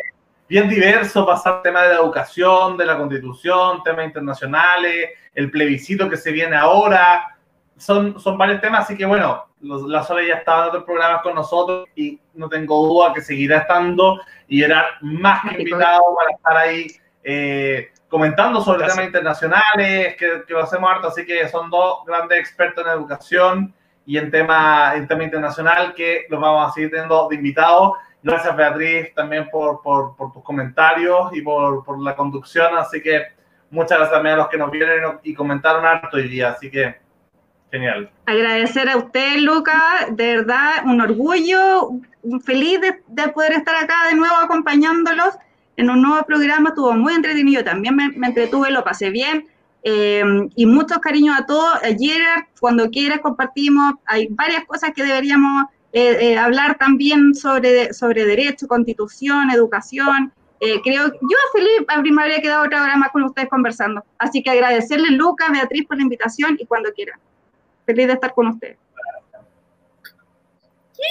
bien 0.46 0.68
diverso 0.68 1.24
pasar 1.24 1.62
tema 1.62 1.82
de 1.84 1.94
la 1.94 2.00
educación, 2.00 2.76
de 2.76 2.84
la 2.84 2.98
constitución, 2.98 3.82
temas 3.82 4.04
internacionales, 4.04 5.12
el 5.34 5.50
plebiscito 5.50 6.10
que 6.10 6.18
se 6.18 6.30
viene 6.30 6.56
ahora. 6.56 7.38
Son, 7.80 8.20
son 8.20 8.36
varios 8.36 8.60
temas, 8.60 8.84
así 8.84 8.96
que 8.96 9.06
bueno, 9.06 9.46
la 9.60 10.02
Sole 10.02 10.28
ya 10.28 10.36
estaba 10.36 10.62
en 10.62 10.68
otros 10.68 10.84
programas 10.84 11.22
con 11.22 11.34
nosotros 11.34 11.88
y 11.94 12.20
no 12.34 12.48
tengo 12.48 12.86
duda 12.86 13.12
que 13.12 13.20
seguirá 13.20 13.58
estando 13.58 14.20
y 14.48 14.62
era 14.62 14.84
más 15.00 15.42
que 15.42 15.62
invitado 15.62 16.02
para 16.16 16.30
estar 16.36 16.56
ahí. 16.56 16.86
Eh, 17.22 17.90
comentando 18.08 18.60
sobre 18.60 18.86
temas 18.86 19.06
internacionales, 19.06 20.16
que, 20.16 20.42
lo 20.48 20.62
hacemos 20.62 20.90
harto, 20.90 21.08
así 21.08 21.24
que 21.24 21.48
son 21.48 21.70
dos 21.70 22.04
grandes 22.04 22.38
expertos 22.38 22.84
en 22.84 22.92
educación 22.92 23.74
y 24.04 24.18
en 24.18 24.30
tema, 24.30 24.94
en 24.96 25.06
tema 25.06 25.24
internacional 25.24 25.94
que 25.94 26.26
los 26.28 26.40
vamos 26.40 26.68
a 26.68 26.72
seguir 26.72 26.90
teniendo 26.90 27.28
de 27.28 27.36
invitados. 27.36 27.92
Gracias 28.22 28.54
Beatriz 28.56 29.14
también 29.14 29.48
por, 29.48 29.80
por, 29.80 30.16
por 30.16 30.32
tus 30.32 30.42
comentarios 30.42 31.34
y 31.34 31.40
por, 31.40 31.84
por, 31.84 32.02
la 32.02 32.16
conducción, 32.16 32.76
así 32.76 33.00
que 33.00 33.28
muchas 33.70 33.98
gracias 33.98 34.16
también 34.16 34.34
a 34.34 34.38
los 34.38 34.48
que 34.48 34.58
nos 34.58 34.70
vieron 34.70 35.20
y 35.22 35.32
comentaron 35.32 35.86
harto 35.86 36.16
hoy 36.16 36.28
día, 36.28 36.50
así 36.50 36.70
que 36.70 36.96
genial. 37.70 38.10
Agradecer 38.26 38.88
a 38.88 38.96
usted, 38.96 39.38
Luca, 39.38 40.08
de 40.10 40.36
verdad, 40.36 40.84
un 40.84 41.00
orgullo, 41.00 41.90
feliz 42.44 42.80
de, 42.80 43.02
de 43.08 43.28
poder 43.28 43.52
estar 43.52 43.74
acá 43.76 44.08
de 44.08 44.16
nuevo 44.16 44.34
acompañándolos 44.36 45.34
en 45.80 45.88
un 45.88 46.02
nuevo 46.02 46.22
programa, 46.26 46.68
estuvo 46.68 46.92
muy 46.92 47.14
entretenido, 47.14 47.64
también 47.64 47.96
me, 47.96 48.26
entretuve, 48.26 48.70
lo 48.70 48.84
pasé 48.84 49.08
bien. 49.08 49.46
Eh, 49.82 50.22
y 50.54 50.66
muchos 50.66 50.98
cariños 50.98 51.38
a 51.38 51.46
todos. 51.46 51.82
Ayer, 51.82 52.20
cuando 52.60 52.90
quieras, 52.90 53.20
compartimos. 53.20 53.94
Hay 54.04 54.28
varias 54.30 54.66
cosas 54.66 54.90
que 54.94 55.02
deberíamos 55.02 55.68
eh, 55.94 56.18
eh, 56.20 56.38
hablar 56.38 56.76
también 56.76 57.34
sobre, 57.34 57.94
sobre 57.94 58.26
derecho, 58.26 58.68
constitución, 58.68 59.50
educación. 59.50 60.30
creo, 60.84 61.06
yo 61.06 61.38
feliz 61.54 62.12
me 62.12 62.22
habría 62.22 62.42
quedado 62.42 62.66
otra 62.66 62.82
hora 62.82 62.98
más 62.98 63.10
con 63.10 63.22
ustedes 63.22 63.48
conversando. 63.48 64.04
Así 64.18 64.42
que 64.42 64.50
agradecerle, 64.50 65.12
Lucas, 65.12 65.50
Beatriz, 65.50 65.86
por 65.86 65.96
la 65.96 66.02
invitación 66.02 66.58
y 66.60 66.66
cuando 66.66 66.92
quieran. 66.92 67.18
Feliz 67.90 68.06
de 68.06 68.12
estar 68.12 68.32
con 68.32 68.46
ustedes. 68.46 68.78